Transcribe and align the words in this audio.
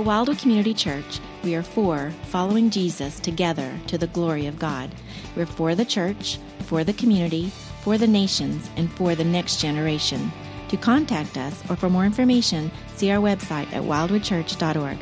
At 0.00 0.06
Wildwood 0.06 0.38
Community 0.38 0.72
Church, 0.72 1.20
we 1.44 1.54
are 1.54 1.62
for 1.62 2.10
following 2.30 2.70
Jesus 2.70 3.20
together 3.20 3.70
to 3.88 3.98
the 3.98 4.06
glory 4.06 4.46
of 4.46 4.58
God. 4.58 4.90
We're 5.36 5.44
for 5.44 5.74
the 5.74 5.84
church, 5.84 6.38
for 6.60 6.84
the 6.84 6.94
community, 6.94 7.50
for 7.82 7.98
the 7.98 8.06
nations, 8.06 8.70
and 8.76 8.90
for 8.90 9.14
the 9.14 9.24
next 9.24 9.60
generation. 9.60 10.32
To 10.70 10.78
contact 10.78 11.36
us 11.36 11.62
or 11.68 11.76
for 11.76 11.90
more 11.90 12.06
information, 12.06 12.70
see 12.94 13.10
our 13.10 13.20
website 13.20 13.70
at 13.74 13.82
wildwoodchurch.org. 13.82 14.96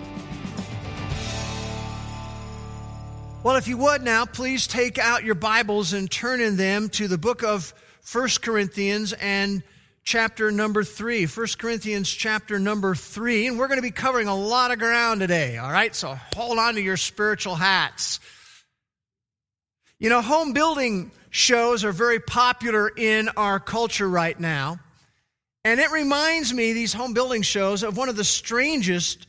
Well, 3.44 3.54
if 3.54 3.68
you 3.68 3.76
would 3.76 4.02
now, 4.02 4.26
please 4.26 4.66
take 4.66 4.98
out 4.98 5.22
your 5.22 5.36
Bibles 5.36 5.92
and 5.92 6.10
turn 6.10 6.40
in 6.40 6.56
them 6.56 6.88
to 6.88 7.06
the 7.06 7.18
book 7.18 7.44
of 7.44 7.72
First 8.00 8.42
Corinthians 8.42 9.12
and 9.12 9.62
chapter 10.08 10.50
number 10.50 10.82
3. 10.84 11.26
1 11.26 11.46
Corinthians 11.58 12.08
chapter 12.08 12.58
number 12.58 12.94
3. 12.94 13.48
And 13.48 13.58
we're 13.58 13.68
going 13.68 13.76
to 13.76 13.82
be 13.82 13.90
covering 13.90 14.26
a 14.26 14.34
lot 14.34 14.70
of 14.70 14.78
ground 14.78 15.20
today, 15.20 15.58
all 15.58 15.70
right? 15.70 15.94
So 15.94 16.18
hold 16.34 16.58
on 16.58 16.76
to 16.76 16.80
your 16.80 16.96
spiritual 16.96 17.54
hats. 17.54 18.18
You 19.98 20.08
know, 20.08 20.22
home 20.22 20.54
building 20.54 21.10
shows 21.28 21.84
are 21.84 21.92
very 21.92 22.20
popular 22.20 22.88
in 22.88 23.28
our 23.36 23.60
culture 23.60 24.08
right 24.08 24.40
now. 24.40 24.80
And 25.62 25.78
it 25.78 25.90
reminds 25.90 26.54
me, 26.54 26.72
these 26.72 26.94
home 26.94 27.12
building 27.12 27.42
shows, 27.42 27.82
of 27.82 27.98
one 27.98 28.08
of 28.08 28.16
the 28.16 28.24
strangest 28.24 29.26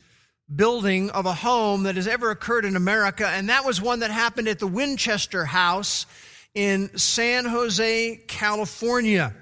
building 0.56 1.10
of 1.10 1.26
a 1.26 1.34
home 1.34 1.82
that 1.82 1.96
has 1.96 2.08
ever 2.08 2.30
occurred 2.30 2.64
in 2.64 2.74
America, 2.74 3.28
and 3.28 3.50
that 3.50 3.66
was 3.66 3.82
one 3.82 4.00
that 4.00 4.10
happened 4.10 4.48
at 4.48 4.58
the 4.58 4.66
Winchester 4.66 5.44
House 5.44 6.06
in 6.54 6.96
San 6.96 7.44
Jose, 7.44 8.24
California. 8.28 9.34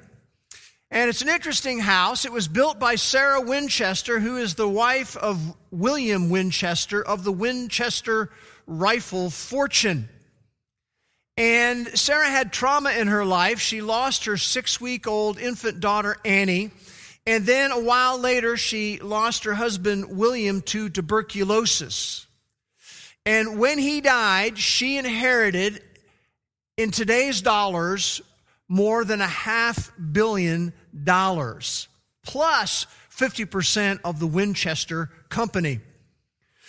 And 0.90 1.10
it's 1.10 1.22
an 1.22 1.28
interesting 1.28 1.80
house. 1.80 2.24
It 2.24 2.32
was 2.32 2.48
built 2.48 2.78
by 2.78 2.94
Sarah 2.94 3.42
Winchester, 3.42 4.20
who 4.20 4.38
is 4.38 4.54
the 4.54 4.68
wife 4.68 5.16
of 5.16 5.54
William 5.70 6.30
Winchester 6.30 7.06
of 7.06 7.24
the 7.24 7.32
Winchester 7.32 8.30
rifle 8.66 9.28
fortune. 9.28 10.08
And 11.36 11.86
Sarah 11.98 12.28
had 12.28 12.52
trauma 12.52 12.90
in 12.90 13.08
her 13.08 13.24
life. 13.24 13.60
She 13.60 13.82
lost 13.82 14.24
her 14.24 14.36
six 14.36 14.80
week 14.80 15.06
old 15.06 15.38
infant 15.38 15.80
daughter, 15.80 16.16
Annie. 16.24 16.70
And 17.26 17.44
then 17.44 17.70
a 17.70 17.78
while 17.78 18.18
later, 18.18 18.56
she 18.56 18.98
lost 18.98 19.44
her 19.44 19.54
husband, 19.54 20.16
William, 20.16 20.62
to 20.62 20.88
tuberculosis. 20.88 22.26
And 23.26 23.58
when 23.58 23.78
he 23.78 24.00
died, 24.00 24.58
she 24.58 24.96
inherited, 24.96 25.82
in 26.78 26.90
today's 26.92 27.42
dollars, 27.42 28.22
more 28.68 29.04
than 29.04 29.20
a 29.20 29.26
half 29.26 29.90
billion 30.12 30.72
dollars, 31.04 31.88
plus 32.22 32.86
50% 33.10 34.00
of 34.04 34.20
the 34.20 34.26
Winchester 34.26 35.10
Company. 35.28 35.80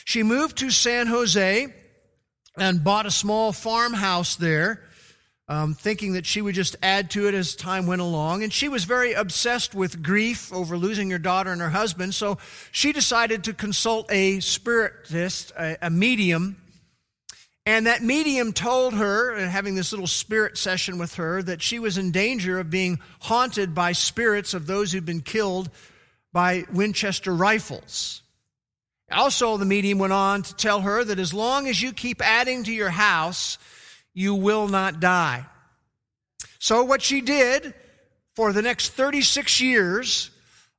She 0.05 0.23
moved 0.23 0.57
to 0.57 0.71
San 0.71 1.07
Jose 1.07 1.67
and 2.57 2.83
bought 2.83 3.05
a 3.05 3.11
small 3.11 3.51
farmhouse 3.51 4.35
there, 4.35 4.81
um, 5.47 5.73
thinking 5.73 6.13
that 6.13 6.25
she 6.25 6.41
would 6.41 6.55
just 6.55 6.75
add 6.81 7.11
to 7.11 7.27
it 7.27 7.33
as 7.33 7.55
time 7.55 7.85
went 7.85 8.01
along. 8.01 8.43
And 8.43 8.51
she 8.51 8.69
was 8.69 8.85
very 8.85 9.13
obsessed 9.13 9.75
with 9.75 10.01
grief 10.01 10.51
over 10.53 10.77
losing 10.77 11.09
her 11.11 11.19
daughter 11.19 11.51
and 11.51 11.61
her 11.61 11.69
husband, 11.69 12.15
so 12.15 12.37
she 12.71 12.91
decided 12.91 13.43
to 13.45 13.53
consult 13.53 14.11
a 14.11 14.39
spiritist, 14.39 15.51
a, 15.57 15.77
a 15.81 15.89
medium. 15.89 16.61
And 17.69 17.85
that 17.85 18.01
medium 18.01 18.51
told 18.51 18.95
her, 18.95 19.35
uh, 19.35 19.47
having 19.47 19.75
this 19.75 19.91
little 19.91 20.07
spirit 20.07 20.57
session 20.57 20.97
with 20.97 21.13
her, 21.13 21.43
that 21.43 21.61
she 21.61 21.77
was 21.77 21.99
in 21.99 22.09
danger 22.09 22.57
of 22.57 22.71
being 22.71 22.97
haunted 23.19 23.75
by 23.75 23.91
spirits 23.91 24.55
of 24.55 24.65
those 24.65 24.91
who'd 24.91 25.05
been 25.05 25.21
killed 25.21 25.69
by 26.33 26.65
Winchester 26.73 27.31
rifles. 27.31 28.23
Also, 29.11 29.55
the 29.57 29.65
medium 29.65 29.99
went 29.99 30.13
on 30.13 30.41
to 30.41 30.55
tell 30.55 30.81
her 30.81 31.03
that 31.03 31.19
as 31.19 31.31
long 31.31 31.67
as 31.67 31.79
you 31.79 31.93
keep 31.93 32.25
adding 32.25 32.63
to 32.63 32.73
your 32.73 32.89
house, 32.89 33.59
you 34.15 34.33
will 34.33 34.67
not 34.67 34.99
die. 34.99 35.45
So, 36.57 36.83
what 36.83 37.03
she 37.03 37.21
did 37.21 37.75
for 38.33 38.51
the 38.51 38.63
next 38.63 38.93
36 38.93 39.61
years, 39.61 40.31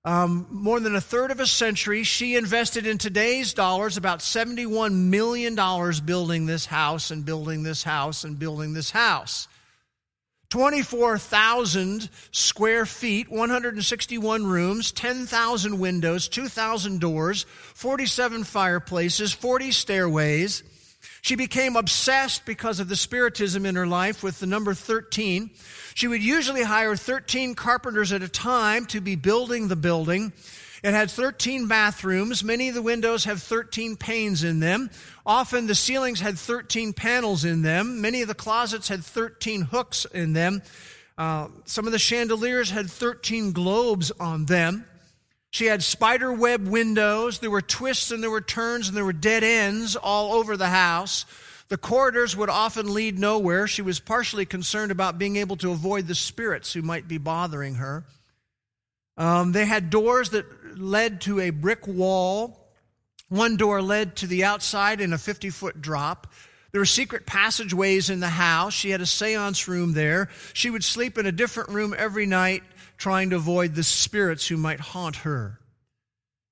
um, 0.04 0.46
more 0.50 0.80
than 0.80 0.96
a 0.96 1.00
third 1.00 1.30
of 1.30 1.40
a 1.40 1.46
century, 1.46 2.04
she 2.04 2.34
invested 2.34 2.86
in 2.86 2.96
today's 2.96 3.52
dollars 3.52 3.98
about 3.98 4.20
$71 4.20 4.94
million 4.94 5.54
building 6.04 6.46
this 6.46 6.66
house 6.66 7.10
and 7.10 7.24
building 7.24 7.62
this 7.62 7.82
house 7.82 8.24
and 8.24 8.38
building 8.38 8.72
this 8.72 8.90
house. 8.90 9.46
24,000 10.48 12.08
square 12.32 12.84
feet, 12.84 13.30
161 13.30 14.46
rooms, 14.46 14.90
10,000 14.90 15.78
windows, 15.78 16.28
2,000 16.28 16.98
doors, 16.98 17.44
47 17.74 18.44
fireplaces, 18.44 19.32
40 19.32 19.70
stairways. 19.70 20.64
She 21.22 21.36
became 21.36 21.76
obsessed 21.76 22.46
because 22.46 22.80
of 22.80 22.88
the 22.88 22.96
spiritism 22.96 23.66
in 23.66 23.76
her 23.76 23.86
life 23.86 24.22
with 24.22 24.40
the 24.40 24.46
number 24.46 24.74
13. 24.74 25.50
She 25.94 26.08
would 26.08 26.22
usually 26.22 26.62
hire 26.62 26.96
13 26.96 27.54
carpenters 27.54 28.12
at 28.12 28.22
a 28.22 28.28
time 28.28 28.86
to 28.86 29.00
be 29.00 29.16
building 29.16 29.68
the 29.68 29.76
building. 29.76 30.32
It 30.82 30.94
had 30.94 31.10
13 31.10 31.68
bathrooms. 31.68 32.42
Many 32.42 32.70
of 32.70 32.74
the 32.74 32.82
windows 32.82 33.24
have 33.24 33.42
13 33.42 33.96
panes 33.96 34.44
in 34.44 34.60
them. 34.60 34.90
Often 35.26 35.66
the 35.66 35.74
ceilings 35.74 36.20
had 36.20 36.38
13 36.38 36.94
panels 36.94 37.44
in 37.44 37.60
them. 37.60 38.00
Many 38.00 38.22
of 38.22 38.28
the 38.28 38.34
closets 38.34 38.88
had 38.88 39.04
13 39.04 39.62
hooks 39.62 40.06
in 40.06 40.32
them. 40.32 40.62
Uh, 41.18 41.48
some 41.66 41.86
of 41.86 41.92
the 41.92 41.98
chandeliers 41.98 42.70
had 42.70 42.90
13 42.90 43.52
globes 43.52 44.10
on 44.12 44.46
them. 44.46 44.86
She 45.50 45.66
had 45.66 45.82
spider 45.82 46.32
web 46.32 46.66
windows. 46.66 47.40
There 47.40 47.50
were 47.50 47.60
twists 47.60 48.10
and 48.10 48.22
there 48.22 48.30
were 48.30 48.40
turns 48.40 48.88
and 48.88 48.96
there 48.96 49.04
were 49.04 49.12
dead 49.12 49.42
ends 49.42 49.96
all 49.96 50.32
over 50.32 50.56
the 50.56 50.68
house. 50.68 51.26
The 51.68 51.76
corridors 51.76 52.36
would 52.36 52.48
often 52.48 52.92
lead 52.94 53.18
nowhere. 53.18 53.66
She 53.66 53.82
was 53.82 54.00
partially 54.00 54.46
concerned 54.46 54.90
about 54.90 55.18
being 55.18 55.36
able 55.36 55.56
to 55.58 55.70
avoid 55.70 56.06
the 56.06 56.14
spirits 56.14 56.72
who 56.72 56.82
might 56.82 57.06
be 57.06 57.18
bothering 57.18 57.76
her. 57.76 58.04
Um, 59.16 59.52
they 59.52 59.66
had 59.66 59.90
doors 59.90 60.30
that 60.30 60.78
led 60.78 61.20
to 61.22 61.40
a 61.40 61.50
brick 61.50 61.86
wall. 61.86 62.68
One 63.28 63.56
door 63.56 63.82
led 63.82 64.16
to 64.16 64.26
the 64.26 64.44
outside 64.44 65.00
in 65.00 65.12
a 65.12 65.18
50 65.18 65.50
foot 65.50 65.80
drop. 65.80 66.32
There 66.72 66.80
were 66.80 66.86
secret 66.86 67.26
passageways 67.26 68.10
in 68.10 68.20
the 68.20 68.28
house. 68.28 68.72
She 68.72 68.90
had 68.90 69.00
a 69.00 69.06
seance 69.06 69.66
room 69.66 69.92
there. 69.92 70.28
She 70.52 70.70
would 70.70 70.84
sleep 70.84 71.18
in 71.18 71.26
a 71.26 71.32
different 71.32 71.70
room 71.70 71.94
every 71.96 72.26
night, 72.26 72.62
trying 73.00 73.30
to 73.30 73.36
avoid 73.36 73.74
the 73.74 73.82
spirits 73.82 74.46
who 74.46 74.58
might 74.58 74.78
haunt 74.78 75.16
her. 75.16 75.58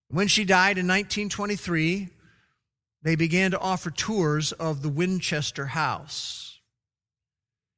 When 0.09 0.28
she 0.28 0.47
died 0.47 0.78
in 0.78 0.86
1923, 0.86 2.09
they 3.03 3.14
began 3.16 3.50
to 3.50 3.60
offer 3.60 3.91
tours 3.91 4.53
of 4.53 4.82
the 4.82 4.88
Winchester 4.88 5.66
house. 5.66 6.58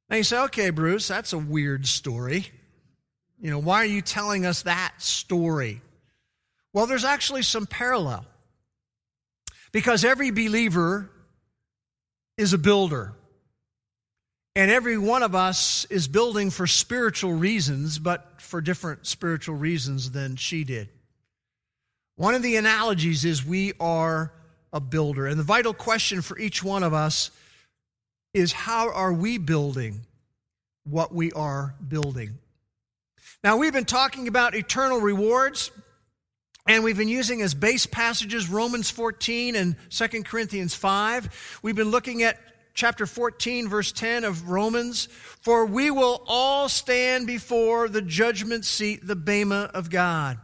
Now 0.09 0.15
you 0.15 0.23
say, 0.23 0.39
okay, 0.43 0.69
Bruce, 0.69 1.07
that's 1.07 1.33
a 1.33 1.37
weird 1.37 1.85
story. 1.85 2.47
You 3.41 3.51
know, 3.51 3.59
why 3.59 3.81
are 3.81 3.85
you 3.85 4.01
telling 4.01 4.45
us 4.45 4.63
that 4.63 4.93
story? 4.99 5.81
Well, 6.71 6.87
there's 6.87 7.05
actually 7.05 7.41
some 7.41 7.67
parallel. 7.67 8.25
Because 9.73 10.05
every 10.05 10.31
believer 10.31 11.09
is 12.37 12.53
a 12.53 12.57
builder. 12.57 13.13
And 14.55 14.69
every 14.69 14.97
one 14.97 15.23
of 15.23 15.33
us 15.33 15.85
is 15.85 16.07
building 16.07 16.49
for 16.49 16.67
spiritual 16.67 17.33
reasons, 17.33 17.99
but 17.99 18.41
for 18.41 18.59
different 18.59 19.07
spiritual 19.07 19.55
reasons 19.55 20.11
than 20.11 20.35
she 20.35 20.63
did. 20.63 20.89
One 22.17 22.35
of 22.35 22.41
the 22.41 22.57
analogies 22.57 23.23
is 23.23 23.45
we 23.45 23.73
are 23.79 24.33
a 24.73 24.81
builder. 24.81 25.25
And 25.25 25.39
the 25.39 25.43
vital 25.43 25.73
question 25.73 26.21
for 26.21 26.37
each 26.37 26.63
one 26.63 26.83
of 26.83 26.93
us 26.93 27.31
is 28.33 28.51
how 28.51 28.91
are 28.91 29.13
we 29.13 29.37
building 29.37 30.01
what 30.83 31.13
we 31.13 31.31
are 31.31 31.75
building? 31.87 32.37
Now, 33.43 33.57
we've 33.57 33.73
been 33.73 33.85
talking 33.85 34.27
about 34.27 34.53
eternal 34.53 34.99
rewards. 34.99 35.71
And 36.67 36.83
we've 36.83 36.97
been 36.97 37.07
using 37.07 37.41
as 37.41 37.55
base 37.55 37.87
passages 37.87 38.47
Romans 38.47 38.91
14 38.91 39.55
and 39.55 39.75
2 39.89 40.23
Corinthians 40.23 40.75
5. 40.75 41.59
We've 41.63 41.75
been 41.75 41.89
looking 41.89 42.21
at 42.21 42.37
chapter 42.73 43.05
14, 43.05 43.67
verse 43.67 43.91
10 43.91 44.23
of 44.23 44.49
Romans. 44.49 45.07
For 45.41 45.65
we 45.65 45.91
will 45.91 46.23
all 46.27 46.69
stand 46.69 47.27
before 47.27 47.87
the 47.87 48.01
judgment 48.01 48.65
seat, 48.65 49.05
the 49.05 49.15
Bema 49.15 49.69
of 49.73 49.89
God. 49.89 50.37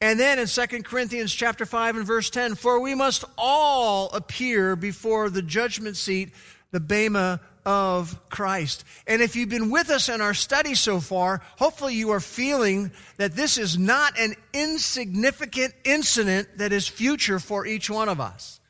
And 0.00 0.18
then 0.18 0.38
in 0.38 0.46
2 0.46 0.82
Corinthians 0.82 1.32
chapter 1.32 1.66
5 1.66 1.96
and 1.96 2.06
verse 2.06 2.30
10, 2.30 2.54
for 2.54 2.80
we 2.80 2.94
must 2.94 3.24
all 3.36 4.10
appear 4.10 4.76
before 4.76 5.30
the 5.30 5.42
judgment 5.42 5.96
seat, 5.96 6.32
the 6.70 6.80
Bema 6.80 7.40
of 7.64 8.18
Christ. 8.28 8.84
And 9.06 9.22
if 9.22 9.36
you've 9.36 9.48
been 9.48 9.70
with 9.70 9.90
us 9.90 10.08
in 10.08 10.20
our 10.20 10.34
study 10.34 10.74
so 10.74 11.00
far, 11.00 11.40
hopefully 11.58 11.94
you 11.94 12.10
are 12.10 12.20
feeling 12.20 12.92
that 13.16 13.32
this 13.32 13.56
is 13.56 13.78
not 13.78 14.18
an 14.18 14.34
insignificant 14.52 15.74
incident 15.84 16.58
that 16.58 16.72
is 16.72 16.86
future 16.86 17.38
for 17.38 17.66
each 17.66 17.88
one 17.88 18.08
of 18.08 18.20
us. 18.20 18.60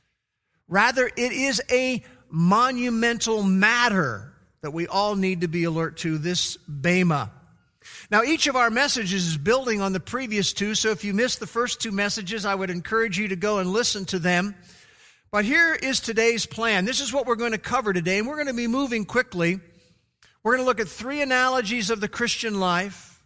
Rather, 0.69 1.07
it 1.07 1.33
is 1.33 1.61
a 1.71 2.03
monumental 2.35 3.45
matter 3.45 4.33
that 4.61 4.73
we 4.73 4.89
all 4.89 5.15
need 5.15 5.43
to 5.43 5.49
be 5.49 5.65
alert 5.65 5.99
to 5.99 6.19
this 6.19 6.57
Bema. 6.57 7.31
Now, 8.11 8.23
each 8.23 8.49
of 8.49 8.57
our 8.57 8.71
messages 8.71 9.27
is 9.27 9.37
building 9.37 9.81
on 9.81 9.93
the 9.93 10.01
previous 10.01 10.53
two, 10.53 10.75
so 10.75 10.91
if 10.91 11.05
you 11.05 11.15
missed 11.15 11.39
the 11.39 11.47
first 11.47 11.81
two 11.81 11.93
messages, 11.93 12.45
I 12.45 12.55
would 12.55 12.71
encourage 12.71 13.19
you 13.19 13.29
to 13.29 13.37
go 13.37 13.59
and 13.59 13.71
listen 13.71 14.05
to 14.07 14.19
them. 14.19 14.57
But 15.31 15.45
here 15.45 15.75
is 15.75 16.01
today's 16.01 16.45
plan. 16.45 16.85
This 16.85 17.01
is 17.01 17.13
what 17.13 17.27
we're 17.27 17.37
going 17.37 17.53
to 17.53 17.59
cover 17.59 17.93
today, 17.93 18.19
and 18.19 18.27
we're 18.27 18.37
going 18.37 18.49
to 18.49 18.55
be 18.55 18.67
moving 18.67 19.05
quickly. 19.05 19.61
We're 20.43 20.57
going 20.57 20.65
to 20.65 20.69
look 20.69 20.81
at 20.81 20.89
three 20.89 21.23
analogies 21.23 21.89
of 21.89 22.01
the 22.01 22.09
Christian 22.09 22.59
life. 22.59 23.23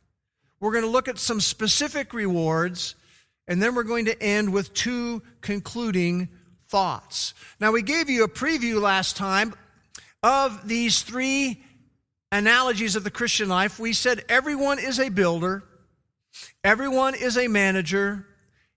We're 0.60 0.72
going 0.72 0.84
to 0.84 0.90
look 0.90 1.08
at 1.08 1.19
some 1.19 1.40
specific 1.40 2.12
rewards, 2.12 2.94
and 3.46 3.62
then 3.62 3.75
we're 3.75 3.84
going 3.84 4.05
to 4.06 4.22
end 4.22 4.52
with 4.52 4.75
two 4.75 5.22
concluding 5.40 6.28
thoughts. 6.69 7.35
Now, 7.61 7.73
we 7.73 7.82
gave 7.82 8.11
you 8.11 8.25
a 8.25 8.29
preview 8.29 8.81
last 8.81 9.17
time 9.17 9.55
of 10.23 10.69
these 10.69 11.03
three 11.03 11.62
analogies 12.31 12.97
of 12.97 13.05
the 13.05 13.11
Christian 13.11 13.49
life, 13.49 13.79
we 13.79 13.93
said 13.93 14.25
everyone 14.29 14.79
is 14.79 15.00
a 15.00 15.09
builder, 15.09 15.62
everyone 16.62 17.15
is 17.15 17.38
a 17.38 17.49
manager, 17.49 18.26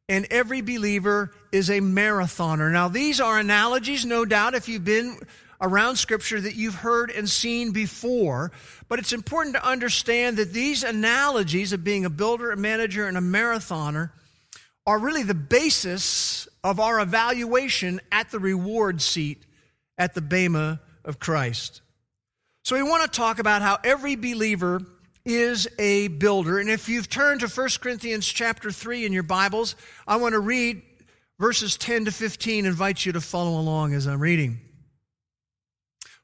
and 0.07 0.27
every 0.31 0.61
believer 0.61 1.33
is 1.51 1.69
a 1.69 1.79
marathoner. 1.79 2.71
Now, 2.71 2.87
these 2.87 3.19
are 3.19 3.39
analogies, 3.39 4.05
no 4.05 4.25
doubt, 4.25 4.55
if 4.55 4.69
you've 4.69 4.85
been 4.85 5.17
around 5.61 5.95
Scripture 5.97 6.41
that 6.41 6.55
you've 6.55 6.75
heard 6.75 7.11
and 7.11 7.29
seen 7.29 7.71
before. 7.71 8.51
But 8.87 8.99
it's 8.99 9.13
important 9.13 9.55
to 9.55 9.65
understand 9.65 10.37
that 10.37 10.53
these 10.53 10.83
analogies 10.83 11.71
of 11.71 11.83
being 11.83 12.03
a 12.03 12.09
builder, 12.09 12.51
a 12.51 12.57
manager, 12.57 13.07
and 13.07 13.17
a 13.17 13.21
marathoner 13.21 14.11
are 14.87 14.97
really 14.97 15.23
the 15.23 15.35
basis 15.35 16.47
of 16.63 16.79
our 16.79 16.99
evaluation 16.99 18.01
at 18.11 18.31
the 18.31 18.39
reward 18.39 19.01
seat 19.01 19.45
at 19.97 20.13
the 20.13 20.21
Bema 20.21 20.79
of 21.03 21.19
Christ. 21.19 21.81
So 22.63 22.75
we 22.75 22.83
want 22.83 23.03
to 23.03 23.17
talk 23.17 23.39
about 23.39 23.61
how 23.61 23.79
every 23.83 24.15
believer 24.15 24.81
is 25.25 25.67
a 25.79 26.07
builder. 26.07 26.59
And 26.59 26.69
if 26.69 26.89
you've 26.89 27.09
turned 27.09 27.41
to 27.41 27.47
1 27.47 27.69
Corinthians 27.79 28.27
chapter 28.27 28.71
3 28.71 29.05
in 29.05 29.13
your 29.13 29.23
Bibles, 29.23 29.75
I 30.07 30.17
want 30.17 30.33
to 30.33 30.39
read 30.39 30.81
verses 31.39 31.77
10 31.77 32.05
to 32.05 32.11
15, 32.11 32.65
invite 32.65 33.05
you 33.05 33.11
to 33.13 33.21
follow 33.21 33.59
along 33.59 33.93
as 33.93 34.07
I'm 34.07 34.19
reading. 34.19 34.59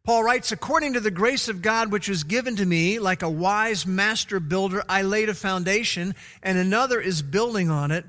Paul 0.04 0.24
writes, 0.24 0.52
According 0.52 0.94
to 0.94 1.00
the 1.00 1.12
grace 1.12 1.50
of 1.50 1.62
God 1.62 1.92
which 1.92 2.08
was 2.08 2.24
given 2.24 2.56
to 2.56 2.66
me, 2.66 2.98
like 2.98 3.24
a 3.24 3.30
wise 3.30 3.86
master 3.86 4.40
builder, 4.40 4.84
I 4.88 5.02
laid 5.02 5.28
a 5.28 5.34
foundation, 5.34 6.16
and 6.42 6.58
another 6.58 7.02
is 7.02 7.22
building 7.22 7.70
on 7.70 7.92
it. 7.92 8.06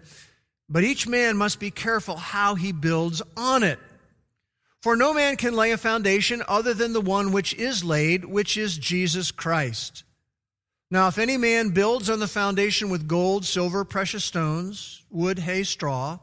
But 0.69 0.85
each 0.85 1.09
man 1.09 1.37
must 1.37 1.61
be 1.61 1.71
careful 1.71 2.17
how 2.17 2.55
he 2.55 2.73
builds 2.73 3.23
on 3.37 3.63
it. 3.63 3.79
For 4.83 4.97
no 4.97 5.13
man 5.13 5.37
can 5.37 5.55
lay 5.55 5.73
a 5.73 5.79
foundation 5.79 6.43
other 6.47 6.73
than 6.73 6.93
the 6.93 7.01
one 7.01 7.33
which 7.33 7.55
is 7.55 7.83
laid, 7.83 8.25
which 8.25 8.57
is 8.57 8.79
Jesus 8.79 9.31
Christ. 9.31 10.05
Now, 10.91 11.09
if 11.09 11.19
any 11.19 11.37
man 11.37 11.71
builds 11.71 12.09
on 12.09 12.19
the 12.19 12.29
foundation 12.29 12.89
with 12.89 13.09
gold, 13.09 13.45
silver, 13.45 13.85
precious 13.85 14.25
stones, 14.25 15.03
wood, 15.11 15.41
hay, 15.41 15.65
straw, 15.65 16.19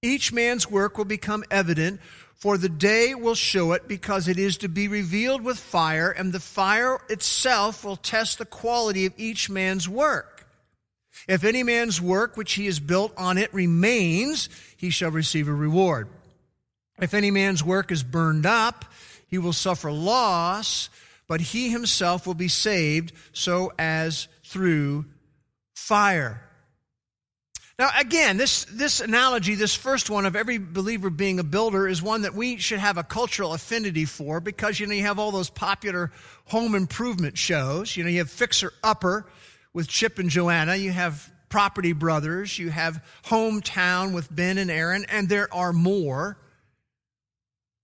each 0.00 0.32
man's 0.32 0.70
work 0.70 0.96
will 0.96 1.04
become 1.04 1.44
evident, 1.50 2.00
for 2.34 2.56
the 2.56 2.68
day 2.68 3.14
will 3.14 3.34
show 3.34 3.72
it, 3.72 3.86
because 3.86 4.28
it 4.28 4.38
is 4.38 4.56
to 4.58 4.68
be 4.68 4.88
revealed 4.88 5.42
with 5.42 5.58
fire, 5.58 6.10
and 6.10 6.32
the 6.32 6.40
fire 6.40 6.98
itself 7.08 7.84
will 7.84 7.96
test 7.96 8.38
the 8.38 8.46
quality 8.46 9.06
of 9.06 9.12
each 9.16 9.50
man's 9.50 9.88
work. 9.88 10.31
If 11.28 11.44
any 11.44 11.62
man's 11.62 12.00
work 12.00 12.36
which 12.36 12.54
he 12.54 12.66
has 12.66 12.80
built 12.80 13.12
on 13.16 13.38
it 13.38 13.52
remains, 13.54 14.48
he 14.76 14.90
shall 14.90 15.10
receive 15.10 15.48
a 15.48 15.54
reward. 15.54 16.08
If 17.00 17.14
any 17.14 17.30
man's 17.30 17.64
work 17.64 17.90
is 17.90 18.02
burned 18.02 18.46
up, 18.46 18.84
he 19.26 19.38
will 19.38 19.52
suffer 19.52 19.90
loss, 19.90 20.88
but 21.26 21.40
he 21.40 21.70
himself 21.70 22.26
will 22.26 22.34
be 22.34 22.48
saved 22.48 23.12
so 23.32 23.72
as 23.78 24.28
through 24.44 25.06
fire. 25.74 26.42
Now, 27.78 27.90
again, 27.98 28.36
this, 28.36 28.66
this 28.66 29.00
analogy, 29.00 29.54
this 29.54 29.74
first 29.74 30.10
one 30.10 30.26
of 30.26 30.36
every 30.36 30.58
believer 30.58 31.10
being 31.10 31.38
a 31.38 31.44
builder, 31.44 31.88
is 31.88 32.02
one 32.02 32.22
that 32.22 32.34
we 32.34 32.58
should 32.58 32.78
have 32.78 32.98
a 32.98 33.02
cultural 33.02 33.54
affinity 33.54 34.04
for 34.04 34.40
because, 34.40 34.78
you 34.78 34.86
know, 34.86 34.94
you 34.94 35.02
have 35.02 35.18
all 35.18 35.30
those 35.30 35.50
popular 35.50 36.12
home 36.44 36.74
improvement 36.74 37.38
shows. 37.38 37.96
You 37.96 38.04
know, 38.04 38.10
you 38.10 38.18
have 38.18 38.30
Fixer 38.30 38.72
Upper 38.84 39.26
with 39.74 39.88
Chip 39.88 40.18
and 40.18 40.30
Joanna, 40.30 40.76
you 40.76 40.90
have 40.90 41.32
Property 41.48 41.92
Brothers, 41.92 42.58
you 42.58 42.70
have 42.70 43.04
Hometown 43.24 44.14
with 44.14 44.34
Ben 44.34 44.58
and 44.58 44.70
Erin, 44.70 45.04
and 45.08 45.28
there 45.28 45.52
are 45.52 45.72
more. 45.72 46.38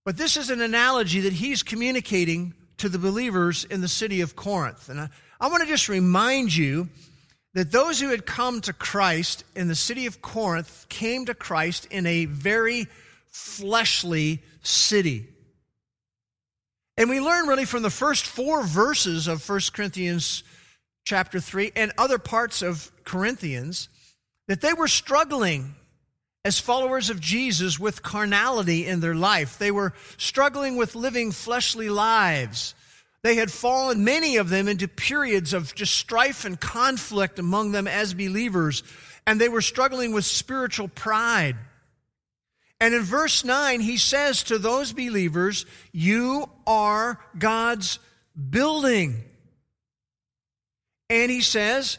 But 0.05 0.17
this 0.17 0.37
is 0.37 0.49
an 0.49 0.61
analogy 0.61 1.21
that 1.21 1.33
he's 1.33 1.61
communicating 1.61 2.53
to 2.77 2.89
the 2.89 2.97
believers 2.97 3.65
in 3.65 3.81
the 3.81 3.87
city 3.87 4.21
of 4.21 4.35
Corinth. 4.35 4.89
And 4.89 5.01
I, 5.01 5.09
I 5.39 5.49
want 5.49 5.61
to 5.61 5.69
just 5.69 5.87
remind 5.87 6.55
you 6.55 6.89
that 7.53 7.71
those 7.71 7.99
who 7.99 8.09
had 8.09 8.25
come 8.25 8.61
to 8.61 8.73
Christ 8.73 9.43
in 9.55 9.67
the 9.67 9.75
city 9.75 10.05
of 10.05 10.21
Corinth 10.21 10.85
came 10.89 11.25
to 11.25 11.33
Christ 11.33 11.85
in 11.91 12.05
a 12.05 12.25
very 12.25 12.87
fleshly 13.27 14.41
city. 14.61 15.27
And 16.97 17.09
we 17.09 17.19
learn 17.19 17.47
really 17.47 17.65
from 17.65 17.81
the 17.81 17.89
first 17.89 18.25
four 18.25 18.63
verses 18.63 19.27
of 19.27 19.47
1 19.47 19.59
Corinthians 19.73 20.43
chapter 21.09 21.39
3 21.39 21.71
and 21.75 21.91
other 21.97 22.19
parts 22.19 22.61
of 22.61 22.91
Corinthians 23.03 23.89
that 24.47 24.61
they 24.61 24.73
were 24.73 24.87
struggling 24.87 25.73
as 26.45 26.59
followers 26.59 27.09
of 27.09 27.19
Jesus 27.19 27.79
with 27.79 28.03
carnality 28.03 28.85
in 28.85 28.99
their 28.99 29.15
life. 29.15 29.57
They 29.57 29.71
were 29.71 29.95
struggling 30.17 30.75
with 30.75 30.93
living 30.93 31.31
fleshly 31.31 31.89
lives. 31.89 32.75
They 33.23 33.33
had 33.33 33.51
fallen, 33.51 34.03
many 34.03 34.37
of 34.37 34.49
them, 34.49 34.67
into 34.67 34.87
periods 34.87 35.51
of 35.51 35.73
just 35.73 35.95
strife 35.95 36.45
and 36.45 36.59
conflict 36.59 37.39
among 37.39 37.71
them 37.71 37.87
as 37.87 38.13
believers, 38.13 38.83
and 39.25 39.41
they 39.41 39.49
were 39.49 39.63
struggling 39.63 40.13
with 40.13 40.25
spiritual 40.25 40.89
pride. 40.89 41.55
And 42.79 42.93
in 42.93 43.01
verse 43.01 43.43
9, 43.43 43.79
he 43.79 43.97
says 43.97 44.43
to 44.43 44.59
those 44.59 44.93
believers, 44.93 45.65
You 45.91 46.51
are 46.67 47.19
God's 47.35 47.97
building. 48.51 49.23
And 51.09 51.31
he 51.31 51.41
says, 51.41 51.97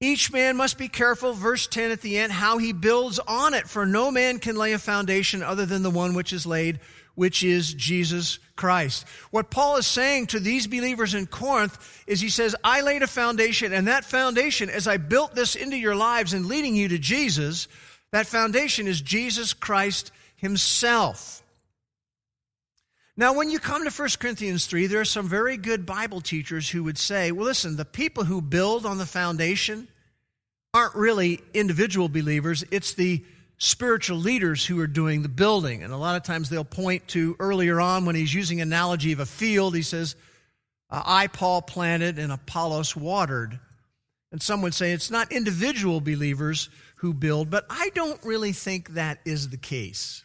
each 0.00 0.32
man 0.32 0.56
must 0.56 0.78
be 0.78 0.88
careful, 0.88 1.32
verse 1.32 1.66
10 1.66 1.90
at 1.90 2.02
the 2.02 2.18
end, 2.18 2.32
how 2.32 2.58
he 2.58 2.72
builds 2.72 3.18
on 3.18 3.54
it, 3.54 3.68
for 3.68 3.84
no 3.84 4.10
man 4.10 4.38
can 4.38 4.56
lay 4.56 4.72
a 4.72 4.78
foundation 4.78 5.42
other 5.42 5.66
than 5.66 5.82
the 5.82 5.90
one 5.90 6.14
which 6.14 6.32
is 6.32 6.46
laid, 6.46 6.78
which 7.16 7.42
is 7.42 7.74
Jesus 7.74 8.38
Christ. 8.54 9.06
What 9.32 9.50
Paul 9.50 9.76
is 9.76 9.88
saying 9.88 10.28
to 10.28 10.40
these 10.40 10.68
believers 10.68 11.14
in 11.14 11.26
Corinth 11.26 12.04
is 12.06 12.20
he 12.20 12.28
says, 12.28 12.54
I 12.62 12.82
laid 12.82 13.02
a 13.02 13.08
foundation, 13.08 13.72
and 13.72 13.88
that 13.88 14.04
foundation, 14.04 14.70
as 14.70 14.86
I 14.86 14.98
built 14.98 15.34
this 15.34 15.56
into 15.56 15.76
your 15.76 15.96
lives 15.96 16.32
and 16.32 16.46
leading 16.46 16.76
you 16.76 16.86
to 16.88 16.98
Jesus, 16.98 17.66
that 18.12 18.28
foundation 18.28 18.86
is 18.86 19.00
Jesus 19.00 19.52
Christ 19.52 20.12
himself. 20.36 21.42
Now, 23.18 23.32
when 23.32 23.50
you 23.50 23.58
come 23.58 23.82
to 23.82 23.90
1 23.90 24.08
Corinthians 24.20 24.66
3, 24.66 24.86
there 24.86 25.00
are 25.00 25.04
some 25.04 25.28
very 25.28 25.56
good 25.56 25.84
Bible 25.84 26.20
teachers 26.20 26.70
who 26.70 26.84
would 26.84 26.96
say, 26.96 27.32
well, 27.32 27.46
listen, 27.46 27.74
the 27.74 27.84
people 27.84 28.22
who 28.22 28.40
build 28.40 28.86
on 28.86 28.98
the 28.98 29.06
foundation 29.06 29.88
aren't 30.72 30.94
really 30.94 31.40
individual 31.52 32.08
believers, 32.08 32.64
it's 32.70 32.92
the 32.94 33.24
spiritual 33.56 34.18
leaders 34.18 34.64
who 34.64 34.78
are 34.78 34.86
doing 34.86 35.22
the 35.22 35.28
building. 35.28 35.82
And 35.82 35.92
a 35.92 35.96
lot 35.96 36.14
of 36.14 36.22
times 36.22 36.48
they'll 36.48 36.62
point 36.62 37.08
to 37.08 37.34
earlier 37.40 37.80
on 37.80 38.04
when 38.04 38.14
he's 38.14 38.32
using 38.32 38.60
analogy 38.60 39.10
of 39.10 39.18
a 39.18 39.26
field, 39.26 39.74
he 39.74 39.82
says, 39.82 40.14
I, 40.88 41.26
Paul, 41.26 41.62
planted 41.62 42.20
and 42.20 42.30
Apollos 42.30 42.94
watered. 42.94 43.58
And 44.30 44.40
some 44.40 44.62
would 44.62 44.74
say 44.74 44.92
it's 44.92 45.10
not 45.10 45.32
individual 45.32 46.00
believers 46.00 46.68
who 46.98 47.12
build, 47.12 47.50
but 47.50 47.66
I 47.68 47.90
don't 47.96 48.24
really 48.24 48.52
think 48.52 48.90
that 48.90 49.18
is 49.24 49.48
the 49.48 49.56
case. 49.56 50.24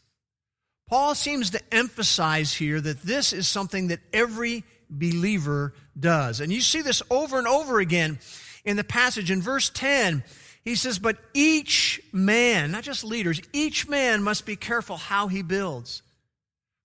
Paul 0.94 1.16
seems 1.16 1.50
to 1.50 1.74
emphasize 1.74 2.54
here 2.54 2.80
that 2.80 3.02
this 3.02 3.34
is 3.34 3.48
something 3.48 3.88
that 3.88 4.00
every 4.14 4.64
believer 4.92 5.74
does. 6.00 6.40
And 6.40 6.54
you 6.54 6.62
see 6.62 6.84
this 6.84 7.02
over 7.10 7.40
and 7.40 7.48
over 7.48 7.80
again 7.80 8.20
in 8.64 8.78
the 8.78 8.84
passage. 8.84 9.32
In 9.32 9.42
verse 9.42 9.72
10, 9.72 10.24
he 10.64 10.76
says, 10.76 11.00
But 11.00 11.18
each 11.34 12.00
man, 12.12 12.70
not 12.74 12.84
just 12.84 13.04
leaders, 13.04 13.42
each 13.54 13.88
man 13.88 14.22
must 14.22 14.46
be 14.46 14.56
careful 14.56 14.98
how 14.98 15.30
he 15.30 15.42
builds. 15.42 16.04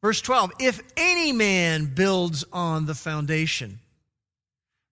Verse 0.00 0.22
12, 0.22 0.52
if 0.58 0.80
any 0.96 1.32
man 1.32 1.92
builds 1.94 2.46
on 2.50 2.86
the 2.86 2.94
foundation. 2.94 3.78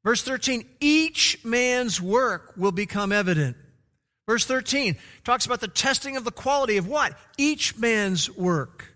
Verse 0.04 0.20
13, 0.24 0.62
each 0.78 1.42
man's 1.42 2.02
work 2.02 2.52
will 2.54 2.70
become 2.70 3.12
evident. 3.12 3.56
Verse 4.28 4.44
13 4.44 4.94
talks 5.24 5.46
about 5.46 5.62
the 5.62 5.68
testing 5.68 6.18
of 6.18 6.24
the 6.24 6.30
quality 6.30 6.76
of 6.76 6.86
what? 6.86 7.18
Each 7.38 7.78
man's 7.78 8.30
work. 8.30 8.92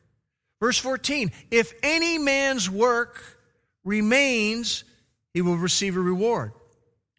Verse 0.60 0.78
14 0.78 1.32
If 1.50 1.72
any 1.82 2.18
man's 2.18 2.68
work 2.68 3.38
remains, 3.84 4.84
he 5.32 5.42
will 5.42 5.56
receive 5.56 5.96
a 5.96 6.00
reward. 6.00 6.52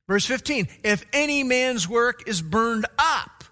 Verse 0.07 0.25
15 0.25 0.67
If 0.83 1.05
any 1.13 1.43
man's 1.43 1.87
work 1.87 2.27
is 2.27 2.41
burned 2.41 2.85
up, 2.97 3.43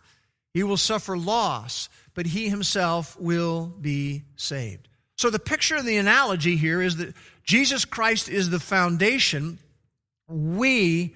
he 0.54 0.64
will 0.64 0.78
suffer 0.78 1.18
loss, 1.18 1.90
but 2.14 2.26
he 2.26 2.50
himself 2.50 3.20
will 3.20 3.68
be 3.68 4.24
saved. 4.36 4.88
So 5.18 5.30
the 5.30 5.40
picture 5.40 5.76
and 5.76 5.88
the 5.88 5.98
analogy 5.98 6.56
here 6.56 6.82
is 6.82 6.98
that 6.98 7.14
Jesus 7.44 7.86
Christ 7.86 8.30
is 8.30 8.50
the 8.50 8.60
foundation. 8.60 9.60
We 10.28 11.16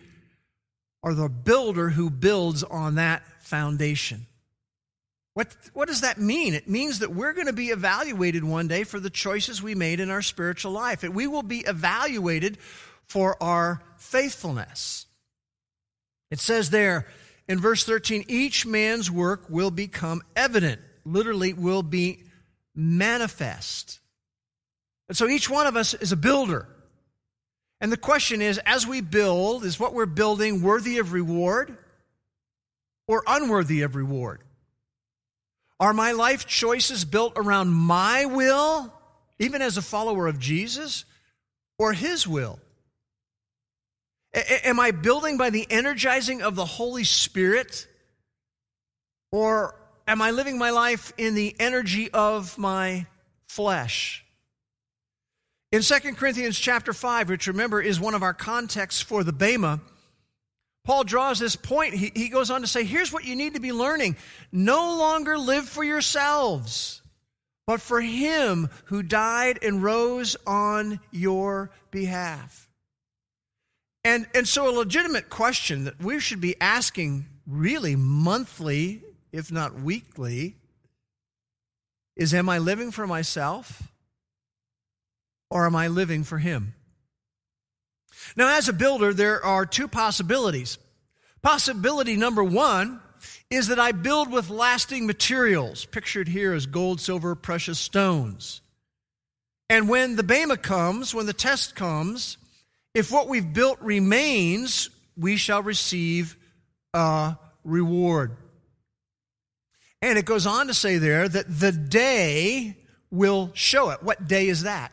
are 1.03 1.13
the 1.13 1.29
builder 1.29 1.89
who 1.89 2.09
builds 2.09 2.63
on 2.63 2.95
that 2.95 3.23
foundation. 3.41 4.25
What, 5.33 5.55
what 5.73 5.87
does 5.87 6.01
that 6.01 6.19
mean? 6.19 6.53
It 6.53 6.69
means 6.69 6.99
that 6.99 7.11
we're 7.11 7.33
going 7.33 7.47
to 7.47 7.53
be 7.53 7.69
evaluated 7.69 8.43
one 8.43 8.67
day 8.67 8.83
for 8.83 8.99
the 8.99 9.09
choices 9.09 9.63
we 9.63 9.73
made 9.73 9.99
in 9.99 10.11
our 10.11 10.21
spiritual 10.21 10.71
life. 10.71 11.03
And 11.03 11.15
we 11.15 11.25
will 11.25 11.43
be 11.43 11.59
evaluated 11.59 12.59
for 13.07 13.41
our 13.41 13.81
faithfulness. 13.97 15.07
It 16.29 16.39
says 16.39 16.69
there 16.69 17.07
in 17.47 17.59
verse 17.59 17.83
13, 17.83 18.25
each 18.27 18.65
man's 18.65 19.09
work 19.09 19.49
will 19.49 19.71
become 19.71 20.21
evident, 20.35 20.81
literally, 21.03 21.53
will 21.53 21.83
be 21.83 22.23
manifest. 22.75 23.99
And 25.09 25.17
so 25.17 25.27
each 25.27 25.49
one 25.49 25.67
of 25.67 25.75
us 25.75 25.93
is 25.95 26.11
a 26.11 26.17
builder. 26.17 26.67
And 27.81 27.91
the 27.91 27.97
question 27.97 28.41
is 28.41 28.59
as 28.59 28.87
we 28.87 29.01
build, 29.01 29.65
is 29.65 29.79
what 29.79 29.93
we're 29.93 30.05
building 30.05 30.61
worthy 30.61 30.99
of 30.99 31.11
reward 31.11 31.77
or 33.07 33.23
unworthy 33.27 33.81
of 33.81 33.95
reward? 33.95 34.41
Are 35.83 35.93
my 35.93 36.13
life 36.13 36.45
choices 36.45 37.03
built 37.03 37.33
around 37.35 37.73
my 37.73 38.23
will, 38.23 38.93
even 39.37 39.61
as 39.61 39.75
a 39.75 39.81
follower 39.81 40.27
of 40.27 40.39
Jesus, 40.39 41.03
or 41.77 41.91
his 41.91 42.25
will? 42.25 42.57
A- 44.33 44.65
am 44.65 44.79
I 44.79 44.91
building 44.91 45.35
by 45.35 45.49
the 45.49 45.67
energizing 45.69 46.41
of 46.41 46.55
the 46.55 46.63
Holy 46.63 47.03
Spirit? 47.03 47.85
Or 49.33 49.75
am 50.07 50.21
I 50.21 50.31
living 50.31 50.57
my 50.57 50.69
life 50.69 51.11
in 51.17 51.35
the 51.35 51.53
energy 51.59 52.09
of 52.11 52.57
my 52.57 53.05
flesh? 53.49 54.23
In 55.73 55.81
2 55.81 55.99
Corinthians 56.13 56.57
chapter 56.57 56.93
5, 56.93 57.27
which 57.27 57.45
remember 57.45 57.81
is 57.81 57.99
one 57.99 58.15
of 58.15 58.23
our 58.23 58.33
contexts 58.33 59.01
for 59.01 59.25
the 59.25 59.33
Bema, 59.33 59.81
Paul 60.83 61.05
draws 61.05 61.39
this 61.39 61.55
point. 61.55 61.93
He, 61.93 62.11
he 62.13 62.29
goes 62.29 62.51
on 62.51 62.61
to 62.61 62.67
say, 62.67 62.83
here's 62.83 63.11
what 63.11 63.23
you 63.23 63.35
need 63.35 63.53
to 63.53 63.61
be 63.61 63.71
learning. 63.71 64.17
No 64.51 64.97
longer 64.97 65.37
live 65.37 65.67
for 65.67 65.83
yourselves, 65.83 67.01
but 67.65 67.79
for 67.79 68.01
him 68.01 68.69
who 68.85 69.01
died 69.01 69.59
and 69.61 69.81
rose 69.81 70.35
on 70.45 70.99
your 71.11 71.71
behalf. 71.89 72.69
And, 74.03 74.27
and 74.35 74.45
so, 74.45 74.69
a 74.69 74.75
legitimate 74.77 75.29
question 75.29 75.85
that 75.85 76.03
we 76.03 76.19
should 76.19 76.41
be 76.41 76.59
asking 76.59 77.25
really 77.47 77.95
monthly, 77.95 79.01
if 79.31 79.49
not 79.49 79.79
weekly, 79.79 80.57
is 82.17 82.33
Am 82.33 82.49
I 82.49 82.57
living 82.57 82.91
for 82.91 83.07
myself 83.07 83.93
or 85.49 85.65
am 85.65 85.75
I 85.75 85.87
living 85.87 86.25
for 86.25 86.39
Him? 86.39 86.73
Now, 88.35 88.57
as 88.57 88.69
a 88.69 88.73
builder, 88.73 89.13
there 89.13 89.43
are 89.43 89.65
two 89.65 89.87
possibilities. 89.87 90.77
Possibility 91.41 92.15
number 92.15 92.43
one 92.43 93.01
is 93.49 93.67
that 93.67 93.79
I 93.79 93.91
build 93.91 94.31
with 94.31 94.49
lasting 94.49 95.05
materials, 95.05 95.85
pictured 95.85 96.27
here 96.27 96.53
as 96.53 96.65
gold, 96.65 96.99
silver, 96.99 97.35
precious 97.35 97.79
stones. 97.79 98.61
And 99.69 99.89
when 99.89 100.15
the 100.15 100.23
Bema 100.23 100.57
comes, 100.57 101.13
when 101.13 101.25
the 101.25 101.33
test 101.33 101.75
comes, 101.75 102.37
if 102.93 103.11
what 103.11 103.27
we've 103.27 103.53
built 103.53 103.79
remains, 103.81 104.89
we 105.17 105.37
shall 105.37 105.61
receive 105.61 106.37
a 106.93 107.37
reward. 107.63 108.37
And 110.01 110.17
it 110.17 110.25
goes 110.25 110.45
on 110.45 110.67
to 110.67 110.73
say 110.73 110.97
there 110.97 111.29
that 111.29 111.45
the 111.47 111.71
day 111.71 112.77
will 113.09 113.51
show 113.53 113.89
it. 113.91 114.03
What 114.03 114.27
day 114.27 114.47
is 114.47 114.63
that? 114.63 114.91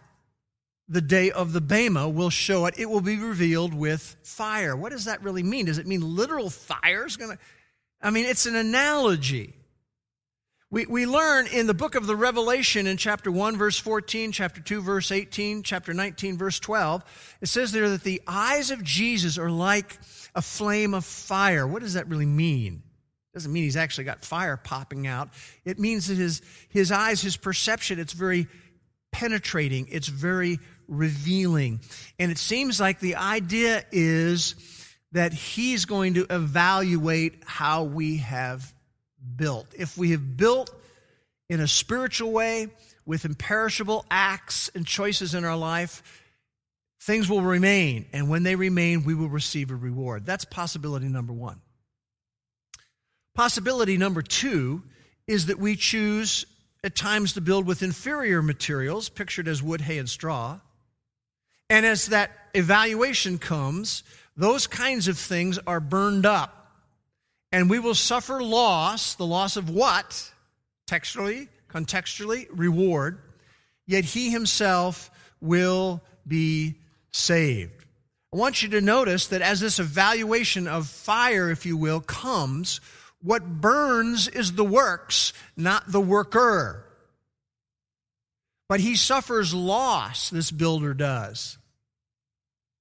The 0.90 1.00
day 1.00 1.30
of 1.30 1.52
the 1.52 1.61
Bema 1.61 2.09
will 2.09 2.30
show 2.30 2.66
it. 2.66 2.75
It 2.76 2.90
will 2.90 3.00
be 3.00 3.16
revealed 3.16 3.73
with 3.73 4.16
fire. 4.25 4.76
What 4.76 4.90
does 4.90 5.04
that 5.04 5.23
really 5.23 5.44
mean? 5.44 5.66
Does 5.66 5.78
it 5.78 5.87
mean 5.87 6.16
literal 6.16 6.50
fire 6.50 7.06
is 7.06 7.16
going 7.16 7.37
to? 7.37 7.42
I 8.02 8.11
mean, 8.11 8.26
it's 8.26 8.44
an 8.47 8.56
analogy. 8.56 9.54
We, 10.73 10.87
we 10.87 11.06
learn 11.06 11.47
in 11.47 11.66
the 11.66 11.75
book 11.75 11.94
of 11.94 12.06
the 12.06 12.16
Revelation 12.16 12.87
in 12.87 12.97
chapter 12.97 13.30
1, 13.30 13.56
verse 13.56 13.78
14, 13.78 14.32
chapter 14.32 14.61
2, 14.61 14.82
verse 14.82 15.12
18, 15.12 15.62
chapter 15.62 15.94
19, 15.94 16.38
verse 16.38 16.61
12, 16.61 17.37
it 17.40 17.47
says 17.47 17.73
there 17.73 17.88
that 17.90 18.02
the 18.02 18.23
eyes 18.26 18.70
of 18.70 18.82
Jesus 18.85 19.37
are 19.38 19.50
like 19.50 19.99
a 20.35 20.42
flame 20.42 20.94
of 20.94 21.04
fire. 21.04 21.66
What 21.66 21.82
does 21.82 21.94
that 21.94 22.09
really 22.09 22.26
mean? 22.26 22.82
It 22.85 23.35
doesn't 23.35 23.52
mean 23.52 23.64
he's 23.64 23.76
actually 23.76 24.04
got 24.04 24.25
fire 24.25 24.56
popping 24.56 25.06
out. 25.06 25.30
It 25.64 25.78
means 25.78 26.06
that 26.06 26.16
his, 26.16 26.40
his 26.68 26.92
eyes, 26.92 27.20
his 27.20 27.37
perception, 27.37 27.99
it's 27.99 28.12
very 28.12 28.47
penetrating, 29.12 29.88
it's 29.90 30.09
very 30.09 30.59
revealing. 30.90 31.80
And 32.18 32.30
it 32.30 32.38
seems 32.38 32.78
like 32.78 33.00
the 33.00 33.16
idea 33.16 33.85
is 33.90 34.54
that 35.12 35.32
he's 35.32 35.87
going 35.87 36.14
to 36.14 36.26
evaluate 36.28 37.42
how 37.47 37.85
we 37.85 38.18
have 38.18 38.75
built. 39.37 39.66
If 39.78 39.97
we 39.97 40.11
have 40.11 40.37
built 40.37 40.75
in 41.49 41.61
a 41.61 41.68
spiritual 41.68 42.32
way 42.32 42.68
with 43.06 43.25
imperishable 43.25 44.04
acts 44.11 44.70
and 44.75 44.87
choices 44.87 45.35
in 45.35 45.44
our 45.44 45.56
life, 45.56 46.02
things 47.00 47.28
will 47.28 47.42
remain. 47.42 48.06
And 48.12 48.28
when 48.28 48.42
they 48.42 48.56
remain, 48.56 49.04
we 49.04 49.14
will 49.14 49.28
receive 49.28 49.70
a 49.70 49.75
reward. 49.75 50.26
That's 50.26 50.44
possibility 50.44 51.09
number 51.09 51.32
one. 51.32 51.61
Possibility 53.35 53.97
number 53.97 54.23
two 54.23 54.82
is 55.26 55.47
that 55.47 55.59
we 55.59 55.76
choose 55.76 56.44
at 56.82 56.94
times 56.94 57.35
to 57.35 57.40
build 57.40 57.66
with 57.66 57.82
inferior 57.82 58.42
materials, 58.42 59.09
pictured 59.09 59.49
as 59.49 59.62
wood, 59.62 59.80
hay, 59.80 59.99
and 59.99 60.09
straw. 60.09 60.61
And 61.71 61.87
as 61.87 62.07
that 62.07 62.33
evaluation 62.53 63.39
comes, 63.39 64.03
those 64.37 64.67
kinds 64.67 65.07
of 65.07 65.17
things 65.17 65.59
are 65.67 65.81
burned 65.81 66.27
up. 66.27 66.57
And 67.53 67.71
we 67.71 67.79
will 67.79 67.95
suffer 67.95 68.43
loss, 68.43 69.15
the 69.15 69.27
loss 69.27 69.57
of 69.57 69.71
what? 69.71 70.33
Textually, 70.87 71.49
contextually, 71.73 72.49
reward. 72.50 73.21
Yet 73.87 74.05
he 74.05 74.31
himself 74.31 75.11
will 75.41 76.03
be 76.27 76.75
saved. 77.12 77.85
I 78.33 78.37
want 78.37 78.62
you 78.62 78.69
to 78.71 78.81
notice 78.81 79.29
that 79.29 79.43
as 79.43 79.61
this 79.61 79.79
evaluation 79.79 80.69
of 80.69 80.89
fire, 80.89 81.50
if 81.50 81.67
you 81.67 81.77
will, 81.77 82.00
comes, 82.00 82.81
what 83.23 83.61
burns 83.61 84.29
is 84.29 84.53
the 84.53 84.65
works, 84.65 85.33
not 85.57 85.91
the 85.91 86.00
worker. 86.00 86.85
But 88.69 88.81
he 88.81 88.95
suffers 88.95 89.53
loss, 89.53 90.31
this 90.31 90.53
builder 90.53 90.95
does. 90.95 91.59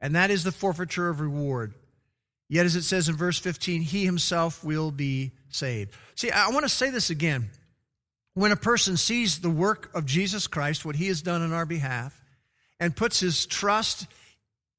And 0.01 0.15
that 0.15 0.31
is 0.31 0.43
the 0.43 0.51
forfeiture 0.51 1.09
of 1.09 1.19
reward. 1.19 1.73
Yet, 2.47 2.65
as 2.65 2.75
it 2.75 2.83
says 2.83 3.09
in 3.09 3.15
verse 3.15 3.37
15, 3.37 3.81
he 3.81 4.05
himself 4.05 4.63
will 4.63 4.91
be 4.91 5.31
saved. 5.49 5.93
See, 6.15 6.31
I 6.31 6.49
want 6.49 6.63
to 6.63 6.69
say 6.69 6.89
this 6.89 7.09
again. 7.09 7.49
When 8.33 8.51
a 8.51 8.55
person 8.55 8.97
sees 8.97 9.39
the 9.39 9.49
work 9.49 9.91
of 9.93 10.05
Jesus 10.05 10.47
Christ, 10.47 10.85
what 10.85 10.95
he 10.95 11.07
has 11.07 11.21
done 11.21 11.41
on 11.41 11.53
our 11.53 11.65
behalf, 11.65 12.19
and 12.79 12.95
puts 12.95 13.19
his 13.19 13.45
trust 13.45 14.07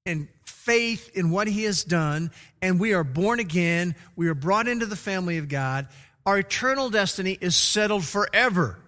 and 0.07 0.29
faith 0.45 1.11
in 1.15 1.31
what 1.31 1.47
he 1.47 1.65
has 1.65 1.85
done, 1.85 2.31
and 2.63 2.81
we 2.81 2.95
are 2.95 3.05
born 3.05 3.39
again, 3.39 3.95
we 4.17 4.29
are 4.29 4.35
brought 4.35 4.67
into 4.67 4.87
the 4.87 4.97
family 4.97 5.39
of 5.39 5.49
God, 5.49 5.89
our 6.27 6.39
eternal 6.39 6.91
destiny 6.91 7.37
is 7.41 7.57
settled 7.57 8.05
forever. 8.05 8.79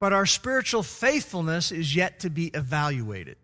But 0.00 0.12
our 0.12 0.26
spiritual 0.26 0.82
faithfulness 0.82 1.72
is 1.72 1.94
yet 1.94 2.20
to 2.20 2.30
be 2.30 2.48
evaluated. 2.48 3.36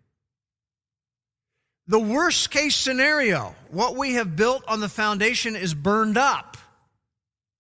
The 1.87 2.01
worst 2.01 2.51
case 2.51 2.75
scenario, 2.75 3.55
what 3.71 3.97
we 3.97 4.15
have 4.15 4.37
built 4.37 4.65
on 4.67 4.81
the 4.81 4.89
foundation 4.89 5.55
is 5.55 5.75
burned 5.75 6.17
up, 6.17 6.57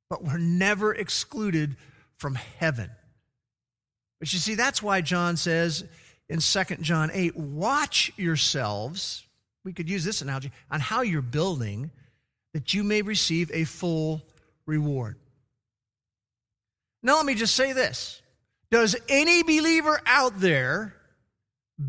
but 0.09 0.25
we're 0.25 0.39
never 0.39 0.95
excluded 0.95 1.77
from 2.17 2.35
heaven. 2.35 2.91
But 4.21 4.33
you 4.33 4.39
see, 4.39 4.55
that's 4.55 4.83
why 4.83 5.03
John 5.03 5.37
says, 5.37 5.85
in 6.31 6.39
2 6.39 6.65
John 6.81 7.11
8, 7.13 7.37
watch 7.37 8.13
yourselves. 8.17 9.27
We 9.63 9.75
could 9.75 9.91
use 9.91 10.05
this 10.05 10.23
analogy 10.23 10.53
on 10.71 10.81
how 10.81 11.03
you're 11.03 11.21
building 11.21 11.91
that 12.55 12.73
you 12.73 12.83
may 12.83 13.03
receive 13.03 13.51
a 13.53 13.65
full 13.65 14.23
reward. 14.65 15.17
Now, 17.03 17.17
let 17.17 17.27
me 17.27 17.35
just 17.35 17.55
say 17.55 17.75
this 17.75 18.23
Does 18.71 18.97
any 19.11 19.43
believer 19.43 20.01
out 20.07 20.41
there 20.41 20.95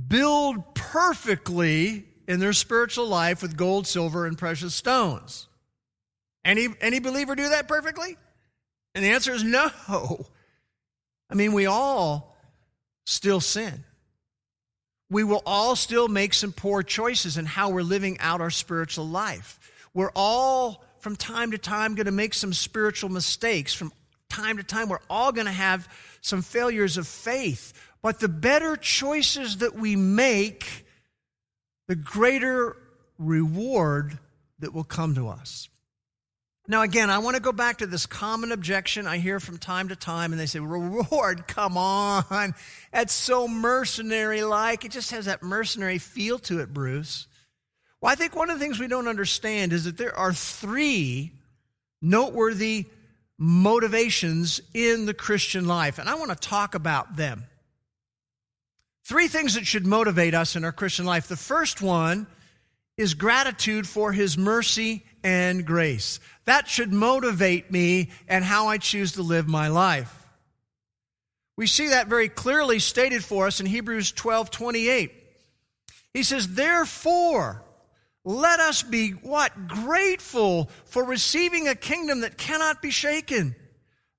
build 0.10 0.75
perfectly 0.75 2.06
in 2.27 2.39
their 2.39 2.53
spiritual 2.53 3.08
life 3.08 3.41
with 3.41 3.58
gold, 3.58 3.88
silver, 3.88 4.25
and 4.25 4.38
precious 4.38 4.74
stones? 4.75 5.48
Any, 6.44 6.67
any 6.82 7.00
believer 7.00 7.36
do 7.36 7.50
that 7.50 7.67
perfectly? 7.67 8.17
And 8.94 9.03
the 9.03 9.10
answer 9.10 9.34
is 9.34 9.44
no. 9.44 9.70
I 11.29 11.34
mean, 11.34 11.53
we 11.53 11.65
all 11.65 12.36
still 13.05 13.41
sin 13.41 13.84
we 15.10 15.24
will 15.24 15.41
all 15.46 15.75
still 15.75 16.08
make 16.08 16.34
some 16.34 16.51
poor 16.51 16.84
choices 16.84 17.38
in 17.38 17.46
how 17.46 17.70
we're 17.70 17.84
living 17.84 18.20
out 18.20 18.41
our 18.41 18.50
spiritual 18.50 19.08
life. 19.08 19.60
We're 19.94 20.12
all, 20.15 20.84
from 21.00 21.15
time 21.15 21.51
to 21.51 21.58
time, 21.58 21.96
going 21.96 22.08
to 22.08 22.12
make 22.12 22.34
some 22.34 22.53
spiritual 22.53 23.10
mistakes. 23.10 23.74
From 23.74 23.94
time 24.29 24.58
to 24.58 24.63
time, 24.63 24.89
we're 24.89 24.98
all 25.10 25.32
going 25.32 25.46
to 25.46 25.51
have 25.51 25.88
some 26.22 26.41
failures 26.41 26.98
of 26.98 27.08
faith. 27.08 27.74
But 28.01 28.20
the 28.20 28.27
better 28.27 28.75
choices 28.75 29.58
that 29.58 29.75
we 29.75 29.96
make, 29.96 30.85
the 31.88 31.96
greater 31.96 32.75
reward 33.18 34.18
that 34.60 34.74
will 34.74 34.84
come 34.84 35.15
to 35.15 35.27
us. 35.30 35.70
Now, 36.68 36.82
again, 36.82 37.12
I 37.12 37.20
want 37.20 37.36
to 37.36 37.42
go 37.42 37.51
back 37.51 37.77
to 37.77 37.86
this 37.86 38.08
common 38.08 38.51
objection 38.51 39.06
I 39.06 39.20
hear 39.20 39.39
from 39.39 39.60
time 39.60 39.89
to 39.89 39.96
time, 39.96 40.32
and 40.32 40.39
they 40.39 40.48
say, 40.48 40.60
Reward, 40.60 41.48
come 41.48 41.77
on. 41.77 42.56
That's 42.92 43.13
so 43.13 43.48
mercenary 43.48 44.42
like. 44.42 44.84
It 44.84 44.92
just 44.92 45.12
has 45.12 45.25
that 45.25 45.44
mercenary 45.44 46.00
feel 46.00 46.39
to 46.39 46.62
it, 46.62 46.74
Bruce. 46.74 47.27
Well, 48.01 48.12
I 48.12 48.15
think 48.15 48.36
one 48.36 48.50
of 48.50 48.58
the 48.58 48.65
things 48.65 48.80
we 48.80 48.88
don't 48.88 49.08
understand 49.08 49.74
is 49.74 49.84
that 49.84 49.98
there 49.98 50.18
are 50.18 50.34
three 50.34 51.34
noteworthy 52.01 52.86
motivations 53.38 54.60
in 54.74 55.06
the 55.06 55.13
Christian 55.13 55.68
life, 55.68 56.00
and 56.00 56.10
I 56.10 56.15
want 56.15 56.32
to 56.32 56.36
talk 56.36 56.74
about 56.74 57.15
them. 57.15 57.46
Three 59.06 59.28
things 59.28 59.54
that 59.54 59.68
should 59.68 59.86
motivate 59.86 60.34
us 60.34 60.56
in 60.56 60.66
our 60.66 60.72
Christian 60.72 61.06
life. 61.06 61.28
The 61.28 61.36
first 61.36 61.80
one 61.80 62.26
is 62.98 63.14
gratitude 63.14 63.88
for 63.88 64.12
his 64.12 64.36
mercy 64.36 65.06
and 65.24 65.64
grace. 65.64 66.20
That 66.46 66.68
should 66.68 66.92
motivate 66.92 67.72
me 67.72 68.10
and 68.28 68.44
how 68.44 68.68
I 68.68 68.80
choose 68.80 69.14
to 69.14 69.22
live 69.22 69.48
my 69.48 69.68
life. 69.68 70.12
We 71.56 71.68
see 71.68 71.90
that 71.90 72.08
very 72.08 72.30
clearly 72.30 72.80
stated 72.80 73.24
for 73.24 73.46
us 73.46 73.60
in 73.60 73.68
Hebrews 73.68 74.12
12 74.12 74.50
28. 74.50 75.12
He 76.14 76.24
says, 76.24 76.56
Therefore, 76.56 77.64
let 78.24 78.60
us 78.60 78.82
be 78.82 79.12
what? 79.12 79.68
Grateful 79.68 80.70
for 80.86 81.04
receiving 81.04 81.68
a 81.68 81.76
kingdom 81.76 82.22
that 82.22 82.38
cannot 82.38 82.82
be 82.82 82.90
shaken. 82.90 83.56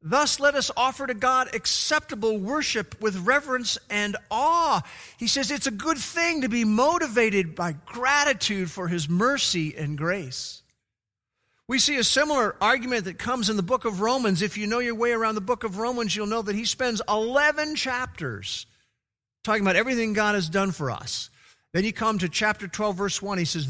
Thus, 0.08 0.38
let 0.38 0.54
us 0.54 0.70
offer 0.76 1.04
to 1.04 1.14
God 1.14 1.52
acceptable 1.52 2.38
worship 2.38 3.00
with 3.00 3.26
reverence 3.26 3.76
and 3.90 4.16
awe. 4.30 4.80
He 5.18 5.26
says 5.26 5.50
it's 5.50 5.66
a 5.66 5.72
good 5.72 5.98
thing 5.98 6.42
to 6.42 6.48
be 6.48 6.64
motivated 6.64 7.56
by 7.56 7.72
gratitude 7.72 8.70
for 8.70 8.86
His 8.86 9.08
mercy 9.08 9.74
and 9.76 9.98
grace. 9.98 10.62
We 11.66 11.80
see 11.80 11.96
a 11.96 12.04
similar 12.04 12.54
argument 12.60 13.06
that 13.06 13.18
comes 13.18 13.50
in 13.50 13.56
the 13.56 13.64
book 13.64 13.84
of 13.84 14.00
Romans. 14.00 14.42
If 14.42 14.56
you 14.56 14.68
know 14.68 14.78
your 14.78 14.94
way 14.94 15.10
around 15.10 15.34
the 15.34 15.40
book 15.40 15.64
of 15.64 15.78
Romans, 15.78 16.14
you'll 16.14 16.28
know 16.28 16.42
that 16.42 16.54
he 16.54 16.66
spends 16.66 17.02
11 17.08 17.74
chapters 17.74 18.66
talking 19.42 19.62
about 19.62 19.74
everything 19.74 20.12
God 20.12 20.36
has 20.36 20.48
done 20.48 20.70
for 20.70 20.92
us. 20.92 21.30
Then 21.72 21.82
you 21.82 21.92
come 21.92 22.20
to 22.20 22.28
chapter 22.28 22.68
12, 22.68 22.96
verse 22.96 23.20
1. 23.20 23.38
He 23.38 23.44
says, 23.44 23.66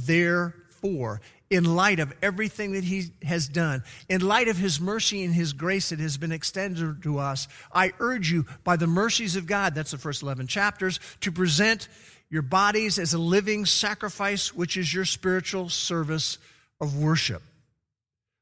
Therefore, 0.83 1.21
in 1.49 1.65
light 1.65 2.01
of 2.01 2.13
everything 2.23 2.73
that 2.73 2.85
he 2.85 3.13
has 3.23 3.49
done, 3.49 3.83
in 4.09 4.21
light 4.21 4.49
of 4.49 4.57
his 4.57 4.81
mercy 4.81 5.25
and 5.25 5.35
his 5.35 5.53
grace 5.53 5.91
that 5.91 6.01
has 6.01 6.17
been 6.17 6.33
extended 6.33 7.03
to 7.03 7.19
us, 7.19 7.49
I 7.73 7.93
urge 7.99 8.31
you, 8.31 8.47
by 8.65 8.77
the 8.77 8.87
mercies 8.87 9.37
of 9.37 9.47
God, 9.47 9.75
that's 9.75 9.93
the 9.93 9.99
first 9.99 10.23
11 10.23 10.49
chapters, 10.49 11.01
to 11.21 11.33
present 11.33 11.89
your 12.29 12.43
bodies 12.43 12.99
as 12.99 13.15
a 13.15 13.19
living 13.19 13.65
sacrifice, 13.65 14.55
which 14.55 14.77
is 14.77 14.93
your 14.93 15.05
spiritual 15.05 15.69
service 15.69 16.39
of 16.81 16.99
worship. 16.99 17.43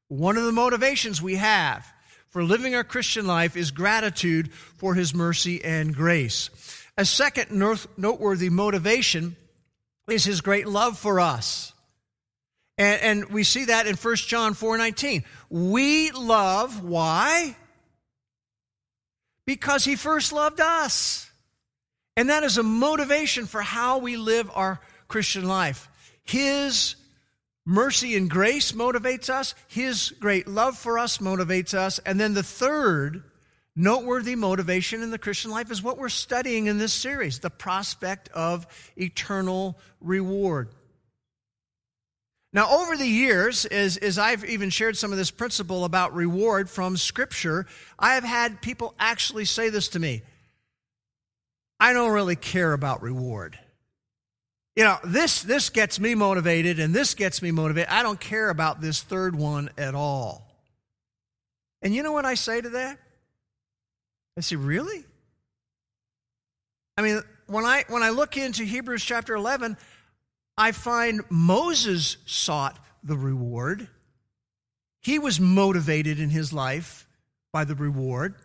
One 0.07 0.37
of 0.37 0.45
the 0.45 0.51
motivations 0.51 1.21
we 1.21 1.35
have 1.35 1.85
for 2.29 2.43
living 2.43 2.75
our 2.75 2.83
Christian 2.83 3.27
life 3.27 3.55
is 3.55 3.71
gratitude 3.71 4.51
for 4.51 4.95
his 4.95 5.13
mercy 5.13 5.63
and 5.63 5.95
grace. 5.95 6.49
A 6.97 7.05
second 7.05 7.51
noteworthy 7.97 8.49
motivation 8.49 9.35
is 10.09 10.25
his 10.25 10.41
great 10.41 10.67
love 10.67 10.97
for 10.97 11.19
us. 11.19 11.71
And, 12.77 13.01
and 13.01 13.29
we 13.29 13.43
see 13.43 13.65
that 13.65 13.87
in 13.87 13.95
1 13.95 14.15
John 14.15 14.53
4:19. 14.53 15.23
We 15.49 16.11
love 16.11 16.83
why? 16.83 17.55
Because 19.45 19.85
he 19.85 19.95
first 19.95 20.31
loved 20.31 20.59
us. 20.59 21.29
And 22.17 22.29
that 22.29 22.43
is 22.43 22.57
a 22.57 22.63
motivation 22.63 23.45
for 23.45 23.61
how 23.61 23.97
we 23.97 24.15
live 24.15 24.49
our 24.53 24.79
Christian 25.07 25.47
life. 25.47 25.89
His 26.23 26.95
Mercy 27.65 28.15
and 28.15 28.29
grace 28.29 28.73
motivates 28.73 29.27
us. 29.27 29.55
His 29.67 30.11
great 30.19 30.47
love 30.47 30.77
for 30.77 30.99
us 30.99 31.17
motivates 31.17 31.73
us. 31.73 31.99
And 32.05 32.19
then 32.19 32.35
the 32.35 32.43
third 32.43 33.23
noteworthy 33.75 34.35
motivation 34.35 35.01
in 35.01 35.09
the 35.09 35.17
Christian 35.17 35.49
life 35.49 35.71
is 35.71 35.81
what 35.81 35.97
we're 35.97 36.09
studying 36.09 36.67
in 36.67 36.77
this 36.77 36.93
series 36.93 37.39
the 37.39 37.49
prospect 37.49 38.29
of 38.29 38.67
eternal 38.95 39.79
reward. 39.99 40.69
Now, 42.55 42.69
over 42.79 42.95
the 42.95 43.05
years, 43.05 43.65
as, 43.65 43.97
as 43.97 44.17
I've 44.17 44.45
even 44.45 44.69
shared 44.69 44.95
some 44.95 45.11
of 45.11 45.17
this 45.17 45.29
principle 45.29 45.83
about 45.83 46.15
reward 46.15 46.69
from 46.69 46.95
Scripture, 46.95 47.67
I 47.99 48.15
have 48.15 48.23
had 48.23 48.61
people 48.61 48.95
actually 48.97 49.43
say 49.43 49.69
this 49.69 49.89
to 49.89 49.99
me 49.99 50.21
I 51.81 51.91
don't 51.91 52.13
really 52.13 52.37
care 52.37 52.71
about 52.71 53.01
reward. 53.01 53.59
You 54.77 54.85
know, 54.85 54.97
this, 55.03 55.41
this 55.41 55.69
gets 55.69 55.99
me 55.99 56.15
motivated 56.15 56.79
and 56.79 56.93
this 56.93 57.13
gets 57.13 57.41
me 57.41 57.51
motivated. 57.51 57.89
I 57.89 58.03
don't 58.03 58.19
care 58.19 58.49
about 58.49 58.79
this 58.79 59.01
third 59.01 59.35
one 59.35 59.69
at 59.77 59.93
all. 59.93 60.47
And 61.81 61.93
you 61.93 62.03
know 62.03 62.13
what 62.13 62.25
I 62.25 62.35
say 62.35 62.61
to 62.61 62.69
that? 62.69 62.97
I 64.37 64.41
say, 64.41 64.55
really? 64.55 65.03
I 66.97 67.01
mean, 67.01 67.21
when 67.47 67.65
I, 67.65 67.83
when 67.89 68.01
I 68.01 68.09
look 68.09 68.37
into 68.37 68.63
Hebrews 68.63 69.03
chapter 69.03 69.35
11, 69.35 69.75
I 70.57 70.71
find 70.71 71.21
Moses 71.29 72.17
sought 72.25 72.77
the 73.03 73.17
reward. 73.17 73.87
He 75.01 75.19
was 75.19 75.39
motivated 75.39 76.19
in 76.19 76.29
his 76.29 76.53
life 76.53 77.07
by 77.51 77.65
the 77.65 77.75
reward. 77.75 78.35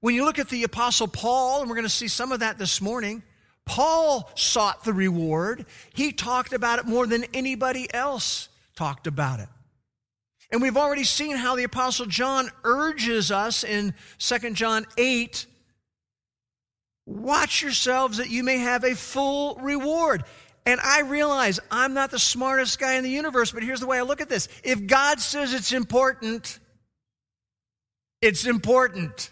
When 0.00 0.14
you 0.14 0.24
look 0.24 0.38
at 0.38 0.48
the 0.48 0.62
Apostle 0.62 1.08
Paul, 1.08 1.60
and 1.60 1.68
we're 1.68 1.76
going 1.76 1.86
to 1.86 1.90
see 1.90 2.08
some 2.08 2.32
of 2.32 2.40
that 2.40 2.58
this 2.58 2.80
morning, 2.80 3.22
Paul 3.64 4.30
sought 4.36 4.84
the 4.84 4.92
reward. 4.92 5.66
He 5.94 6.12
talked 6.12 6.52
about 6.52 6.78
it 6.78 6.86
more 6.86 7.06
than 7.06 7.24
anybody 7.34 7.92
else 7.92 8.48
talked 8.76 9.06
about 9.06 9.40
it. 9.40 9.48
And 10.52 10.62
we've 10.62 10.76
already 10.76 11.04
seen 11.04 11.36
how 11.36 11.56
the 11.56 11.64
apostle 11.64 12.06
John 12.06 12.50
urges 12.62 13.32
us 13.32 13.64
in 13.64 13.94
2 14.18 14.52
John 14.52 14.86
8, 14.96 15.46
watch 17.04 17.62
yourselves 17.62 18.18
that 18.18 18.30
you 18.30 18.44
may 18.44 18.58
have 18.58 18.84
a 18.84 18.94
full 18.94 19.56
reward. 19.56 20.22
And 20.66 20.80
I 20.80 21.02
realize 21.02 21.60
I'm 21.70 21.94
not 21.94 22.10
the 22.10 22.18
smartest 22.18 22.80
guy 22.80 22.94
in 22.94 23.04
the 23.04 23.10
universe, 23.10 23.52
but 23.52 23.62
here's 23.62 23.80
the 23.80 23.86
way 23.86 23.98
I 23.98 24.02
look 24.02 24.20
at 24.20 24.28
this. 24.28 24.48
If 24.64 24.86
God 24.88 25.20
says 25.20 25.54
it's 25.54 25.72
important, 25.72 26.58
it's 28.20 28.44
important. 28.46 29.30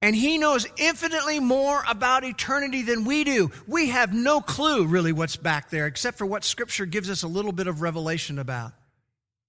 And 0.00 0.16
he 0.16 0.38
knows 0.38 0.66
infinitely 0.78 1.40
more 1.40 1.82
about 1.88 2.24
eternity 2.24 2.82
than 2.82 3.04
we 3.04 3.24
do. 3.24 3.50
We 3.66 3.88
have 3.90 4.14
no 4.14 4.40
clue 4.40 4.86
really 4.86 5.12
what's 5.12 5.36
back 5.36 5.68
there, 5.68 5.86
except 5.86 6.16
for 6.16 6.26
what 6.26 6.44
Scripture 6.44 6.86
gives 6.86 7.10
us 7.10 7.22
a 7.22 7.28
little 7.28 7.52
bit 7.52 7.66
of 7.66 7.82
revelation 7.82 8.38
about. 8.38 8.72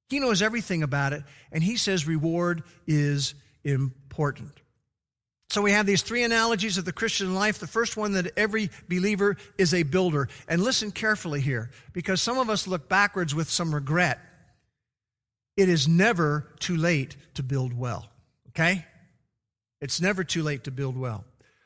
He 0.09 0.19
knows 0.19 0.41
everything 0.41 0.83
about 0.83 1.13
it, 1.13 1.23
and 1.51 1.63
he 1.63 1.77
says 1.77 2.07
reward 2.07 2.63
is 2.85 3.33
important. 3.63 4.51
So 5.49 5.61
we 5.61 5.71
have 5.71 5.85
these 5.85 6.01
three 6.01 6.23
analogies 6.23 6.77
of 6.77 6.85
the 6.85 6.91
Christian 6.91 7.33
life. 7.33 7.59
The 7.59 7.67
first 7.67 7.95
one 7.95 8.13
that 8.13 8.37
every 8.37 8.69
believer 8.89 9.37
is 9.57 9.73
a 9.73 9.83
builder. 9.83 10.27
And 10.47 10.61
listen 10.61 10.91
carefully 10.91 11.39
here, 11.39 11.71
because 11.93 12.21
some 12.21 12.37
of 12.37 12.49
us 12.49 12.67
look 12.67 12.89
backwards 12.89 13.33
with 13.33 13.49
some 13.49 13.73
regret. 13.73 14.19
It 15.55 15.69
is 15.69 15.87
never 15.87 16.47
too 16.59 16.75
late 16.75 17.15
to 17.35 17.43
build 17.43 17.73
well. 17.73 18.09
Okay? 18.49 18.85
It's 19.79 20.01
never 20.01 20.23
too 20.23 20.43
late 20.43 20.65
to 20.65 20.71
build 20.71 20.97
well. 20.97 21.23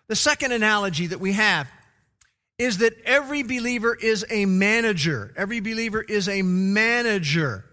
The 0.08 0.16
second 0.16 0.52
analogy 0.52 1.08
that 1.08 1.20
we 1.20 1.34
have 1.34 1.70
is 2.58 2.78
that 2.80 2.94
every 3.06 3.42
believer 3.42 3.96
is 3.96 4.26
a 4.30 4.46
manager. 4.46 5.34
Every 5.36 5.60
believer 5.60 6.02
is 6.02 6.30
a 6.30 6.44
manager. 6.44 7.66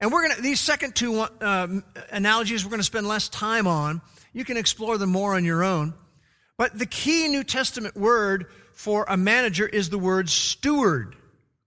And 0.00 0.10
we're 0.10 0.22
going 0.22 0.36
to, 0.36 0.42
these 0.42 0.60
second 0.60 0.96
two 0.96 1.20
uh, 1.20 1.68
analogies, 2.10 2.64
we're 2.64 2.70
going 2.70 2.80
to 2.80 2.84
spend 2.84 3.06
less 3.06 3.28
time 3.28 3.66
on. 3.66 4.00
You 4.32 4.44
can 4.44 4.56
explore 4.56 4.98
them 4.98 5.10
more 5.10 5.34
on 5.34 5.44
your 5.44 5.62
own. 5.62 5.94
But 6.56 6.78
the 6.78 6.86
key 6.86 7.28
New 7.28 7.44
Testament 7.44 7.96
word 7.96 8.46
for 8.74 9.04
a 9.08 9.16
manager 9.16 9.66
is 9.66 9.90
the 9.90 9.98
word 9.98 10.28
steward. 10.28 11.16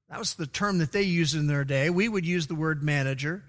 That 0.10 0.19
was 0.19 0.36
the 0.36 0.47
term 0.47 0.78
that 0.80 0.91
they 0.91 1.04
used 1.04 1.36
in 1.36 1.47
their 1.47 1.63
day. 1.63 1.89
We 1.89 2.08
would 2.08 2.25
use 2.25 2.47
the 2.47 2.56
word 2.56 2.84
manager. 2.84 3.43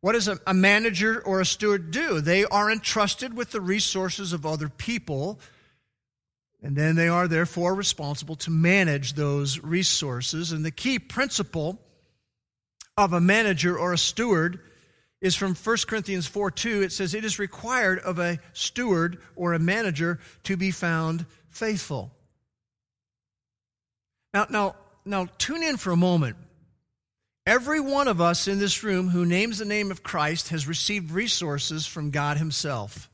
What 0.00 0.12
does 0.12 0.28
a, 0.28 0.38
a 0.46 0.54
manager 0.54 1.22
or 1.24 1.40
a 1.40 1.46
steward 1.46 1.90
do? 1.90 2.20
They 2.20 2.44
are 2.44 2.70
entrusted 2.70 3.34
with 3.34 3.50
the 3.50 3.60
resources 3.60 4.32
of 4.32 4.44
other 4.44 4.68
people, 4.68 5.38
and 6.62 6.76
then 6.76 6.96
they 6.96 7.08
are 7.08 7.28
therefore 7.28 7.74
responsible 7.74 8.36
to 8.36 8.50
manage 8.50 9.14
those 9.14 9.58
resources. 9.60 10.52
And 10.52 10.64
the 10.64 10.70
key 10.70 10.98
principle 10.98 11.78
of 12.96 13.12
a 13.12 13.20
manager 13.20 13.78
or 13.78 13.92
a 13.92 13.98
steward 13.98 14.60
is 15.22 15.36
from 15.36 15.54
1 15.54 15.76
Corinthians 15.86 16.26
4 16.26 16.50
2. 16.50 16.82
It 16.82 16.92
says, 16.92 17.14
It 17.14 17.24
is 17.24 17.38
required 17.38 18.00
of 18.00 18.18
a 18.18 18.38
steward 18.52 19.18
or 19.36 19.54
a 19.54 19.58
manager 19.58 20.18
to 20.42 20.56
be 20.56 20.70
found 20.70 21.24
faithful. 21.48 22.10
Now, 24.34 24.46
now, 24.50 24.76
now 25.04 25.28
tune 25.38 25.62
in 25.62 25.76
for 25.76 25.92
a 25.92 25.96
moment. 25.96 26.36
Every 27.46 27.80
one 27.80 28.08
of 28.08 28.20
us 28.20 28.48
in 28.48 28.58
this 28.58 28.82
room 28.82 29.08
who 29.08 29.24
names 29.24 29.58
the 29.58 29.64
name 29.64 29.90
of 29.90 30.02
Christ 30.02 30.48
has 30.48 30.68
received 30.68 31.10
resources 31.10 31.86
from 31.86 32.10
God 32.10 32.36
Himself. 32.36 33.08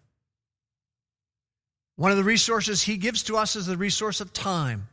One 1.97 2.11
of 2.11 2.17
the 2.17 2.25
resources 2.25 2.83
He 2.83 2.97
gives 2.97 3.23
to 3.25 3.37
us 3.37 3.55
is 3.55 3.67
the 3.67 3.77
resource 3.77 4.21
of 4.21 4.33
time. 4.33 4.89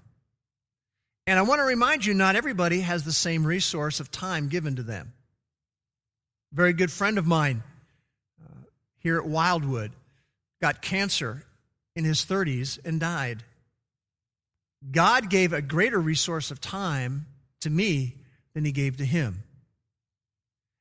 And 1.27 1.39
I 1.39 1.43
want 1.43 1.59
to 1.59 1.65
remind 1.65 2.05
you 2.05 2.13
not 2.13 2.35
everybody 2.35 2.81
has 2.81 3.03
the 3.03 3.11
same 3.13 3.45
resource 3.45 3.99
of 3.99 4.11
time 4.11 4.47
given 4.47 4.75
to 4.75 4.83
them. 4.83 5.13
Very 6.55 6.71
good 6.71 6.89
friend 6.89 7.17
of 7.17 7.27
mine 7.27 7.63
uh, 8.41 8.47
here 8.99 9.17
at 9.17 9.25
Wildwood 9.25 9.91
got 10.61 10.81
cancer 10.81 11.43
in 11.97 12.05
his 12.05 12.19
30s 12.19 12.79
and 12.85 12.97
died. 12.97 13.43
God 14.89 15.29
gave 15.29 15.51
a 15.51 15.61
greater 15.61 15.99
resource 15.99 16.51
of 16.51 16.61
time 16.61 17.25
to 17.59 17.69
me 17.69 18.13
than 18.53 18.63
he 18.63 18.71
gave 18.71 18.95
to 18.97 19.05
him. 19.05 19.43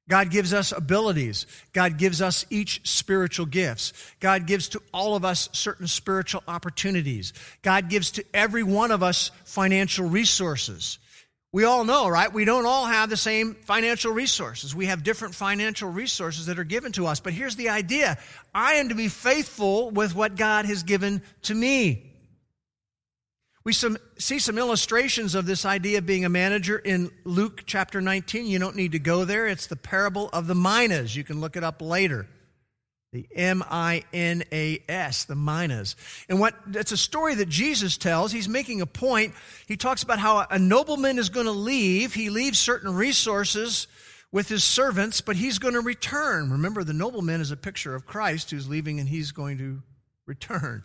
God 0.08 0.30
gives 0.30 0.54
us 0.54 0.70
abilities. 0.70 1.44
God 1.72 1.98
gives 1.98 2.22
us 2.22 2.46
each 2.50 2.88
spiritual 2.88 3.46
gifts. 3.46 3.92
God 4.20 4.46
gives 4.46 4.68
to 4.68 4.82
all 4.92 5.16
of 5.16 5.24
us 5.24 5.48
certain 5.50 5.88
spiritual 5.88 6.44
opportunities. 6.46 7.32
God 7.62 7.90
gives 7.90 8.12
to 8.12 8.24
every 8.32 8.62
one 8.62 8.92
of 8.92 9.02
us 9.02 9.32
financial 9.44 10.08
resources. 10.08 11.00
We 11.54 11.62
all 11.62 11.84
know, 11.84 12.08
right? 12.08 12.32
We 12.32 12.44
don't 12.44 12.66
all 12.66 12.84
have 12.84 13.10
the 13.10 13.16
same 13.16 13.54
financial 13.54 14.12
resources. 14.12 14.74
We 14.74 14.86
have 14.86 15.04
different 15.04 15.36
financial 15.36 15.88
resources 15.88 16.46
that 16.46 16.58
are 16.58 16.64
given 16.64 16.90
to 16.94 17.06
us. 17.06 17.20
But 17.20 17.32
here's 17.32 17.54
the 17.54 17.68
idea 17.68 18.18
I 18.52 18.72
am 18.72 18.88
to 18.88 18.96
be 18.96 19.06
faithful 19.06 19.92
with 19.92 20.16
what 20.16 20.34
God 20.34 20.64
has 20.64 20.82
given 20.82 21.22
to 21.42 21.54
me. 21.54 22.10
We 23.62 23.72
some, 23.72 23.98
see 24.18 24.40
some 24.40 24.58
illustrations 24.58 25.36
of 25.36 25.46
this 25.46 25.64
idea 25.64 25.98
of 25.98 26.06
being 26.06 26.24
a 26.24 26.28
manager 26.28 26.76
in 26.76 27.12
Luke 27.22 27.62
chapter 27.66 28.00
19. 28.00 28.46
You 28.46 28.58
don't 28.58 28.74
need 28.74 28.90
to 28.90 28.98
go 28.98 29.24
there. 29.24 29.46
It's 29.46 29.68
the 29.68 29.76
parable 29.76 30.30
of 30.32 30.48
the 30.48 30.56
minas. 30.56 31.14
You 31.14 31.22
can 31.22 31.40
look 31.40 31.56
it 31.56 31.62
up 31.62 31.80
later. 31.80 32.26
The 33.14 33.28
M 33.32 33.62
I 33.70 34.02
N 34.12 34.42
A 34.50 34.82
S, 34.88 35.24
the 35.24 35.36
minas. 35.36 35.94
And 36.28 36.40
what 36.40 36.56
it's 36.72 36.90
a 36.90 36.96
story 36.96 37.36
that 37.36 37.48
Jesus 37.48 37.96
tells. 37.96 38.32
He's 38.32 38.48
making 38.48 38.80
a 38.80 38.86
point. 38.86 39.34
He 39.68 39.76
talks 39.76 40.02
about 40.02 40.18
how 40.18 40.44
a 40.50 40.58
nobleman 40.58 41.20
is 41.20 41.28
going 41.28 41.46
to 41.46 41.52
leave. 41.52 42.12
He 42.12 42.28
leaves 42.28 42.58
certain 42.58 42.92
resources 42.92 43.86
with 44.32 44.48
his 44.48 44.64
servants, 44.64 45.20
but 45.20 45.36
he's 45.36 45.60
going 45.60 45.74
to 45.74 45.80
return. 45.80 46.50
Remember, 46.50 46.82
the 46.82 46.92
nobleman 46.92 47.40
is 47.40 47.52
a 47.52 47.56
picture 47.56 47.94
of 47.94 48.04
Christ 48.04 48.50
who's 48.50 48.68
leaving 48.68 48.98
and 48.98 49.08
he's 49.08 49.30
going 49.30 49.58
to 49.58 49.80
return. 50.26 50.82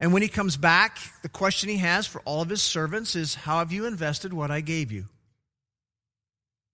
And 0.00 0.12
when 0.12 0.22
he 0.22 0.28
comes 0.28 0.56
back, 0.56 0.98
the 1.22 1.28
question 1.28 1.68
he 1.68 1.76
has 1.76 2.08
for 2.08 2.20
all 2.24 2.42
of 2.42 2.48
his 2.48 2.60
servants 2.60 3.14
is, 3.14 3.36
How 3.36 3.60
have 3.60 3.70
you 3.70 3.86
invested 3.86 4.32
what 4.32 4.50
I 4.50 4.62
gave 4.62 4.90
you? 4.90 5.04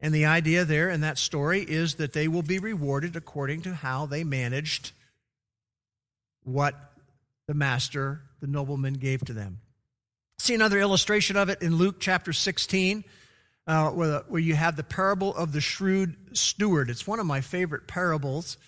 And 0.05 0.15
the 0.15 0.27
idea 0.27 0.67
there 0.67 0.91
in 0.91 1.01
that 1.01 1.17
story 1.17 1.63
is 1.63 1.95
that 1.95 2.13
they 2.13 2.29
will 2.29 2.43
be 2.43 2.59
rewarded 2.59 3.17
according 3.17 3.63
to 3.63 3.75
how 3.75 4.05
they 4.05 4.23
managed 4.23 4.93
what 6.43 6.75
the 7.49 7.55
master, 7.55 8.21
the 8.43 8.47
nobleman, 8.47 8.93
gave 8.93 9.25
to 9.25 9.33
them. 9.33 9.61
See 10.39 10.55
another 10.55 10.79
illustration 10.79 11.39
of 11.39 11.49
it 11.49 11.63
in 11.63 11.77
Luke 11.77 12.01
chapter 12.01 12.35
16, 12.35 13.03
uh, 13.67 13.91
where, 13.93 14.19
where 14.29 14.43
you 14.43 14.55
have 14.55 14.77
the 14.77 14.85
parable 14.85 15.35
of 15.35 15.53
the 15.53 15.63
shrewd 15.63 16.17
steward. 16.37 16.91
It's 16.91 17.07
one 17.07 17.19
of 17.19 17.25
my 17.25 17.41
favorite 17.41 17.89
parables. 17.89 18.59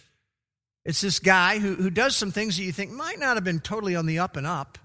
It's 0.87 1.03
this 1.03 1.18
guy 1.18 1.59
who, 1.59 1.75
who 1.75 1.90
does 1.90 2.16
some 2.16 2.31
things 2.31 2.57
that 2.57 2.62
you 2.62 2.72
think 2.72 2.92
might 2.92 3.18
not 3.18 3.37
have 3.37 3.44
been 3.44 3.61
totally 3.61 3.94
on 3.94 4.07
the 4.07 4.20
up 4.20 4.38
and 4.38 4.46
up. 4.46 4.79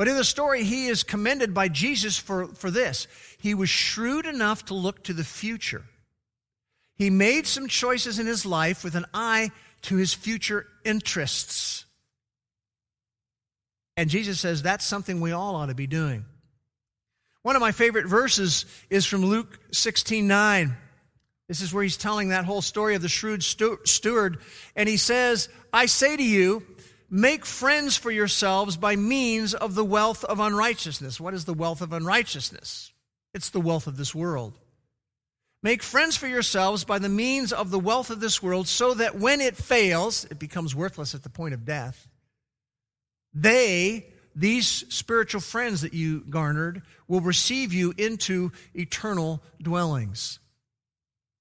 But 0.00 0.08
in 0.08 0.16
the 0.16 0.24
story, 0.24 0.64
he 0.64 0.86
is 0.86 1.02
commended 1.02 1.52
by 1.52 1.68
Jesus 1.68 2.16
for, 2.16 2.46
for 2.46 2.70
this. 2.70 3.06
He 3.38 3.52
was 3.52 3.68
shrewd 3.68 4.24
enough 4.24 4.64
to 4.64 4.74
look 4.74 5.04
to 5.04 5.12
the 5.12 5.24
future. 5.24 5.84
He 6.96 7.10
made 7.10 7.46
some 7.46 7.68
choices 7.68 8.18
in 8.18 8.26
his 8.26 8.46
life 8.46 8.82
with 8.82 8.94
an 8.94 9.04
eye 9.12 9.50
to 9.82 9.96
his 9.96 10.14
future 10.14 10.66
interests. 10.86 11.84
And 13.94 14.08
Jesus 14.08 14.40
says 14.40 14.62
that's 14.62 14.86
something 14.86 15.20
we 15.20 15.32
all 15.32 15.54
ought 15.54 15.66
to 15.66 15.74
be 15.74 15.86
doing. 15.86 16.24
One 17.42 17.54
of 17.54 17.60
my 17.60 17.72
favorite 17.72 18.06
verses 18.06 18.64
is 18.88 19.04
from 19.04 19.26
Luke 19.26 19.58
16 19.70 20.26
9. 20.26 20.76
This 21.46 21.60
is 21.60 21.74
where 21.74 21.82
he's 21.82 21.98
telling 21.98 22.30
that 22.30 22.46
whole 22.46 22.62
story 22.62 22.94
of 22.94 23.02
the 23.02 23.08
shrewd 23.10 23.42
steward. 23.42 24.38
And 24.74 24.88
he 24.88 24.96
says, 24.96 25.50
I 25.74 25.84
say 25.84 26.16
to 26.16 26.24
you, 26.24 26.62
make 27.10 27.44
friends 27.44 27.96
for 27.96 28.10
yourselves 28.10 28.76
by 28.76 28.96
means 28.96 29.52
of 29.52 29.74
the 29.74 29.84
wealth 29.84 30.24
of 30.24 30.40
unrighteousness. 30.40 31.20
What 31.20 31.34
is 31.34 31.44
the 31.44 31.54
wealth 31.54 31.82
of 31.82 31.92
unrighteousness? 31.92 32.92
It's 33.34 33.50
the 33.50 33.60
wealth 33.60 33.86
of 33.86 33.96
this 33.96 34.14
world. 34.14 34.58
Make 35.62 35.82
friends 35.82 36.16
for 36.16 36.26
yourselves 36.26 36.84
by 36.84 36.98
the 36.98 37.08
means 37.08 37.52
of 37.52 37.70
the 37.70 37.78
wealth 37.78 38.08
of 38.08 38.20
this 38.20 38.42
world, 38.42 38.66
so 38.66 38.94
that 38.94 39.18
when 39.18 39.40
it 39.40 39.56
fails, 39.56 40.24
it 40.24 40.38
becomes 40.38 40.74
worthless 40.74 41.14
at 41.14 41.22
the 41.22 41.28
point 41.28 41.52
of 41.52 41.66
death. 41.66 42.08
They, 43.34 44.06
these 44.34 44.66
spiritual 44.66 45.42
friends 45.42 45.82
that 45.82 45.92
you 45.92 46.20
garnered, 46.30 46.82
will 47.08 47.20
receive 47.20 47.74
you 47.74 47.92
into 47.98 48.52
eternal 48.74 49.42
dwellings. 49.60 50.38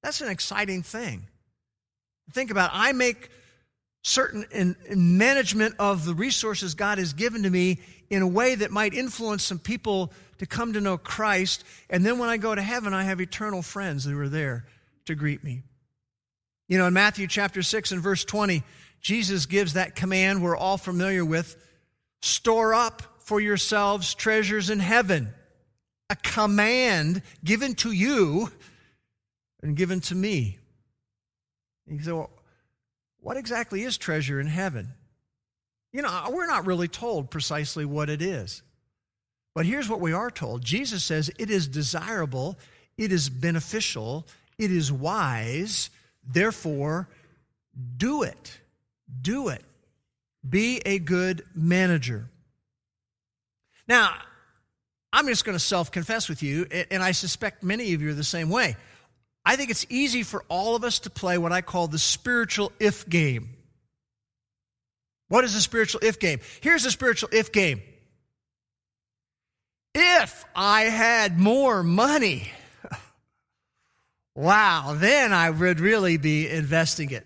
That's 0.04 0.22
an 0.22 0.30
exciting 0.30 0.84
thing. 0.84 1.28
Think 2.34 2.52
about. 2.52 2.72
I 2.74 2.92
make 2.92 3.30
certain 4.02 4.46
in, 4.52 4.76
in 4.88 5.18
management 5.18 5.76
of 5.80 6.06
the 6.06 6.14
resources 6.14 6.76
God 6.76 6.98
has 6.98 7.14
given 7.14 7.44
to 7.44 7.50
me 7.50 7.80
in 8.10 8.22
a 8.22 8.28
way 8.28 8.56
that 8.56 8.72
might 8.72 8.94
influence 8.94 9.44
some 9.44 9.60
people 9.60 10.12
to 10.40 10.46
come 10.46 10.74
to 10.74 10.82
know 10.82 10.98
Christ. 10.98 11.64
And 11.90 12.06
then 12.06 12.18
when 12.18 12.30
I 12.30 12.38
go 12.38 12.56
to 12.56 12.62
heaven, 12.62 12.94
I 12.94 13.04
have 13.04 13.22
eternal 13.22 13.62
friends 13.62 14.06
who 14.06 14.20
are 14.20 14.30
there 14.30 14.66
to 15.06 15.16
greet 15.16 15.44
me. 15.44 15.64
You 16.68 16.78
know, 16.78 16.88
in 16.88 16.94
Matthew 16.94 17.28
chapter 17.28 17.62
6 17.62 17.92
and 17.92 18.02
verse 18.02 18.24
20, 18.24 18.64
Jesus 19.02 19.46
gives 19.46 19.74
that 19.74 19.96
command 19.96 20.44
we're 20.44 20.58
all 20.58 20.78
familiar 20.78 21.26
with 21.26 21.56
store 22.22 22.74
up 22.74 23.02
for 23.20 23.40
yourselves 23.40 24.14
treasures 24.14 24.70
in 24.70 24.80
heaven. 24.80 25.34
A 26.10 26.16
command 26.16 27.22
given 27.44 27.76
to 27.76 27.92
you 27.92 28.52
and 29.62 29.76
given 29.76 30.00
to 30.02 30.16
me. 30.16 30.58
You 31.88 32.02
say, 32.02 32.12
well, 32.12 32.30
what 33.22 33.38
exactly 33.38 33.84
is 33.84 33.98
treasure 33.98 34.40
in 34.40 34.48
heaven? 34.48 34.94
You 35.92 36.02
know, 36.02 36.30
we're 36.32 36.48
not 36.48 36.66
really 36.66 36.88
told 36.88 37.32
precisely 37.32 37.86
what 37.86 38.10
it 38.10 38.22
is. 38.22 38.62
But 39.56 39.66
here's 39.66 39.90
what 39.90 40.00
we 40.00 40.14
are 40.14 40.32
told 40.32 40.64
Jesus 40.64 41.04
says 41.04 41.32
it 41.38 41.50
is 41.50 41.68
desirable, 41.68 42.58
it 42.98 43.12
is 43.12 43.30
beneficial, 43.30 44.28
it 44.58 44.72
is 44.72 44.92
wise, 44.92 45.90
therefore, 46.24 47.10
do 47.98 48.24
it. 48.24 48.60
Do 49.22 49.50
it. 49.50 49.64
Be 50.48 50.82
a 50.86 51.00
good 51.00 51.44
manager. 51.56 52.30
Now, 53.88 54.14
I'm 55.12 55.28
just 55.28 55.44
going 55.44 55.58
to 55.58 55.64
self 55.64 55.92
confess 55.92 56.30
with 56.30 56.44
you, 56.44 56.68
and 56.92 57.02
I 57.02 57.12
suspect 57.12 57.64
many 57.64 57.94
of 57.94 58.02
you 58.02 58.12
are 58.12 58.14
the 58.14 58.24
same 58.24 58.50
way. 58.50 58.78
I 59.46 59.56
think 59.56 59.70
it's 59.70 59.86
easy 59.90 60.24
for 60.24 60.44
all 60.48 60.76
of 60.76 60.84
us 60.84 61.00
to 61.00 61.10
play 61.10 61.38
what 61.38 61.52
I 61.52 61.62
call 61.62 61.88
the 61.88 62.00
spiritual 62.00 62.72
if 62.80 63.08
game. 63.08 63.50
What 65.28 65.44
is 65.44 65.54
the 65.54 65.62
spiritual 65.62 66.02
if 66.04 66.20
game? 66.20 66.40
Here's 66.62 66.84
the 66.84 66.92
spiritual 66.92 67.30
if 67.32 67.52
game. 67.52 67.82
If 69.94 70.46
I 70.56 70.84
had 70.84 71.40
more 71.40 71.84
money, 71.84 72.52
wow, 74.36 74.96
then 74.98 75.34
I 75.34 75.50
would 75.50 75.80
really 75.80 76.18
be 76.18 76.50
investing 76.50 77.12
it 77.12 77.26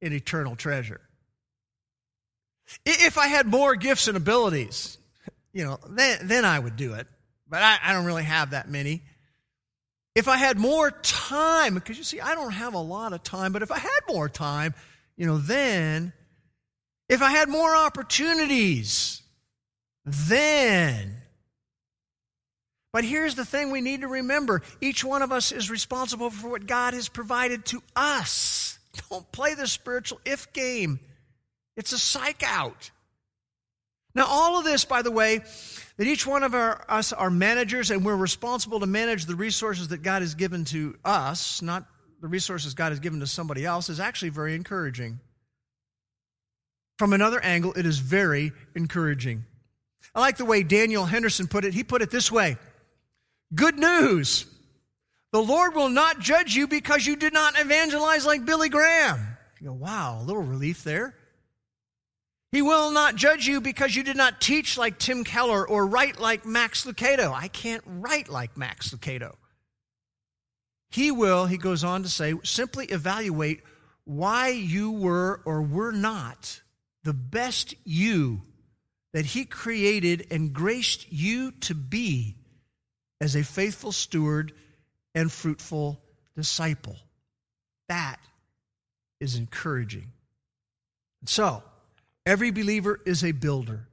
in 0.00 0.12
eternal 0.12 0.56
treasure. 0.56 1.00
If 2.84 3.18
I 3.18 3.26
had 3.26 3.46
more 3.46 3.74
gifts 3.76 4.08
and 4.08 4.16
abilities, 4.16 4.98
you 5.52 5.64
know, 5.64 5.78
then, 5.88 6.26
then 6.26 6.44
I 6.44 6.58
would 6.58 6.76
do 6.76 6.94
it. 6.94 7.06
But 7.48 7.62
I, 7.62 7.78
I 7.82 7.92
don't 7.92 8.04
really 8.04 8.24
have 8.24 8.50
that 8.50 8.68
many. 8.68 9.02
If 10.14 10.26
I 10.26 10.36
had 10.36 10.58
more 10.58 10.90
time, 10.90 11.74
because 11.74 11.96
you 11.96 12.04
see, 12.04 12.20
I 12.20 12.34
don't 12.34 12.52
have 12.52 12.74
a 12.74 12.78
lot 12.78 13.12
of 13.12 13.22
time, 13.22 13.52
but 13.52 13.62
if 13.62 13.70
I 13.70 13.78
had 13.78 14.00
more 14.08 14.28
time, 14.28 14.74
you 15.16 15.26
know, 15.26 15.38
then, 15.38 16.12
if 17.08 17.22
I 17.22 17.30
had 17.30 17.48
more 17.48 17.76
opportunities, 17.76 19.22
then. 20.04 21.16
But 22.92 23.04
here's 23.04 23.36
the 23.36 23.44
thing 23.44 23.70
we 23.70 23.80
need 23.80 24.00
to 24.00 24.08
remember 24.08 24.62
each 24.80 25.04
one 25.04 25.22
of 25.22 25.30
us 25.30 25.52
is 25.52 25.70
responsible 25.70 26.30
for 26.30 26.48
what 26.48 26.66
God 26.66 26.94
has 26.94 27.08
provided 27.08 27.64
to 27.66 27.82
us. 27.94 28.78
Don't 29.10 29.30
play 29.30 29.54
the 29.54 29.68
spiritual 29.68 30.20
if 30.24 30.52
game, 30.52 30.98
it's 31.76 31.92
a 31.92 31.98
psych 31.98 32.42
out. 32.44 32.90
Now, 34.14 34.26
all 34.26 34.58
of 34.58 34.64
this, 34.64 34.84
by 34.84 35.02
the 35.02 35.10
way, 35.10 35.40
that 35.96 36.06
each 36.06 36.26
one 36.26 36.42
of 36.42 36.54
our, 36.54 36.84
us 36.88 37.12
are 37.12 37.30
managers 37.30 37.90
and 37.90 38.04
we're 38.04 38.16
responsible 38.16 38.80
to 38.80 38.86
manage 38.86 39.26
the 39.26 39.36
resources 39.36 39.88
that 39.88 40.02
God 40.02 40.22
has 40.22 40.34
given 40.34 40.64
to 40.66 40.96
us, 41.04 41.62
not 41.62 41.84
the 42.20 42.28
resources 42.28 42.74
God 42.74 42.90
has 42.90 43.00
given 43.00 43.20
to 43.20 43.26
somebody 43.26 43.64
else, 43.64 43.88
is 43.88 44.00
actually 44.00 44.30
very 44.30 44.54
encouraging. 44.54 45.20
From 46.98 47.12
another 47.12 47.40
angle, 47.42 47.72
it 47.74 47.86
is 47.86 47.98
very 47.98 48.52
encouraging. 48.74 49.44
I 50.14 50.20
like 50.20 50.36
the 50.36 50.44
way 50.44 50.62
Daniel 50.62 51.04
Henderson 51.04 51.46
put 51.46 51.64
it. 51.64 51.72
He 51.72 51.84
put 51.84 52.02
it 52.02 52.10
this 52.10 52.30
way 52.30 52.56
Good 53.54 53.78
news. 53.78 54.46
The 55.32 55.42
Lord 55.42 55.74
will 55.74 55.88
not 55.88 56.18
judge 56.18 56.56
you 56.56 56.66
because 56.66 57.06
you 57.06 57.14
did 57.14 57.32
not 57.32 57.58
evangelize 57.58 58.26
like 58.26 58.44
Billy 58.44 58.68
Graham. 58.68 59.36
You 59.60 59.68
go, 59.68 59.72
wow, 59.74 60.20
a 60.20 60.24
little 60.24 60.42
relief 60.42 60.82
there. 60.82 61.14
He 62.52 62.62
will 62.62 62.90
not 62.90 63.14
judge 63.14 63.46
you 63.46 63.60
because 63.60 63.94
you 63.94 64.02
did 64.02 64.16
not 64.16 64.40
teach 64.40 64.76
like 64.76 64.98
Tim 64.98 65.22
Keller 65.22 65.66
or 65.66 65.86
write 65.86 66.18
like 66.18 66.44
Max 66.44 66.84
Lucado. 66.84 67.32
I 67.32 67.48
can't 67.48 67.84
write 67.86 68.28
like 68.28 68.56
Max 68.56 68.90
Lucado. 68.90 69.36
He 70.90 71.12
will, 71.12 71.46
he 71.46 71.56
goes 71.56 71.84
on 71.84 72.02
to 72.02 72.08
say, 72.08 72.34
simply 72.42 72.86
evaluate 72.86 73.62
why 74.04 74.48
you 74.48 74.90
were 74.90 75.40
or 75.44 75.62
were 75.62 75.92
not 75.92 76.60
the 77.04 77.12
best 77.12 77.74
you 77.84 78.42
that 79.12 79.26
he 79.26 79.44
created 79.44 80.26
and 80.32 80.52
graced 80.52 81.12
you 81.12 81.52
to 81.52 81.74
be 81.74 82.36
as 83.20 83.36
a 83.36 83.44
faithful 83.44 83.92
steward 83.92 84.52
and 85.14 85.30
fruitful 85.30 86.00
disciple. 86.34 86.96
That 87.88 88.18
is 89.20 89.36
encouraging. 89.36 90.12
So, 91.26 91.62
every 92.26 92.50
believer 92.50 93.00
is 93.06 93.24
a 93.24 93.32
builder, 93.32 93.88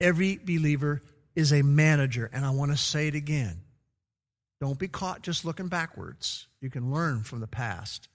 every 0.00 0.36
believer 0.36 1.02
is 1.34 1.52
a 1.52 1.62
manager. 1.62 2.30
And 2.32 2.44
I 2.44 2.50
want 2.50 2.70
to 2.70 2.76
say 2.76 3.08
it 3.08 3.14
again 3.14 3.60
don't 4.60 4.78
be 4.78 4.88
caught 4.88 5.20
just 5.20 5.44
looking 5.44 5.68
backwards. 5.68 6.46
You 6.62 6.70
can 6.70 6.90
learn 6.90 7.22
from 7.22 7.40
the 7.40 7.46
past. 7.46 8.08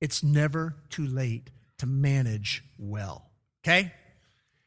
It's 0.00 0.24
never 0.24 0.74
too 0.90 1.06
late 1.06 1.50
to 1.78 1.86
manage 1.86 2.64
well. 2.78 3.30
Okay? 3.62 3.92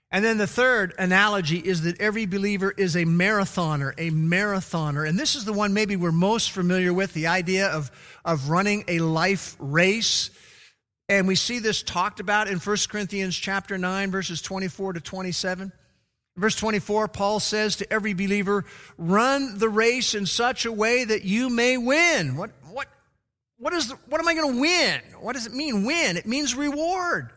And 0.10 0.24
then 0.24 0.38
the 0.38 0.48
third 0.48 0.94
analogy 0.98 1.58
is 1.58 1.82
that 1.82 2.00
every 2.00 2.26
believer 2.26 2.72
is 2.72 2.96
a 2.96 3.04
marathoner, 3.04 3.94
a 3.98 4.10
marathoner. 4.10 5.08
And 5.08 5.20
this 5.20 5.36
is 5.36 5.44
the 5.44 5.52
one 5.52 5.74
maybe 5.74 5.98
we're 5.98 6.13
most 6.13 6.52
familiar 6.52 6.94
with 6.94 7.13
the 7.13 7.28
idea 7.28 7.68
of, 7.68 7.92
of 8.24 8.50
running 8.50 8.86
a 8.88 9.00
life 9.00 9.58
race. 9.60 10.30
And 11.10 11.28
we 11.28 11.36
see 11.36 11.60
this 11.60 11.84
talked 11.84 12.20
about 12.20 12.48
in 12.48 12.60
1 12.60 12.78
Corinthians 12.89 13.36
chapter 13.36 13.78
9, 13.78 14.12
verses 14.12 14.41
24 14.41 14.93
to 14.93 15.00
27. 15.00 15.72
Verse 16.36 16.56
24, 16.56 17.08
Paul 17.08 17.39
says 17.39 17.78
to 17.78 17.91
every 17.91 18.13
believer, 18.13 18.65
run 18.98 19.58
the 19.58 19.70
race 19.70 20.13
in 20.13 20.26
such 20.26 20.65
a 20.65 20.72
way 20.72 21.04
that 21.04 21.24
you 21.24 21.50
may 21.50 21.78
win. 21.78 22.36
What, 22.36 22.52
what, 22.72 22.88
what, 23.58 23.74
is 23.74 23.88
the, 23.88 23.96
what 24.08 24.22
am 24.22 24.28
I 24.28 24.36
going 24.36 24.54
to 24.54 24.62
win? 24.62 25.02
What 25.20 25.34
does 25.34 25.48
it 25.48 25.54
mean, 25.54 25.84
win? 25.84 26.17
It 26.17 26.28
means 26.28 26.54
reward. 26.54 27.32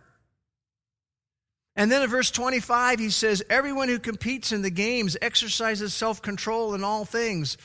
And 1.77 1.91
then 1.91 2.03
in 2.03 2.11
verse 2.11 2.31
25, 2.31 2.99
he 2.99 3.09
says, 3.09 3.43
Everyone 3.49 3.89
who 3.89 3.99
competes 3.99 4.53
in 4.53 4.61
the 4.61 4.71
games 4.71 5.17
exercises 5.23 5.95
self 5.95 6.21
control 6.21 6.75
in 6.75 6.85
all 6.85 7.07
things. 7.07 7.57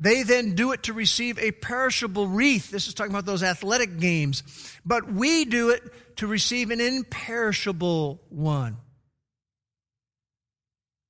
They 0.00 0.22
then 0.22 0.54
do 0.54 0.72
it 0.72 0.84
to 0.84 0.94
receive 0.94 1.38
a 1.38 1.52
perishable 1.52 2.26
wreath. 2.26 2.70
This 2.70 2.88
is 2.88 2.94
talking 2.94 3.12
about 3.12 3.26
those 3.26 3.42
athletic 3.42 3.98
games. 4.00 4.42
But 4.84 5.12
we 5.12 5.44
do 5.44 5.68
it 5.68 6.16
to 6.16 6.26
receive 6.26 6.70
an 6.70 6.80
imperishable 6.80 8.22
one. 8.30 8.78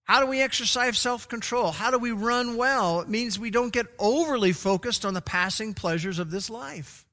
How 0.04 0.18
do 0.18 0.26
we 0.26 0.42
exercise 0.42 0.98
self 0.98 1.28
control? 1.28 1.70
How 1.70 1.92
do 1.92 1.98
we 1.98 2.10
run 2.10 2.56
well? 2.56 3.00
It 3.00 3.08
means 3.08 3.38
we 3.38 3.52
don't 3.52 3.72
get 3.72 3.86
overly 3.96 4.52
focused 4.52 5.04
on 5.04 5.14
the 5.14 5.20
passing 5.20 5.72
pleasures 5.72 6.18
of 6.18 6.32
this 6.32 6.50
life. 6.50 7.06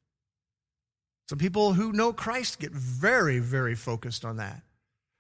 Some 1.30 1.38
people 1.38 1.74
who 1.74 1.92
know 1.92 2.12
Christ 2.12 2.60
get 2.60 2.72
very, 2.72 3.38
very 3.38 3.76
focused 3.76 4.26
on 4.26 4.38
that. 4.38 4.64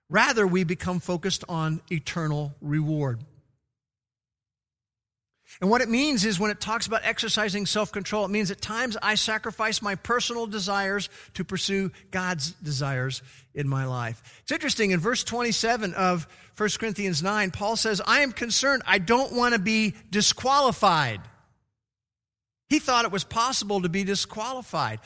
Rather, 0.09 0.47
we 0.47 0.63
become 0.63 0.99
focused 0.99 1.43
on 1.47 1.81
eternal 1.91 2.55
reward. 2.61 3.23
And 5.59 5.69
what 5.69 5.81
it 5.81 5.89
means 5.89 6.25
is 6.25 6.39
when 6.39 6.51
it 6.51 6.59
talks 6.59 6.85
about 6.87 7.01
exercising 7.03 7.65
self 7.65 7.91
control, 7.91 8.25
it 8.25 8.29
means 8.29 8.51
at 8.51 8.61
times 8.61 8.97
I 9.01 9.15
sacrifice 9.15 9.81
my 9.81 9.95
personal 9.95 10.45
desires 10.45 11.09
to 11.33 11.43
pursue 11.43 11.91
God's 12.11 12.51
desires 12.51 13.23
in 13.55 13.67
my 13.67 13.85
life. 13.85 14.21
It's 14.43 14.51
interesting, 14.51 14.91
in 14.91 14.99
verse 14.99 15.23
27 15.23 15.93
of 15.95 16.27
1 16.57 16.69
Corinthians 16.79 17.23
9, 17.23 17.51
Paul 17.51 17.75
says, 17.75 18.01
I 18.05 18.21
am 18.21 18.31
concerned, 18.31 18.83
I 18.85 18.99
don't 18.99 19.33
want 19.33 19.53
to 19.53 19.59
be 19.59 19.95
disqualified. 20.11 21.21
He 22.69 22.79
thought 22.79 23.05
it 23.05 23.11
was 23.11 23.23
possible 23.23 23.81
to 23.81 23.89
be 23.89 24.03
disqualified. 24.03 24.99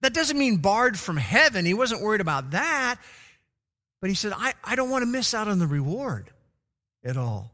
That 0.00 0.14
doesn't 0.14 0.38
mean 0.38 0.56
barred 0.56 0.98
from 0.98 1.16
heaven. 1.16 1.66
He 1.66 1.74
wasn't 1.74 2.02
worried 2.02 2.22
about 2.22 2.52
that. 2.52 2.96
But 4.00 4.08
he 4.08 4.16
said, 4.16 4.32
I, 4.34 4.54
I 4.64 4.76
don't 4.76 4.90
want 4.90 5.02
to 5.02 5.06
miss 5.06 5.34
out 5.34 5.46
on 5.46 5.58
the 5.58 5.66
reward 5.66 6.30
at 7.04 7.16
all. 7.16 7.52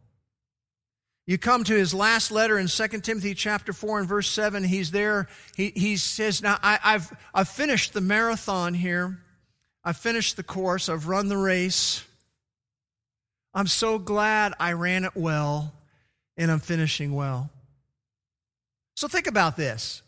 You 1.26 1.38
come 1.38 1.64
to 1.64 1.74
his 1.74 1.92
last 1.92 2.30
letter 2.30 2.56
in 2.56 2.68
2 2.68 2.88
Timothy 3.00 3.34
chapter 3.34 3.72
4 3.72 4.00
and 4.00 4.08
verse 4.08 4.30
7. 4.30 4.62
He's 4.62 4.92
there. 4.92 5.26
He, 5.56 5.72
he 5.74 5.96
says, 5.96 6.40
Now 6.40 6.56
I, 6.62 6.78
have 6.82 7.18
I've 7.34 7.48
finished 7.48 7.92
the 7.92 8.00
marathon 8.00 8.74
here. 8.74 9.18
I've 9.82 9.96
finished 9.96 10.36
the 10.36 10.44
course. 10.44 10.88
I've 10.88 11.08
run 11.08 11.28
the 11.28 11.36
race. 11.36 12.04
I'm 13.52 13.66
so 13.66 13.98
glad 13.98 14.54
I 14.60 14.72
ran 14.74 15.04
it 15.04 15.16
well 15.16 15.72
and 16.36 16.50
I'm 16.50 16.60
finishing 16.60 17.12
well. 17.12 17.50
So 18.94 19.08
think 19.08 19.26
about 19.26 19.56
this. 19.56 20.02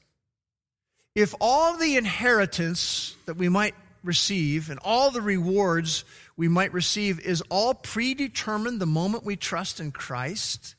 If 1.17 1.35
all 1.41 1.77
the 1.77 1.97
inheritance 1.97 3.17
that 3.27 3.37
we 3.37 3.49
might 3.49 3.75
receive 4.05 4.71
and 4.71 4.79
all 4.85 5.11
the 5.11 5.21
rewards 5.21 6.05
we 6.37 6.47
might 6.47 6.73
receive 6.73 7.19
is 7.19 7.43
all 7.51 7.75
predetermined 7.75 8.81
the 8.81 8.87
moment 8.87 9.25
we 9.25 9.35
trust 9.35 9.81
in 9.81 9.91
Christ? 9.91 10.77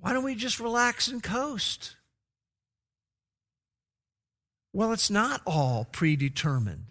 Why 0.00 0.12
don't 0.12 0.24
we 0.24 0.34
just 0.34 0.60
relax 0.60 1.08
and 1.08 1.22
coast? 1.22 1.96
Well, 4.72 4.92
it's 4.92 5.10
not 5.10 5.42
all 5.46 5.86
predetermined. 5.90 6.86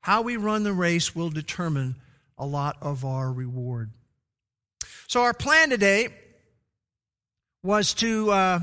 How 0.00 0.22
we 0.22 0.36
run 0.36 0.64
the 0.64 0.72
race 0.72 1.14
will 1.14 1.30
determine 1.30 1.96
a 2.36 2.46
lot 2.46 2.76
of 2.80 3.04
our 3.04 3.32
reward. 3.32 3.90
So, 5.06 5.22
our 5.22 5.34
plan 5.34 5.70
today 5.70 6.08
was 7.62 7.94
to, 7.94 8.30
uh, 8.30 8.60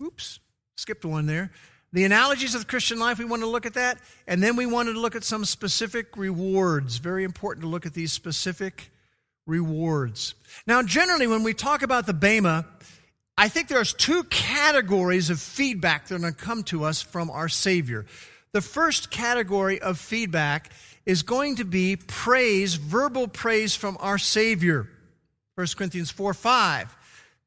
oops, 0.00 0.40
skipped 0.76 1.04
one 1.04 1.26
there. 1.26 1.50
The 1.92 2.04
analogies 2.04 2.54
of 2.54 2.62
the 2.62 2.66
Christian 2.66 2.98
life, 2.98 3.18
we 3.18 3.24
want 3.24 3.42
to 3.42 3.48
look 3.48 3.66
at 3.66 3.74
that. 3.74 3.98
And 4.26 4.42
then 4.42 4.56
we 4.56 4.66
wanted 4.66 4.94
to 4.94 5.00
look 5.00 5.14
at 5.14 5.24
some 5.24 5.44
specific 5.44 6.16
rewards. 6.16 6.96
Very 6.96 7.24
important 7.24 7.62
to 7.64 7.68
look 7.68 7.86
at 7.86 7.94
these 7.94 8.12
specific 8.12 8.90
rewards. 9.46 10.34
Now, 10.66 10.82
generally, 10.82 11.26
when 11.26 11.42
we 11.42 11.54
talk 11.54 11.82
about 11.82 12.06
the 12.06 12.14
Bema, 12.14 12.66
I 13.36 13.48
think 13.48 13.68
there's 13.68 13.92
two 13.92 14.24
categories 14.24 15.30
of 15.30 15.40
feedback 15.40 16.06
that 16.06 16.14
are 16.16 16.18
going 16.18 16.34
to 16.34 16.38
come 16.38 16.62
to 16.64 16.84
us 16.84 17.02
from 17.02 17.30
our 17.30 17.48
Savior. 17.48 18.06
The 18.52 18.60
first 18.60 19.10
category 19.10 19.80
of 19.80 19.98
feedback 19.98 20.70
is 21.06 21.22
going 21.22 21.56
to 21.56 21.64
be 21.64 21.96
praise, 21.96 22.74
verbal 22.74 23.26
praise 23.26 23.74
from 23.74 23.96
our 24.00 24.18
Savior. 24.18 24.88
1 25.54 25.66
Corinthians 25.76 26.10
4 26.10 26.34
5. 26.34 26.96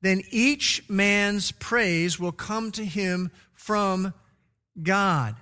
Then 0.01 0.21
each 0.31 0.84
man's 0.89 1.51
praise 1.51 2.19
will 2.19 2.31
come 2.31 2.71
to 2.73 2.86
him 2.86 3.31
from 3.53 4.13
God. 4.81 5.36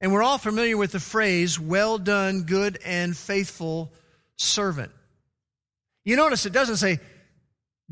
And 0.00 0.12
we're 0.12 0.22
all 0.22 0.38
familiar 0.38 0.76
with 0.76 0.92
the 0.92 1.00
phrase, 1.00 1.60
well 1.60 1.98
done, 1.98 2.42
good 2.42 2.78
and 2.84 3.16
faithful 3.16 3.92
servant. 4.36 4.92
You 6.04 6.16
notice 6.16 6.46
it 6.46 6.52
doesn't 6.52 6.76
say 6.76 7.00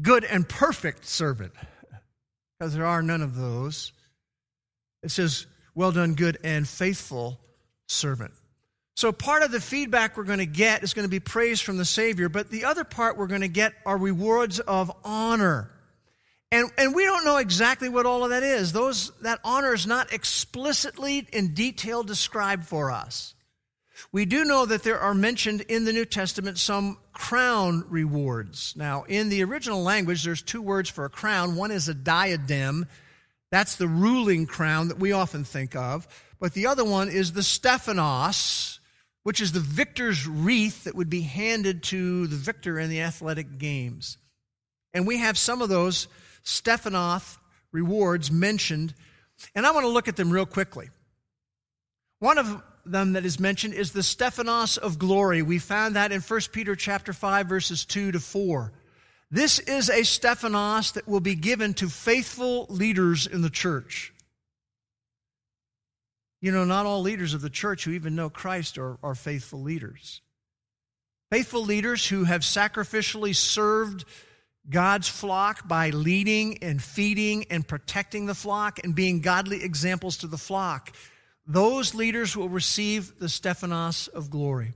good 0.01 0.25
and 0.25 0.49
perfect 0.49 1.07
servant, 1.07 1.53
because 2.59 2.75
there 2.75 2.87
are 2.87 3.03
none 3.03 3.23
of 3.23 3.37
those. 3.37 3.93
It 5.03 5.11
says, 5.11 5.47
well 5.75 5.93
done, 5.93 6.15
good 6.15 6.39
and 6.43 6.67
faithful 6.67 7.39
servant. 7.87 8.33
So, 8.97 9.13
part 9.13 9.45
of 9.45 9.53
the 9.53 9.61
feedback 9.61 10.17
we're 10.17 10.25
going 10.25 10.41
to 10.41 10.47
get 10.47 10.83
is 10.83 10.93
going 10.93 11.05
to 11.05 11.11
be 11.11 11.21
praise 11.21 11.61
from 11.61 11.77
the 11.77 11.85
Savior, 11.85 12.29
but 12.29 12.51
the 12.51 12.65
other 12.65 12.83
part 12.83 13.17
we're 13.17 13.29
going 13.29 13.43
to 13.43 13.49
get 13.49 13.73
are 13.87 13.97
rewards 13.97 14.59
of 14.59 14.91
honor. 15.05 15.71
And, 16.51 16.71
and 16.79 16.95
we 16.95 17.05
don't 17.05 17.25
know 17.25 17.37
exactly 17.37 17.89
what 17.89 18.07
all 18.07 18.25
of 18.25 18.31
that 18.31 18.43
is. 18.43 18.73
Those, 18.73 19.13
that 19.21 19.39
honor 19.45 19.75
is 19.75 19.87
not 19.87 20.13
explicitly 20.13 21.29
in 21.33 21.55
detail 21.55 22.03
described 22.03 22.65
for 22.65 22.91
us. 22.91 23.35
We 24.13 24.25
do 24.25 24.45
know 24.45 24.65
that 24.67 24.83
there 24.83 24.99
are 24.99 25.15
mentioned 25.15 25.63
in 25.63 25.85
the 25.85 25.93
New 25.93 26.05
Testament 26.05 26.59
some 26.59 26.99
crown 27.13 27.85
rewards. 27.89 28.75
Now, 28.77 29.03
in 29.05 29.29
the 29.29 29.43
original 29.45 29.83
language, 29.83 30.25
there's 30.25 30.43
two 30.43 30.63
words 30.63 30.89
for 30.89 31.05
a 31.05 31.11
crown. 31.11 31.57
One 31.57 31.71
is 31.71 31.89
a 31.89 31.95
diadem. 31.95 32.87
That's 33.51 33.77
the 33.77 33.89
ruling 33.89 34.47
crown 34.47 34.89
that 34.89 34.99
we 34.99 35.13
often 35.13 35.45
think 35.45 35.75
of. 35.75 36.07
But 36.41 36.55
the 36.55 36.67
other 36.67 36.85
one 36.85 37.09
is 37.09 37.33
the 37.33 37.43
Stephanos, 37.43 38.81
which 39.25 39.41
is 39.41 39.53
the 39.53 39.61
victor's 39.61 40.27
wreath 40.27 40.85
that 40.85 40.95
would 40.95 41.11
be 41.11 41.23
handed 41.23 41.83
to 41.85 42.27
the 42.27 42.37
victor 42.37 42.79
in 42.79 42.91
the 42.91 43.01
athletic 43.01 43.59
games. 43.59 44.17
And 44.95 45.07
we 45.07 45.19
have 45.19 45.37
some 45.37 45.61
of 45.61 45.69
those 45.69 46.09
Stephanoth 46.45 47.39
rewards 47.73 48.31
mentioned, 48.31 48.95
and 49.55 49.67
I 49.67 49.73
want 49.73 49.85
to 49.85 49.91
look 49.91 50.09
at 50.09 50.17
them 50.17 50.31
real 50.31 50.47
quickly. 50.47 50.89
One 52.21 52.39
of 52.39 52.63
them 52.91 53.13
that 53.13 53.25
is 53.25 53.39
mentioned 53.39 53.75
is 53.75 53.93
the 53.93 54.03
Stephanos 54.03 54.77
of 54.77 54.99
glory. 54.99 55.43
We 55.43 55.59
found 55.59 55.97
that 55.97 56.13
in 56.13 56.21
1 56.21 56.41
Peter 56.53 56.77
chapter 56.77 57.13
5 57.13 57.47
verses 57.47 57.85
2 57.85 58.13
to 58.13 58.21
4. 58.21 58.73
This 59.31 59.59
is 59.59 59.91
a 59.91 60.05
Stephanos 60.05 60.93
that 60.93 61.07
will 61.07 61.21
be 61.21 61.35
given 61.35 61.75
to 61.75 61.89
faithful 61.89 62.67
leaders 62.71 63.27
in 63.27 63.43
the 63.43 63.51
church. 63.51 64.13
You 66.41 66.53
know, 66.53 66.65
not 66.65 66.87
all 66.87 67.03
leaders 67.03 67.35
of 67.35 67.43
the 67.43 67.51
church 67.51 67.85
who 67.85 67.91
even 67.91 68.15
know 68.15 68.31
Christ 68.31 68.79
are, 68.79 68.99
are 69.03 69.15
faithful 69.15 69.61
leaders. 69.61 70.23
Faithful 71.31 71.65
leaders 71.65 72.07
who 72.07 72.25
have 72.25 72.41
sacrificially 72.41 73.35
served 73.35 74.05
God's 74.71 75.09
flock 75.09 75.67
by 75.67 75.91
leading 75.91 76.59
and 76.63 76.83
feeding 76.83 77.47
and 77.51 77.67
protecting 77.67 78.27
the 78.27 78.35
flock 78.35 78.79
and 78.85 78.95
being 78.95 79.21
godly 79.21 79.63
examples 79.63 80.19
to 80.19 80.27
the 80.27 80.39
flock. 80.39 80.93
Those 81.51 81.95
leaders 81.95 82.37
will 82.37 82.51
receive 82.51 83.19
the 83.19 83.29
Stephanos 83.29 84.07
of 84.09 84.31
glory. 84.31 84.75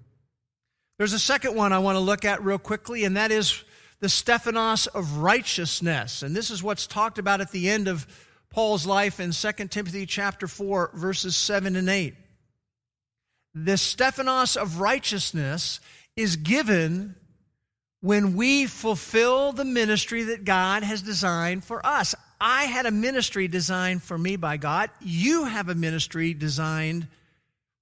There's 0.99 1.13
a 1.13 1.19
second 1.19 1.55
one 1.55 1.73
I 1.73 1.79
want 1.81 1.97
to 1.97 2.01
look 2.01 2.25
at 2.25 2.43
real 2.43 2.59
quickly, 2.59 3.05
and 3.05 3.17
that 3.19 3.31
is 3.31 3.63
the 4.01 4.09
Stephanos 4.09 4.87
of 4.87 5.19
righteousness. 5.19 6.23
And 6.23 6.35
this 6.35 6.51
is 6.51 6.63
what's 6.63 6.87
talked 6.87 7.19
about 7.19 7.43
at 7.43 7.53
the 7.53 7.69
end 7.69 7.89
of 7.89 8.07
Paul's 8.49 8.87
life 8.87 9.21
in 9.21 9.33
2 9.33 9.53
Timothy 9.69 10.07
chapter 10.07 10.49
4 10.49 10.93
verses 10.95 11.37
7 11.37 11.77
and 11.77 11.89
8. 11.89 12.15
The 13.55 13.77
Stephanos 13.77 14.57
of 14.57 14.81
righteousness 14.81 15.79
is 16.17 16.37
given 16.37 17.17
when 18.01 18.35
we 18.35 18.67
fulfill 18.67 19.53
the 19.53 19.65
ministry 19.65 20.25
that 20.25 20.45
God 20.45 20.83
has 20.83 21.03
designed 21.03 21.65
for 21.65 21.85
us. 21.85 22.15
I 22.45 22.65
had 22.65 22.87
a 22.87 22.91
ministry 22.91 23.47
designed 23.47 24.03
for 24.03 24.19
me 24.19 24.35
by 24.35 24.57
God. 24.57 24.91
You 25.01 25.45
have 25.45 25.69
a 25.69 25.77
ministry 25.77 26.35
designed 26.35 27.07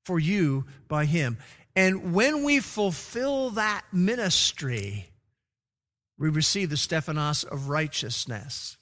for 0.05 0.19
you 0.19 0.67
by 0.87 1.07
Him. 1.07 1.39
And 1.75 2.13
when 2.13 2.45
we 2.45 2.61
fulfill 2.61 3.51
that 3.51 3.83
ministry, 3.91 5.09
we 6.19 6.29
receive 6.29 6.69
the 6.69 6.77
Stephanos 6.77 7.43
of 7.43 7.71
righteousness. 7.71 8.77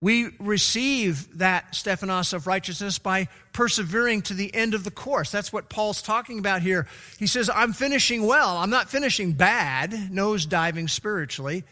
We 0.00 0.28
receive 0.38 1.38
that 1.38 1.74
Stephanos 1.74 2.32
of 2.32 2.46
righteousness 2.46 3.00
by 3.00 3.26
persevering 3.52 4.22
to 4.22 4.34
the 4.34 4.54
end 4.54 4.74
of 4.74 4.84
the 4.84 4.92
course. 4.92 5.32
That's 5.32 5.52
what 5.52 5.68
Paul's 5.68 6.00
talking 6.00 6.38
about 6.38 6.62
here. 6.62 6.86
He 7.18 7.26
says, 7.26 7.50
I'm 7.52 7.72
finishing 7.72 8.24
well. 8.24 8.58
I'm 8.58 8.70
not 8.70 8.88
finishing 8.88 9.32
bad, 9.32 10.12
nose 10.12 10.46
diving 10.46 10.86
spiritually. 10.86 11.64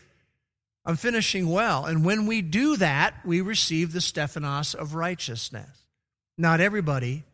I'm 0.85 0.97
finishing 0.97 1.49
well. 1.49 1.85
And 1.85 2.05
when 2.05 2.27
we 2.27 2.43
do 2.43 2.77
that, 2.77 3.15
we 3.25 3.41
receive 3.41 3.93
the 3.93 4.01
Stephanos 4.01 4.75
of 4.75 4.95
righteousness. 4.95 5.69
Not 6.37 6.61
everybody 6.61 7.25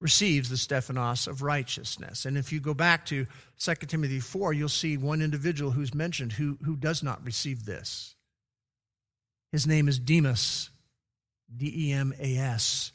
receives 0.00 0.50
the 0.50 0.56
Stephanos 0.56 1.26
of 1.26 1.42
righteousness. 1.42 2.26
And 2.26 2.36
if 2.36 2.52
you 2.52 2.60
go 2.60 2.74
back 2.74 3.06
to 3.06 3.26
2 3.58 3.74
Timothy 3.86 4.20
4, 4.20 4.52
you'll 4.52 4.68
see 4.68 4.96
one 4.96 5.22
individual 5.22 5.70
who's 5.70 5.94
mentioned 5.94 6.32
who, 6.32 6.58
who 6.64 6.76
does 6.76 7.02
not 7.02 7.24
receive 7.24 7.64
this. 7.64 8.14
His 9.52 9.66
name 9.66 9.88
is 9.88 9.98
Demas, 9.98 10.68
D 11.54 11.72
E 11.88 11.92
M 11.92 12.12
A 12.20 12.36
S. 12.36 12.92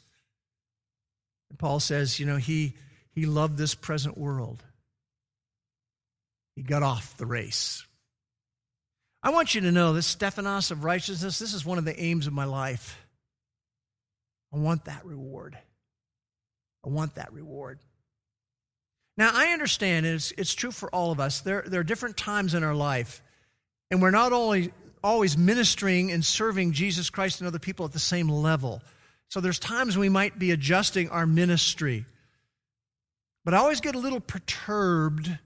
And 1.50 1.58
Paul 1.58 1.80
says, 1.80 2.20
you 2.20 2.26
know, 2.26 2.36
he, 2.36 2.74
he 3.10 3.26
loved 3.26 3.58
this 3.58 3.74
present 3.74 4.16
world. 4.16 4.62
He 6.54 6.62
got 6.62 6.82
off 6.82 7.16
the 7.16 7.26
race. 7.26 7.84
I 9.22 9.30
want 9.30 9.54
you 9.54 9.60
to 9.62 9.72
know 9.72 9.92
this 9.92 10.06
Stephanos 10.06 10.70
of 10.70 10.84
righteousness, 10.84 11.38
this 11.38 11.54
is 11.54 11.64
one 11.64 11.78
of 11.78 11.84
the 11.84 12.00
aims 12.00 12.26
of 12.26 12.32
my 12.32 12.44
life. 12.44 12.98
I 14.52 14.58
want 14.58 14.86
that 14.86 15.04
reward. 15.04 15.56
I 16.84 16.88
want 16.88 17.14
that 17.14 17.32
reward. 17.32 17.78
Now, 19.16 19.30
I 19.32 19.48
understand 19.48 20.06
it's, 20.06 20.32
it's 20.32 20.54
true 20.54 20.72
for 20.72 20.88
all 20.90 21.12
of 21.12 21.20
us. 21.20 21.40
There, 21.40 21.62
there 21.66 21.80
are 21.80 21.84
different 21.84 22.16
times 22.16 22.54
in 22.54 22.64
our 22.64 22.74
life, 22.74 23.22
and 23.90 24.02
we're 24.02 24.10
not 24.10 24.32
only 24.32 24.72
always 25.04 25.36
ministering 25.36 26.10
and 26.10 26.24
serving 26.24 26.72
Jesus 26.72 27.10
Christ 27.10 27.40
and 27.40 27.48
other 27.48 27.58
people 27.58 27.84
at 27.84 27.92
the 27.92 27.98
same 27.98 28.28
level. 28.28 28.82
So 29.28 29.40
there's 29.40 29.58
times 29.58 29.96
we 29.96 30.08
might 30.08 30.38
be 30.38 30.50
adjusting 30.50 31.08
our 31.10 31.26
ministry. 31.26 32.06
But 33.44 33.54
I 33.54 33.58
always 33.58 33.80
get 33.80 33.94
a 33.94 33.98
little 33.98 34.20
perturbed 34.20 35.38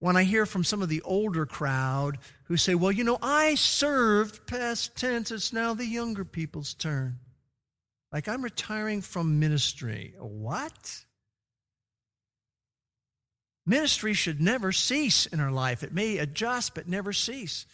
when 0.00 0.16
I 0.16 0.24
hear 0.24 0.46
from 0.46 0.64
some 0.64 0.82
of 0.82 0.88
the 0.88 1.02
older 1.02 1.44
crowd 1.46 2.18
who 2.44 2.56
say, 2.56 2.74
Well, 2.74 2.92
you 2.92 3.04
know, 3.04 3.18
I 3.20 3.54
served 3.56 4.46
past 4.46 4.96
tense, 4.96 5.30
it's 5.30 5.52
now 5.52 5.74
the 5.74 5.86
younger 5.86 6.24
people's 6.24 6.74
turn. 6.74 7.18
Like 8.12 8.28
I'm 8.28 8.42
retiring 8.42 9.02
from 9.02 9.38
ministry. 9.38 10.14
What? 10.18 11.04
Ministry 13.66 14.14
should 14.14 14.40
never 14.40 14.72
cease 14.72 15.26
in 15.26 15.40
our 15.40 15.52
life. 15.52 15.82
It 15.82 15.92
may 15.92 16.16
adjust, 16.16 16.74
but 16.74 16.88
never 16.88 17.12
cease. 17.12 17.66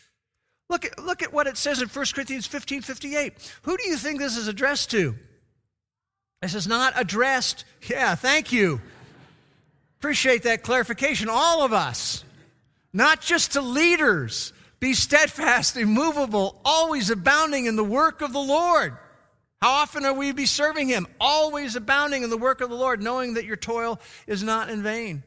Look 0.69 0.85
at, 0.85 0.99
look 0.99 1.23
at 1.23 1.33
what 1.33 1.47
it 1.47 1.57
says 1.57 1.81
in 1.81 1.89
1 1.89 2.07
Corinthians 2.15 2.47
15 2.47 2.83
58. 2.83 3.53
Who 3.63 3.77
do 3.77 3.89
you 3.89 3.97
think 3.97 4.19
this 4.19 4.37
is 4.37 4.49
addressed 4.49 4.91
to? 4.91 5.15
This 6.43 6.55
is 6.55 6.67
not 6.67 6.95
addressed. 6.97 7.65
Yeah, 7.89 8.15
thank 8.17 8.51
you. 8.51 8.81
Appreciate 10.05 10.43
that 10.43 10.63
clarification. 10.63 11.31
All 11.31 11.63
of 11.65 11.73
us, 11.73 12.25
not 12.93 13.23
just 13.23 13.53
to 13.53 13.63
leaders. 13.63 14.53
Be 14.79 14.93
steadfast, 14.93 15.79
immovable, 15.79 16.61
always 16.63 17.09
abounding 17.09 17.65
in 17.65 17.75
the 17.75 17.83
work 17.83 18.21
of 18.21 18.35
the 18.35 18.39
Lord. 18.39 18.99
How 19.63 19.71
often 19.71 20.05
are 20.05 20.13
we 20.13 20.33
be 20.33 20.45
serving 20.45 20.89
Him? 20.89 21.07
Always 21.19 21.75
abounding 21.75 22.23
in 22.23 22.29
the 22.29 22.37
work 22.37 22.61
of 22.61 22.69
the 22.69 22.77
Lord, 22.77 23.03
knowing 23.03 23.33
that 23.35 23.47
your 23.47 23.57
toil 23.57 23.99
is 24.27 24.43
not 24.43 24.69
in 24.69 24.83
vain. 24.83 25.23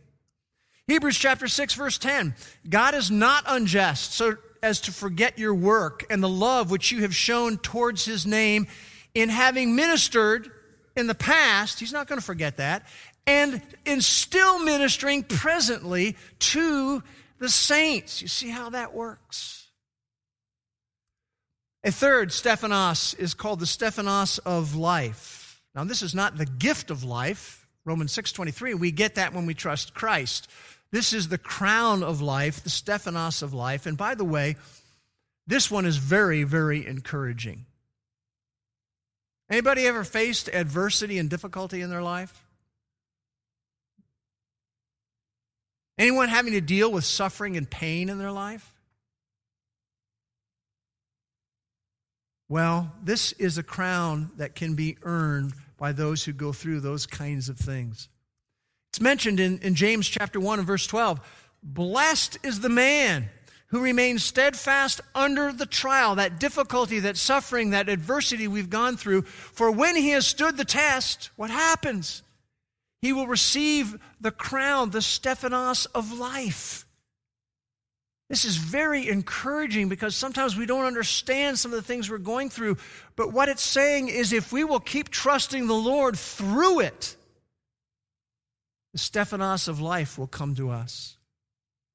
Hebrews 0.86 1.18
chapter 1.18 1.48
6, 1.48 1.74
verse 1.74 1.98
10 1.98 2.36
God 2.70 2.94
is 2.94 3.10
not 3.10 3.46
unjust 3.48 4.14
so 4.14 4.38
as 4.62 4.82
to 4.82 4.92
forget 4.92 5.40
your 5.40 5.56
work 5.56 6.06
and 6.12 6.22
the 6.22 6.30
love 6.30 6.70
which 6.70 6.92
you 6.92 7.02
have 7.02 7.16
shown 7.16 7.58
towards 7.58 8.06
His 8.06 8.28
name 8.28 8.68
in 9.16 9.30
having 9.30 9.76
ministered 9.76 10.52
in 10.98 11.08
the 11.08 11.16
past. 11.16 11.80
He's 11.80 11.94
not 11.94 12.08
going 12.08 12.20
to 12.20 12.26
forget 12.26 12.58
that. 12.58 12.86
And 13.28 13.62
in 13.86 14.02
still 14.02 14.58
ministering 14.60 15.24
presently 15.24 16.16
to 16.40 17.04
the 17.40 17.50
saints. 17.50 18.22
You 18.22 18.28
see 18.28 18.50
how 18.50 18.70
that 18.72 18.94
works? 18.94 19.68
A 21.84 21.92
third 21.92 22.32
Stephanos 22.32 23.14
is 23.14 23.34
called 23.34 23.60
the 23.60 23.66
Stephanos 23.66 24.40
of 24.40 24.76
life. 24.76 25.62
Now, 25.76 25.84
this 25.84 26.02
is 26.02 26.16
not 26.16 26.38
the 26.38 26.46
gift 26.46 26.90
of 26.90 27.04
life. 27.04 27.68
Romans 27.86 28.12
6:23, 28.12 28.74
we 28.74 28.92
get 28.92 29.16
that 29.16 29.34
when 29.34 29.46
we 29.46 29.54
trust 29.54 29.94
Christ. 29.94 30.50
This 30.92 31.14
is 31.14 31.28
the 31.28 31.38
crown 31.38 32.04
of 32.04 32.22
life, 32.22 32.64
the 32.64 32.70
Stephanos 32.70 33.42
of 33.42 33.54
life. 33.54 33.86
And 33.86 33.98
by 33.98 34.16
the 34.16 34.26
way, 34.26 34.56
this 35.46 35.70
one 35.70 35.86
is 35.86 35.98
very, 35.98 36.44
very 36.44 36.86
encouraging. 36.86 37.66
Anybody 39.50 39.86
ever 39.86 40.04
faced 40.04 40.50
adversity 40.50 41.18
and 41.20 41.30
difficulty 41.30 41.82
in 41.82 41.90
their 41.90 42.02
life? 42.02 42.47
Anyone 45.98 46.30
having 46.30 46.54
to 46.54 46.62
deal 46.62 46.92
with 46.92 47.04
suffering 47.04 47.58
and 47.58 47.70
pain 47.70 48.10
in 48.10 48.20
their 48.20 48.32
life? 48.32 48.74
Well, 52.50 52.94
this 53.04 53.34
is 53.34 53.58
a 53.58 53.64
crown 53.64 54.32
that 54.38 54.56
can 54.56 54.76
be 54.76 54.98
earned 55.04 55.54
by 55.78 55.92
those 55.92 56.24
who 56.24 56.34
go 56.34 56.54
through 56.54 56.80
those 56.80 57.06
kinds 57.06 57.50
of 57.50 57.58
things. 57.58 58.10
It's 58.92 59.02
mentioned 59.02 59.40
in, 59.40 59.60
in 59.60 59.76
James 59.76 60.08
chapter 60.08 60.40
1 60.40 60.60
and 60.60 60.68
verse 60.68 60.88
12. 60.88 61.20
Blessed 61.62 62.38
is 62.44 62.62
the 62.62 62.70
man 62.70 63.30
who 63.68 63.82
remains 63.82 64.24
steadfast 64.24 65.02
under 65.14 65.52
the 65.52 65.66
trial, 65.66 66.16
that 66.16 66.40
difficulty, 66.40 67.00
that 67.02 67.18
suffering, 67.18 67.72
that 67.72 67.90
adversity 67.90 68.48
we've 68.48 68.70
gone 68.70 68.96
through. 68.96 69.24
For 69.24 69.70
when 69.70 69.98
he 69.98 70.12
has 70.12 70.26
stood 70.26 70.56
the 70.56 70.66
test, 70.66 71.32
what 71.36 71.50
happens? 71.50 72.24
He 73.08 73.14
will 73.14 73.26
receive 73.26 73.98
the 74.20 74.32
crown, 74.32 74.90
the 74.90 75.02
Stephanos 75.02 75.86
of 75.86 76.12
life. 76.12 76.86
This 78.28 78.44
is 78.44 78.58
very 78.58 79.08
encouraging 79.08 79.88
because 79.88 80.14
sometimes 80.14 80.58
we 80.58 80.66
don't 80.66 80.84
understand 80.84 81.58
some 81.58 81.72
of 81.72 81.78
the 81.78 81.88
things 81.88 82.10
we're 82.10 82.18
going 82.18 82.50
through. 82.50 82.76
But 83.16 83.32
what 83.32 83.48
it's 83.48 83.64
saying 83.64 84.10
is 84.10 84.34
if 84.34 84.52
we 84.52 84.66
will 84.66 84.82
keep 84.82 85.08
trusting 85.08 85.68
the 85.68 85.74
Lord 85.74 86.20
through 86.20 86.82
it, 86.82 87.16
the 88.92 89.00
Stephanos 89.00 89.70
of 89.70 89.80
life 89.80 90.18
will 90.18 90.28
come 90.28 90.54
to 90.56 90.70
us. 90.70 91.16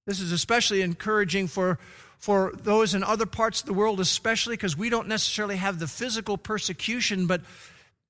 This 0.07 0.18
is 0.18 0.32
especially 0.32 0.80
encouraging 0.80 1.47
for, 1.47 1.78
for 2.16 2.55
those 2.55 2.95
in 2.95 3.05
other 3.05 3.26
parts 3.26 3.61
of 3.61 3.66
the 3.66 3.74
world, 3.74 4.01
especially 4.01 4.55
because 4.55 4.78
we 4.78 4.89
don't 4.89 5.09
necessarily 5.09 5.57
have 5.57 5.78
the 5.78 5.89
physical 5.89 6.39
persecution. 6.39 7.26
But 7.26 7.43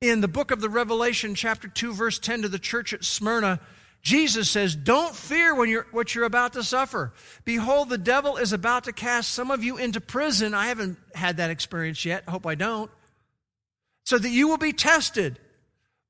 in 0.03 0.21
the 0.21 0.29
book 0.29 0.51
of 0.51 0.61
the 0.61 0.69
Revelation, 0.69 1.37
chapter 1.37 1.69
2, 1.69 1.95
verse 1.95 2.19
10, 2.19 2.43
to 2.43 2.49
the 2.49 2.59
church 2.59 2.93
at 2.93 3.05
Smyrna, 3.05 3.61
Jesus 4.03 4.51
says, 4.51 4.75
Don't 4.75 5.15
fear 5.15 5.55
when 5.55 5.69
you're, 5.69 5.87
what 5.93 6.13
you're 6.13 6.25
about 6.25 6.55
to 6.55 6.65
suffer. 6.65 7.13
Behold, 7.45 7.89
the 7.89 7.99
devil 7.99 8.37
is 8.37 8.53
about 8.53 8.85
to 8.85 8.93
cast 8.93 9.31
some 9.31 9.53
of 9.53 9.63
you 9.63 9.77
into 9.79 10.01
prison. 10.01 10.55
I 10.55 10.67
haven't 10.67 10.99
had 11.15 11.37
that 11.37 11.51
experience 11.51 12.05
yet. 12.05 12.29
Hope 12.29 12.45
I 12.45 12.57
don't. 12.57 12.91
So 14.05 14.19
that 14.19 14.29
you 14.29 14.49
will 14.49 14.59
be 14.59 14.73
tested. 14.73 15.39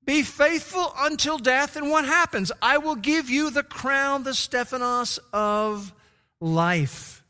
Be 0.06 0.22
faithful 0.22 0.94
until 0.98 1.36
death, 1.36 1.76
and 1.76 1.90
what 1.90 2.06
happens? 2.06 2.50
I 2.62 2.78
will 2.78 2.96
give 2.96 3.28
you 3.28 3.50
the 3.50 3.62
crown, 3.62 4.24
the 4.24 4.34
Stephanos 4.34 5.18
of 5.34 5.92
life. 6.40 7.21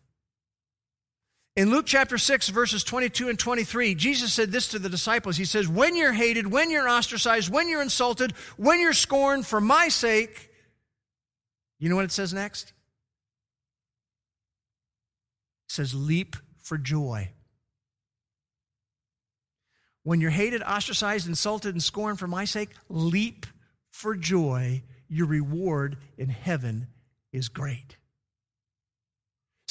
In 1.55 1.71
Luke 1.71 1.85
chapter 1.85 2.17
6, 2.17 2.49
verses 2.49 2.83
22 2.83 3.29
and 3.29 3.39
23, 3.39 3.95
Jesus 3.95 4.33
said 4.33 4.51
this 4.51 4.69
to 4.69 4.79
the 4.79 4.89
disciples. 4.89 5.37
He 5.37 5.45
says, 5.45 5.69
When 5.69 5.95
you're 5.95 6.13
hated, 6.13 6.51
when 6.51 6.71
you're 6.71 6.89
ostracized, 6.89 7.53
when 7.53 7.69
you're 7.69 7.83
insulted, 7.83 8.33
when 8.57 8.81
you're 8.81 8.95
scorned 8.95 9.47
for 9.47 9.61
my 9.61 9.89
sake, 9.89 10.51
you 11.79 11.91
know 11.91 11.97
what 11.97 12.07
it 12.07 12.13
says 12.13 12.33
next? 12.33 12.73
It 15.69 15.73
says, 15.73 15.95
Leap 15.95 16.37
for 16.63 16.79
joy. 16.79 17.33
When 20.05 20.23
you're 20.23 20.31
hated, 20.31 20.63
ostracized, 20.63 21.29
insulted, 21.29 21.75
and 21.75 21.83
scorned 21.83 22.19
for 22.19 22.27
my 22.27 22.47
sake, 22.47 22.71
leap 22.89 23.47
for 23.91 24.17
joy. 24.17 24.83
Your 25.07 25.27
reward 25.27 25.99
in 26.17 26.31
heaven 26.31 26.89
is 27.31 27.51
great. 27.51 27.99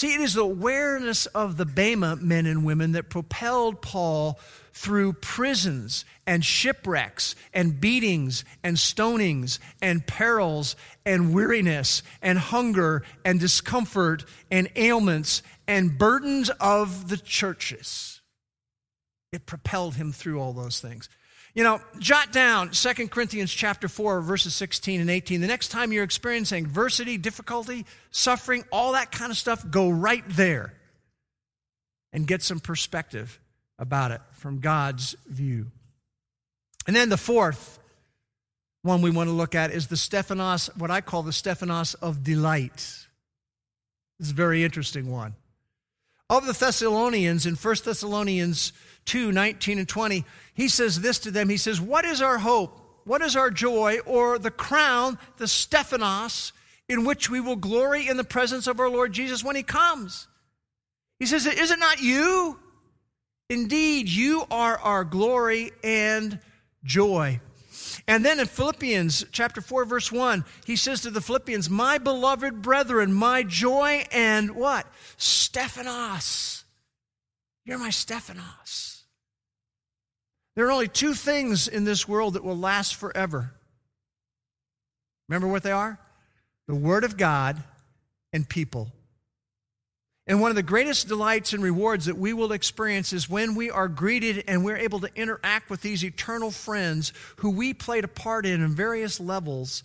See, 0.02 0.16
it 0.16 0.22
is 0.22 0.34
the 0.34 0.41
awareness 0.41 1.28
of 1.28 1.58
the 1.58 1.66
Bema 1.66 2.16
men 2.16 2.47
and 2.47 2.66
women 2.66 2.93
that 2.93 3.12
propelled 3.12 3.84
Paul 3.84 4.39
through 4.74 5.14
prisons 5.14 6.06
and 6.26 6.43
shipwrecks 6.43 7.36
and 7.54 7.80
beatings 7.80 8.43
and 8.64 8.78
stonings 8.78 9.60
and 9.80 10.08
perils 10.08 10.76
and 11.06 11.36
weariness 11.36 12.02
and 12.20 12.39
hunger 12.39 13.04
and 13.24 13.39
discomfort 13.39 14.26
and 14.49 14.70
ailments 14.76 15.43
and 15.68 15.99
burdens 15.99 16.49
of 16.60 17.10
the 17.10 17.18
churches. 17.18 18.22
It 19.32 19.45
propelled 19.45 19.97
him 19.97 20.12
through 20.14 20.41
all 20.41 20.54
those 20.54 20.80
things. 20.80 21.10
You 21.54 21.64
know, 21.64 21.82
jot 21.99 22.32
down 22.32 22.70
2 22.70 23.08
Corinthians 23.10 23.52
chapter 23.52 23.88
4 23.88 24.22
verses 24.22 24.54
16 24.56 25.02
and 25.02 25.10
18. 25.10 25.41
The 25.41 25.47
next 25.47 25.68
time 25.68 25.91
you're 25.91 26.04
experiencing 26.04 26.66
adversity, 26.66 27.18
difficulty, 27.18 27.86
suffering, 28.10 28.64
all 28.72 28.93
that 28.93 29.12
kind 29.12 29.32
of 29.32 29.38
stuff, 29.38 29.70
go 29.70 29.89
right 29.89 30.24
there 30.28 30.74
and 32.14 32.26
get 32.26 32.41
some 32.41 32.60
perspective 32.60 33.39
about 33.78 34.12
it 34.12 34.22
from 34.34 34.60
God's 34.60 35.16
view. 35.28 35.68
And 36.88 36.95
then 36.95 37.10
the 37.10 37.18
fourth 37.18 37.80
one 38.84 39.02
we 39.02 39.12
want 39.12 39.28
to 39.28 39.34
look 39.34 39.54
at 39.54 39.72
is 39.72 39.88
the 39.88 39.97
Stephanos, 39.97 40.70
what 40.76 40.89
I 40.89 41.02
call 41.02 41.24
the 41.24 41.34
Stephanos 41.34 41.93
of 41.95 42.24
delight. 42.24 42.76
This 44.20 44.28
is 44.28 44.32
a 44.32 44.36
very 44.36 44.64
interesting 44.64 45.12
one. 45.12 45.36
Of 46.30 46.45
the 46.45 46.54
Thessalonians 46.54 47.45
in 47.45 47.56
1 47.56 47.76
Thessalonians 47.84 48.72
2 49.06 49.32
19 49.32 49.80
and 49.80 49.88
20, 49.88 50.26
he 50.54 50.68
says 50.68 51.02
this 51.02 51.20
to 51.20 51.32
them. 51.32 51.49
He 51.49 51.58
says, 51.58 51.82
What 51.82 52.06
is 52.06 52.22
our 52.22 52.38
hope? 52.38 52.78
What 53.04 53.22
is 53.22 53.36
our 53.36 53.49
joy 53.49 53.99
or 54.06 54.38
the 54.38 54.52
crown, 54.52 55.18
the 55.38 55.47
Stephanos, 55.47 56.54
in 56.88 57.04
which 57.04 57.30
we 57.30 57.39
will 57.39 57.56
glory 57.56 58.08
in 58.08 58.18
the 58.18 58.24
presence 58.24 58.68
of 58.68 58.80
our 58.80 58.89
Lord 58.89 59.12
Jesus 59.12 59.43
when 59.43 59.56
he 59.56 59.64
comes? 59.64 60.28
He 61.20 61.26
says, 61.26 61.45
Is 61.45 61.72
it 61.72 61.80
not 61.80 62.02
you? 62.02 62.60
Indeed, 63.49 64.08
you 64.08 64.45
are 64.49 64.78
our 64.78 65.04
glory 65.04 65.72
and 65.84 66.39
joy. 66.84 67.41
And 68.08 68.26
then 68.26 68.39
in 68.39 68.45
Philippians 68.45 69.26
chapter 69.32 69.62
4 69.62 69.86
verse 69.86 70.12
1, 70.12 70.45
he 70.66 70.76
says 70.76 71.02
to 71.02 71.12
the 71.12 71.22
Philippians, 71.22 71.70
"My 71.70 71.97
beloved 71.97 72.62
brethren, 72.62 73.14
my 73.14 73.43
joy 73.43 74.06
and 74.12 74.56
what? 74.56 74.88
Stephanos. 75.18 76.61
You're 77.66 77.78
my 77.78 77.89
Stephanos." 77.89 79.03
There 80.55 80.68
are 80.68 80.72
only 80.72 80.88
two 80.88 81.14
things 81.14 81.68
in 81.68 81.86
this 81.86 82.07
world 82.07 82.34
that 82.34 82.43
will 82.43 82.57
last 82.57 82.95
forever. 82.95 83.53
Remember 85.30 85.47
what 85.47 85.64
they 85.64 85.72
are? 85.72 85.99
The 86.68 86.76
Word 86.76 87.03
of 87.03 87.18
God 87.18 87.64
and 88.34 88.47
people. 88.47 88.91
And 90.28 90.39
one 90.39 90.51
of 90.51 90.55
the 90.55 90.64
greatest 90.64 91.07
delights 91.07 91.51
and 91.53 91.64
rewards 91.64 92.05
that 92.05 92.18
we 92.18 92.32
will 92.32 92.51
experience 92.51 93.12
is 93.12 93.30
when 93.30 93.55
we 93.55 93.72
are 93.72 93.88
greeted 93.88 94.43
and 94.47 94.64
we're 94.64 94.78
able 94.78 94.99
to 94.99 95.14
interact 95.16 95.70
with 95.70 95.82
these 95.82 96.03
eternal 96.03 96.51
friends 96.51 97.12
who 97.38 97.49
we 97.49 97.74
played 97.74 98.03
a 98.03 98.09
part 98.09 98.45
in 98.45 98.62
in 98.62 98.76
various 98.76 99.20
levels 99.20 99.84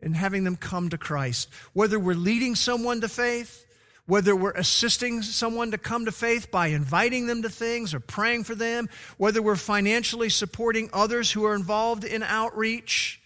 in 0.00 0.14
having 0.14 0.44
them 0.44 0.56
come 0.56 0.88
to 0.90 0.98
Christ. 0.98 1.48
Whether 1.72 1.98
we're 1.98 2.14
leading 2.14 2.54
someone 2.54 3.00
to 3.00 3.08
faith, 3.08 3.66
whether 4.06 4.34
we're 4.34 4.52
assisting 4.52 5.22
someone 5.22 5.70
to 5.70 5.78
come 5.78 6.04
to 6.06 6.12
faith 6.12 6.50
by 6.50 6.68
inviting 6.68 7.26
them 7.26 7.42
to 7.42 7.48
things 7.48 7.94
or 7.94 8.00
praying 8.00 8.44
for 8.44 8.54
them, 8.54 8.88
whether 9.16 9.40
we're 9.40 9.56
financially 9.56 10.28
supporting 10.28 10.90
others 10.92 11.30
who 11.30 11.44
are 11.44 11.54
involved 11.54 12.04
in 12.04 12.22
outreach. 12.22 13.20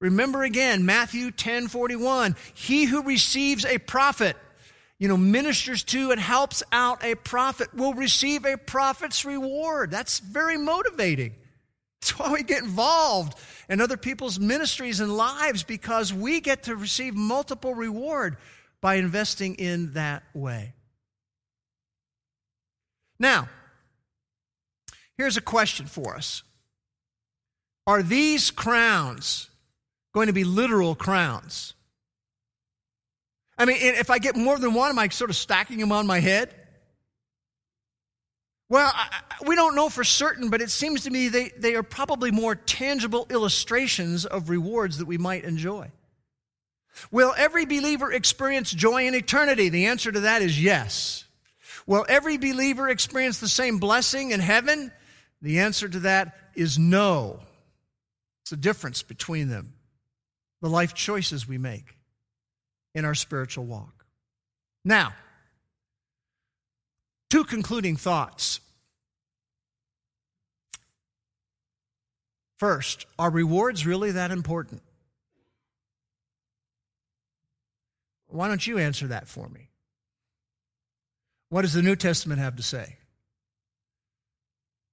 Remember 0.00 0.44
again, 0.44 0.84
Matthew 0.84 1.30
10 1.30 1.68
41. 1.68 2.36
He 2.54 2.84
who 2.84 3.02
receives 3.02 3.64
a 3.64 3.78
prophet, 3.78 4.36
you 4.98 5.08
know, 5.08 5.16
ministers 5.16 5.82
to 5.84 6.10
and 6.10 6.20
helps 6.20 6.62
out 6.72 7.02
a 7.02 7.14
prophet 7.14 7.74
will 7.74 7.94
receive 7.94 8.44
a 8.44 8.58
prophet's 8.58 9.24
reward. 9.24 9.90
That's 9.90 10.18
very 10.18 10.58
motivating. 10.58 11.34
That's 12.00 12.18
why 12.18 12.32
we 12.32 12.42
get 12.44 12.62
involved 12.62 13.36
in 13.68 13.80
other 13.80 13.96
people's 13.96 14.38
ministries 14.38 15.00
and 15.00 15.16
lives 15.16 15.64
because 15.64 16.12
we 16.12 16.40
get 16.40 16.64
to 16.64 16.76
receive 16.76 17.14
multiple 17.14 17.74
reward 17.74 18.36
by 18.80 18.96
investing 18.96 19.54
in 19.56 19.92
that 19.94 20.22
way. 20.34 20.74
Now, 23.18 23.48
here's 25.16 25.36
a 25.36 25.40
question 25.42 25.86
for 25.86 26.14
us 26.14 26.42
Are 27.86 28.02
these 28.02 28.50
crowns 28.50 29.50
going 30.14 30.28
to 30.28 30.32
be 30.32 30.44
literal 30.44 30.94
crowns? 30.94 31.74
I 33.60 33.64
mean, 33.64 33.78
if 33.80 34.08
I 34.08 34.18
get 34.18 34.36
more 34.36 34.56
than 34.56 34.72
one, 34.72 34.90
am 34.90 34.98
I 35.00 35.08
sort 35.08 35.30
of 35.30 35.36
stacking 35.36 35.78
them 35.78 35.90
on 35.90 36.06
my 36.06 36.20
head? 36.20 36.54
Well, 38.70 38.92
I, 38.94 39.08
we 39.46 39.56
don't 39.56 39.74
know 39.74 39.88
for 39.88 40.04
certain, 40.04 40.50
but 40.50 40.60
it 40.60 40.70
seems 40.70 41.04
to 41.04 41.10
me 41.10 41.28
they, 41.28 41.48
they 41.56 41.74
are 41.74 41.82
probably 41.82 42.30
more 42.30 42.54
tangible 42.54 43.26
illustrations 43.30 44.26
of 44.26 44.50
rewards 44.50 44.98
that 44.98 45.06
we 45.06 45.18
might 45.18 45.44
enjoy. 45.44 45.90
Will 47.10 47.34
every 47.36 47.64
believer 47.66 48.12
experience 48.12 48.70
joy 48.70 49.06
in 49.06 49.14
eternity? 49.14 49.68
The 49.68 49.86
answer 49.86 50.12
to 50.12 50.20
that 50.20 50.42
is 50.42 50.62
yes. 50.62 51.24
Will 51.86 52.04
every 52.08 52.36
believer 52.36 52.88
experience 52.88 53.40
the 53.40 53.48
same 53.48 53.78
blessing 53.78 54.30
in 54.30 54.40
heaven? 54.40 54.92
The 55.40 55.60
answer 55.60 55.88
to 55.88 56.00
that 56.00 56.36
is 56.54 56.78
no. 56.78 57.40
It's 58.42 58.50
the 58.50 58.56
difference 58.56 59.02
between 59.02 59.48
them, 59.48 59.74
the 60.60 60.68
life 60.68 60.94
choices 60.94 61.46
we 61.46 61.58
make 61.58 61.96
in 62.94 63.04
our 63.04 63.14
spiritual 63.14 63.64
walk. 63.64 64.04
Now, 64.84 65.14
two 67.30 67.44
concluding 67.44 67.96
thoughts. 67.96 68.60
First, 72.58 73.06
are 73.18 73.30
rewards 73.30 73.86
really 73.86 74.10
that 74.12 74.30
important? 74.30 74.82
Why 78.28 78.48
don't 78.48 78.66
you 78.66 78.78
answer 78.78 79.08
that 79.08 79.26
for 79.26 79.48
me? 79.48 79.70
What 81.48 81.62
does 81.62 81.72
the 81.72 81.82
New 81.82 81.96
Testament 81.96 82.40
have 82.40 82.56
to 82.56 82.62
say? 82.62 82.96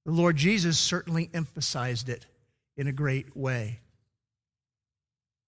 The 0.06 0.12
Lord 0.12 0.38
Jesus 0.38 0.78
certainly 0.78 1.30
emphasized 1.34 2.10
it 2.10 2.26
in 2.78 2.88
a 2.88 2.94
great 2.94 3.36
way. 3.36 3.80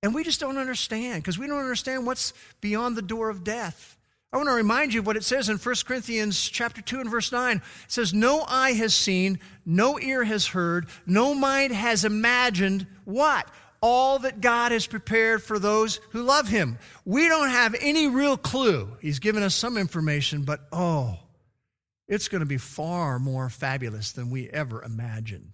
And 0.04 0.14
we 0.14 0.24
just 0.24 0.40
don't 0.40 0.58
understand 0.58 1.24
because 1.24 1.40
we 1.40 1.48
don't 1.48 1.60
understand 1.60 2.06
what's 2.06 2.34
beyond 2.62 2.96
the 2.96 3.02
door 3.02 3.30
of 3.30 3.44
death. 3.44 3.98
I 4.32 4.38
want 4.38 4.50
to 4.50 4.54
remind 4.54 4.94
you 4.94 5.00
of 5.00 5.08
what 5.08 5.16
it 5.16 5.24
says 5.24 5.48
in 5.48 5.58
1 5.58 5.76
Corinthians 5.86 6.50
chapter 6.50 6.82
2 6.82 7.00
and 7.00 7.10
verse 7.10 7.32
9. 7.32 7.58
It 7.58 7.64
says, 7.88 8.14
No 8.14 8.44
eye 8.48 8.74
has 8.74 8.94
seen, 8.94 9.40
no 9.66 10.00
ear 10.00 10.26
has 10.26 10.48
heard, 10.48 10.88
no 11.06 11.34
mind 11.34 11.72
has 11.72 12.04
imagined 12.04 12.88
what? 13.06 13.50
All 13.82 14.20
that 14.20 14.42
God 14.42 14.72
has 14.72 14.88
prepared 14.88 15.44
for 15.44 15.60
those 15.60 16.00
who 16.12 16.24
love 16.24 16.48
Him. 16.48 16.78
We 17.06 17.28
don't 17.28 17.50
have 17.50 17.76
any 17.80 18.08
real 18.08 18.38
clue. 18.38 18.98
He's 19.02 19.20
given 19.20 19.44
us 19.44 19.56
some 19.56 19.78
information, 19.78 20.44
but 20.44 20.62
oh, 20.72 21.20
it's 22.08 22.28
going 22.28 22.40
to 22.40 22.46
be 22.46 22.58
far 22.58 23.20
more 23.20 23.50
fabulous 23.50 24.12
than 24.12 24.30
we 24.30 24.50
ever 24.50 24.82
imagined. 24.84 25.54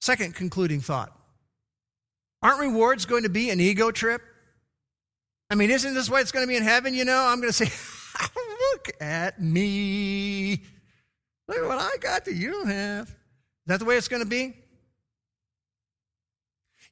Second 0.00 0.34
concluding 0.34 0.80
thought 0.80 1.12
Aren't 2.42 2.60
rewards 2.60 3.04
going 3.04 3.24
to 3.24 3.28
be 3.28 3.50
an 3.50 3.60
ego 3.60 3.90
trip? 3.90 4.22
I 5.50 5.54
mean, 5.54 5.70
isn't 5.70 5.94
this 5.94 6.10
what 6.10 6.20
it's 6.20 6.32
going 6.32 6.44
to 6.44 6.48
be 6.48 6.56
in 6.56 6.62
heaven? 6.62 6.94
You 6.94 7.04
know, 7.04 7.26
I'm 7.26 7.40
going 7.40 7.52
to 7.52 7.66
say, 7.66 7.66
look 8.72 8.90
at 9.00 9.40
me. 9.40 10.62
Look 11.48 11.58
at 11.58 11.66
what 11.66 11.78
I 11.78 11.96
got 12.00 12.26
that 12.26 12.34
you 12.34 12.50
don't 12.50 12.68
have. 12.68 13.08
Is 13.08 13.14
that 13.66 13.78
the 13.78 13.86
way 13.86 13.96
it's 13.96 14.08
going 14.08 14.22
to 14.22 14.28
be? 14.28 14.54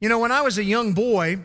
You 0.00 0.08
know, 0.10 0.18
when 0.18 0.32
I 0.32 0.42
was 0.42 0.58
a 0.58 0.64
young 0.64 0.92
boy, 0.92 1.38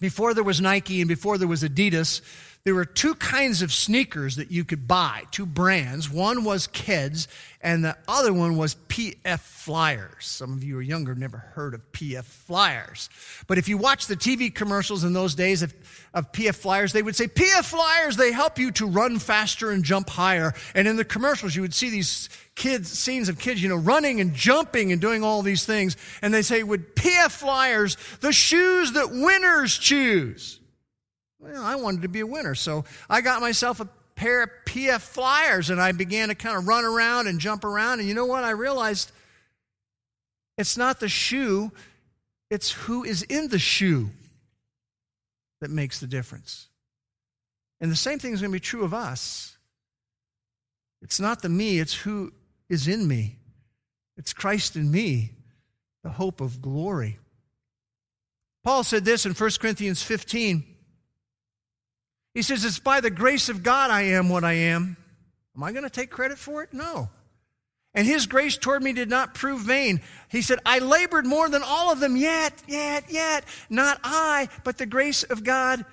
before 0.00 0.32
there 0.32 0.44
was 0.44 0.60
Nike 0.60 1.00
and 1.00 1.08
before 1.08 1.36
there 1.36 1.48
was 1.48 1.62
Adidas, 1.62 2.22
there 2.64 2.74
were 2.74 2.84
two 2.84 3.14
kinds 3.14 3.62
of 3.62 3.72
sneakers 3.72 4.36
that 4.36 4.50
you 4.50 4.64
could 4.64 4.86
buy, 4.86 5.24
two 5.30 5.46
brands. 5.46 6.10
One 6.10 6.44
was 6.44 6.68
Keds, 6.68 7.26
and 7.62 7.82
the 7.82 7.96
other 8.06 8.34
one 8.34 8.58
was 8.58 8.74
PF 8.88 9.40
Flyers. 9.40 10.26
Some 10.26 10.52
of 10.52 10.62
you 10.62 10.76
are 10.76 10.82
younger, 10.82 11.14
never 11.14 11.38
heard 11.38 11.72
of 11.72 11.80
PF 11.92 12.24
Flyers. 12.24 13.08
But 13.46 13.56
if 13.56 13.68
you 13.68 13.78
watch 13.78 14.06
the 14.06 14.16
TV 14.16 14.54
commercials 14.54 15.04
in 15.04 15.14
those 15.14 15.34
days 15.34 15.62
of, 15.62 15.74
of 16.12 16.32
PF 16.32 16.54
Flyers, 16.54 16.92
they 16.92 17.02
would 17.02 17.16
say, 17.16 17.28
PF 17.28 17.64
Flyers, 17.64 18.16
they 18.16 18.30
help 18.30 18.58
you 18.58 18.70
to 18.72 18.86
run 18.86 19.18
faster 19.18 19.70
and 19.70 19.82
jump 19.82 20.10
higher. 20.10 20.52
And 20.74 20.86
in 20.86 20.96
the 20.96 21.04
commercials, 21.04 21.56
you 21.56 21.62
would 21.62 21.74
see 21.74 21.88
these 21.88 22.28
kids, 22.60 22.90
scenes 22.90 23.30
of 23.30 23.38
kids, 23.38 23.62
you 23.62 23.70
know, 23.70 23.76
running 23.76 24.20
and 24.20 24.34
jumping 24.34 24.92
and 24.92 25.00
doing 25.00 25.24
all 25.24 25.40
these 25.40 25.64
things. 25.64 25.96
And 26.20 26.32
they 26.32 26.42
say, 26.42 26.62
would 26.62 26.94
PF 26.94 27.30
Flyers, 27.30 27.96
the 28.20 28.32
shoes 28.32 28.92
that 28.92 29.10
winners 29.10 29.78
choose. 29.78 30.60
Well, 31.38 31.64
I 31.64 31.76
wanted 31.76 32.02
to 32.02 32.08
be 32.08 32.20
a 32.20 32.26
winner, 32.26 32.54
so 32.54 32.84
I 33.08 33.22
got 33.22 33.40
myself 33.40 33.80
a 33.80 33.88
pair 34.14 34.42
of 34.42 34.50
PF 34.66 35.00
Flyers 35.00 35.70
and 35.70 35.80
I 35.80 35.92
began 35.92 36.28
to 36.28 36.34
kind 36.34 36.58
of 36.58 36.68
run 36.68 36.84
around 36.84 37.28
and 37.28 37.40
jump 37.40 37.64
around. 37.64 38.00
And 38.00 38.08
you 38.08 38.14
know 38.14 38.26
what? 38.26 38.44
I 38.44 38.50
realized 38.50 39.10
it's 40.58 40.76
not 40.76 41.00
the 41.00 41.08
shoe, 41.08 41.72
it's 42.50 42.72
who 42.72 43.04
is 43.04 43.22
in 43.22 43.48
the 43.48 43.58
shoe 43.58 44.10
that 45.62 45.70
makes 45.70 45.98
the 45.98 46.06
difference. 46.06 46.68
And 47.80 47.90
the 47.90 47.96
same 47.96 48.18
thing 48.18 48.34
is 48.34 48.42
going 48.42 48.50
to 48.50 48.56
be 48.56 48.60
true 48.60 48.84
of 48.84 48.92
us. 48.92 49.56
It's 51.00 51.18
not 51.18 51.40
the 51.40 51.48
me, 51.48 51.78
it's 51.78 51.94
who 51.94 52.34
is 52.70 52.88
in 52.88 53.06
me. 53.06 53.36
It's 54.16 54.32
Christ 54.32 54.76
in 54.76 54.90
me, 54.90 55.32
the 56.02 56.10
hope 56.10 56.40
of 56.40 56.62
glory. 56.62 57.18
Paul 58.62 58.84
said 58.84 59.04
this 59.04 59.26
in 59.26 59.32
1 59.32 59.50
Corinthians 59.60 60.02
15. 60.02 60.64
He 62.34 62.42
says, 62.42 62.64
It's 62.64 62.78
by 62.78 63.00
the 63.00 63.10
grace 63.10 63.48
of 63.48 63.62
God 63.62 63.90
I 63.90 64.02
am 64.02 64.28
what 64.28 64.44
I 64.44 64.52
am. 64.52 64.96
Am 65.56 65.62
I 65.62 65.72
going 65.72 65.84
to 65.84 65.90
take 65.90 66.10
credit 66.10 66.38
for 66.38 66.62
it? 66.62 66.72
No. 66.72 67.10
And 67.92 68.06
his 68.06 68.26
grace 68.26 68.56
toward 68.56 68.82
me 68.84 68.92
did 68.92 69.10
not 69.10 69.34
prove 69.34 69.62
vain. 69.62 70.00
He 70.28 70.42
said, 70.42 70.60
I 70.64 70.78
labored 70.78 71.26
more 71.26 71.48
than 71.48 71.62
all 71.64 71.90
of 71.90 71.98
them, 71.98 72.16
yet, 72.16 72.62
yet, 72.68 73.04
yet, 73.10 73.44
not 73.68 73.98
I, 74.04 74.48
but 74.62 74.78
the 74.78 74.86
grace 74.86 75.24
of 75.24 75.42
God 75.42 75.84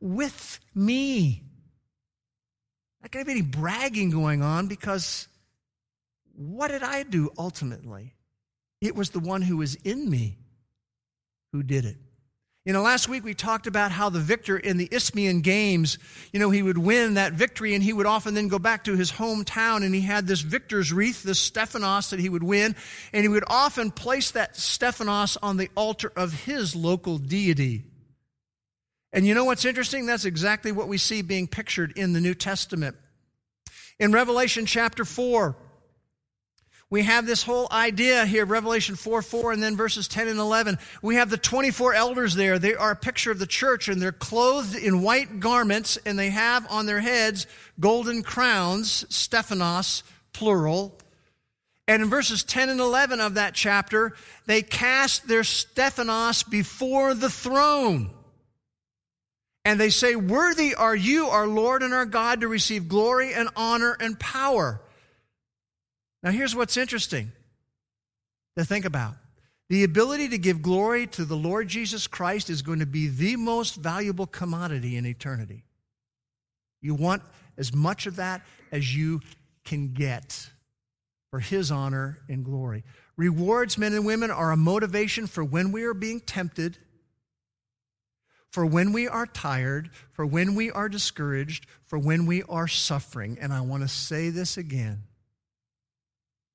with 0.00 0.60
me. 0.74 1.42
Not 3.02 3.10
going 3.10 3.26
to 3.26 3.26
be 3.26 3.38
any 3.38 3.42
bragging 3.42 4.10
going 4.10 4.40
on 4.40 4.66
because 4.66 5.28
what 6.48 6.68
did 6.68 6.82
I 6.82 7.02
do 7.02 7.30
ultimately? 7.38 8.14
It 8.80 8.96
was 8.96 9.10
the 9.10 9.20
one 9.20 9.42
who 9.42 9.58
was 9.58 9.76
in 9.76 10.10
me 10.10 10.38
who 11.52 11.62
did 11.62 11.84
it. 11.84 11.96
You 12.64 12.72
know, 12.72 12.82
last 12.82 13.08
week 13.08 13.24
we 13.24 13.34
talked 13.34 13.66
about 13.66 13.90
how 13.90 14.08
the 14.08 14.20
victor 14.20 14.56
in 14.56 14.76
the 14.76 14.88
Isthmian 14.92 15.40
Games, 15.40 15.98
you 16.32 16.38
know, 16.38 16.50
he 16.50 16.62
would 16.62 16.78
win 16.78 17.14
that 17.14 17.32
victory 17.32 17.74
and 17.74 17.82
he 17.82 17.92
would 17.92 18.06
often 18.06 18.34
then 18.34 18.46
go 18.46 18.60
back 18.60 18.84
to 18.84 18.96
his 18.96 19.10
hometown 19.10 19.84
and 19.84 19.92
he 19.92 20.00
had 20.00 20.28
this 20.28 20.42
victor's 20.42 20.92
wreath, 20.92 21.24
this 21.24 21.40
Stephanos 21.40 22.10
that 22.10 22.20
he 22.20 22.28
would 22.28 22.44
win, 22.44 22.76
and 23.12 23.22
he 23.22 23.28
would 23.28 23.44
often 23.48 23.90
place 23.90 24.30
that 24.30 24.56
Stephanos 24.56 25.36
on 25.42 25.56
the 25.56 25.70
altar 25.74 26.12
of 26.14 26.44
his 26.44 26.76
local 26.76 27.18
deity. 27.18 27.82
And 29.12 29.26
you 29.26 29.34
know 29.34 29.44
what's 29.44 29.64
interesting? 29.64 30.06
That's 30.06 30.24
exactly 30.24 30.70
what 30.70 30.86
we 30.86 30.98
see 30.98 31.22
being 31.22 31.48
pictured 31.48 31.92
in 31.96 32.12
the 32.12 32.20
New 32.20 32.34
Testament. 32.34 32.96
In 33.98 34.12
Revelation 34.12 34.66
chapter 34.66 35.04
4, 35.04 35.56
we 36.92 37.04
have 37.04 37.24
this 37.24 37.42
whole 37.42 37.68
idea 37.72 38.26
here, 38.26 38.44
Revelation 38.44 38.96
4 38.96 39.22
4, 39.22 39.52
and 39.52 39.62
then 39.62 39.78
verses 39.78 40.06
10 40.08 40.28
and 40.28 40.38
11. 40.38 40.78
We 41.00 41.14
have 41.14 41.30
the 41.30 41.38
24 41.38 41.94
elders 41.94 42.34
there. 42.34 42.58
They 42.58 42.74
are 42.74 42.90
a 42.90 42.96
picture 42.96 43.30
of 43.30 43.38
the 43.38 43.46
church, 43.46 43.88
and 43.88 44.00
they're 44.00 44.12
clothed 44.12 44.76
in 44.76 45.00
white 45.00 45.40
garments, 45.40 45.96
and 46.04 46.18
they 46.18 46.28
have 46.28 46.70
on 46.70 46.84
their 46.84 47.00
heads 47.00 47.46
golden 47.80 48.22
crowns, 48.22 49.06
Stephanos, 49.08 50.02
plural. 50.34 50.98
And 51.88 52.02
in 52.02 52.10
verses 52.10 52.44
10 52.44 52.68
and 52.68 52.78
11 52.78 53.20
of 53.20 53.34
that 53.36 53.54
chapter, 53.54 54.12
they 54.44 54.60
cast 54.60 55.26
their 55.26 55.44
Stephanos 55.44 56.42
before 56.42 57.14
the 57.14 57.30
throne. 57.30 58.10
And 59.64 59.80
they 59.80 59.88
say, 59.88 60.14
Worthy 60.14 60.74
are 60.74 60.94
you, 60.94 61.28
our 61.28 61.46
Lord 61.46 61.82
and 61.82 61.94
our 61.94 62.04
God, 62.04 62.42
to 62.42 62.48
receive 62.48 62.86
glory 62.86 63.32
and 63.32 63.48
honor 63.56 63.96
and 63.98 64.20
power. 64.20 64.82
Now, 66.22 66.30
here's 66.30 66.54
what's 66.54 66.76
interesting 66.76 67.32
to 68.56 68.64
think 68.64 68.84
about 68.84 69.14
the 69.68 69.84
ability 69.84 70.28
to 70.28 70.38
give 70.38 70.60
glory 70.60 71.06
to 71.08 71.24
the 71.24 71.36
Lord 71.36 71.66
Jesus 71.68 72.06
Christ 72.06 72.50
is 72.50 72.62
going 72.62 72.80
to 72.80 72.86
be 72.86 73.08
the 73.08 73.36
most 73.36 73.76
valuable 73.76 74.26
commodity 74.26 74.96
in 74.96 75.06
eternity. 75.06 75.64
You 76.82 76.94
want 76.94 77.22
as 77.56 77.74
much 77.74 78.06
of 78.06 78.16
that 78.16 78.42
as 78.70 78.94
you 78.94 79.20
can 79.64 79.94
get 79.94 80.50
for 81.30 81.40
His 81.40 81.70
honor 81.70 82.18
and 82.28 82.44
glory. 82.44 82.84
Rewards, 83.16 83.78
men 83.78 83.94
and 83.94 84.04
women, 84.04 84.30
are 84.30 84.52
a 84.52 84.56
motivation 84.56 85.26
for 85.26 85.42
when 85.42 85.72
we 85.72 85.84
are 85.84 85.94
being 85.94 86.20
tempted, 86.20 86.76
for 88.50 88.66
when 88.66 88.92
we 88.92 89.08
are 89.08 89.26
tired, 89.26 89.90
for 90.12 90.26
when 90.26 90.54
we 90.54 90.70
are 90.70 90.88
discouraged, 90.88 91.66
for 91.86 91.98
when 91.98 92.26
we 92.26 92.42
are 92.42 92.68
suffering. 92.68 93.38
And 93.40 93.52
I 93.52 93.62
want 93.62 93.82
to 93.82 93.88
say 93.88 94.28
this 94.28 94.58
again 94.58 95.04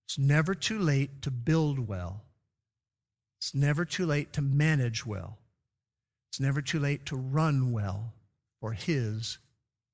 it's 0.08 0.18
never 0.18 0.56
too 0.56 0.80
late 0.80 1.22
to 1.24 1.32
build 1.32 1.86
well. 1.86 2.24
It's 3.42 3.54
never 3.54 3.84
too 3.84 4.06
late 4.06 4.32
to 4.34 4.42
manage 4.42 5.06
well. 5.06 5.38
It's 6.30 6.40
never 6.40 6.62
too 6.62 6.80
late 6.80 7.06
to 7.08 7.18
run 7.18 7.74
well 7.74 8.14
for 8.62 8.72
His 8.72 9.38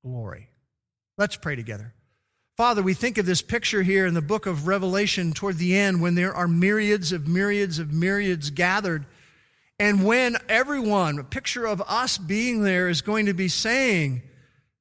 glory. 0.05 0.49
Let's 1.17 1.35
pray 1.35 1.55
together. 1.55 1.95
Father, 2.55 2.83
we 2.83 2.93
think 2.93 3.17
of 3.17 3.25
this 3.25 3.41
picture 3.41 3.81
here 3.81 4.05
in 4.05 4.13
the 4.13 4.21
book 4.21 4.45
of 4.45 4.67
Revelation 4.67 5.33
toward 5.33 5.57
the 5.57 5.75
end 5.75 5.99
when 5.99 6.13
there 6.13 6.35
are 6.35 6.47
myriads 6.47 7.11
of 7.11 7.27
myriads 7.27 7.79
of 7.79 7.91
myriads 7.91 8.51
gathered. 8.51 9.07
And 9.79 10.05
when 10.05 10.37
everyone, 10.47 11.17
a 11.17 11.23
picture 11.23 11.65
of 11.65 11.81
us 11.87 12.19
being 12.19 12.61
there, 12.61 12.87
is 12.87 13.01
going 13.01 13.25
to 13.25 13.33
be 13.33 13.47
saying, 13.47 14.21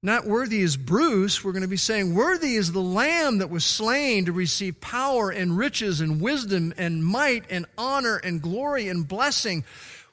not 0.04 0.26
worthy 0.26 0.60
is 0.60 0.76
Bruce, 0.76 1.44
we're 1.44 1.52
going 1.52 1.62
to 1.62 1.68
be 1.68 1.76
saying, 1.76 2.12
Worthy 2.12 2.56
is 2.56 2.72
the 2.72 2.80
Lamb 2.80 3.38
that 3.38 3.50
was 3.50 3.64
slain 3.64 4.24
to 4.24 4.32
receive 4.32 4.80
power 4.80 5.30
and 5.30 5.56
riches 5.56 6.00
and 6.00 6.20
wisdom 6.20 6.74
and 6.76 7.04
might 7.04 7.44
and 7.48 7.66
honor 7.78 8.16
and 8.16 8.42
glory 8.42 8.88
and 8.88 9.06
blessing. 9.06 9.62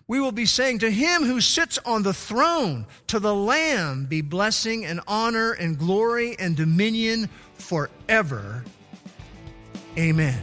We 0.08 0.20
will 0.20 0.32
be 0.32 0.46
saying, 0.46 0.80
To 0.80 0.92
him 0.92 1.24
who 1.24 1.42
sits 1.42 1.80
on 1.80 2.04
the 2.04 2.14
throne, 2.14 2.86
to 3.08 3.20
the 3.20 3.34
Lamb, 3.34 4.06
be 4.06 4.22
blessing 4.22 4.86
and 4.86 5.02
honor 5.08 5.54
and 5.54 5.76
glory 5.76 6.38
and 6.38 6.56
dominion 6.56 7.28
forever. 7.56 8.64
Amen. 9.98 10.40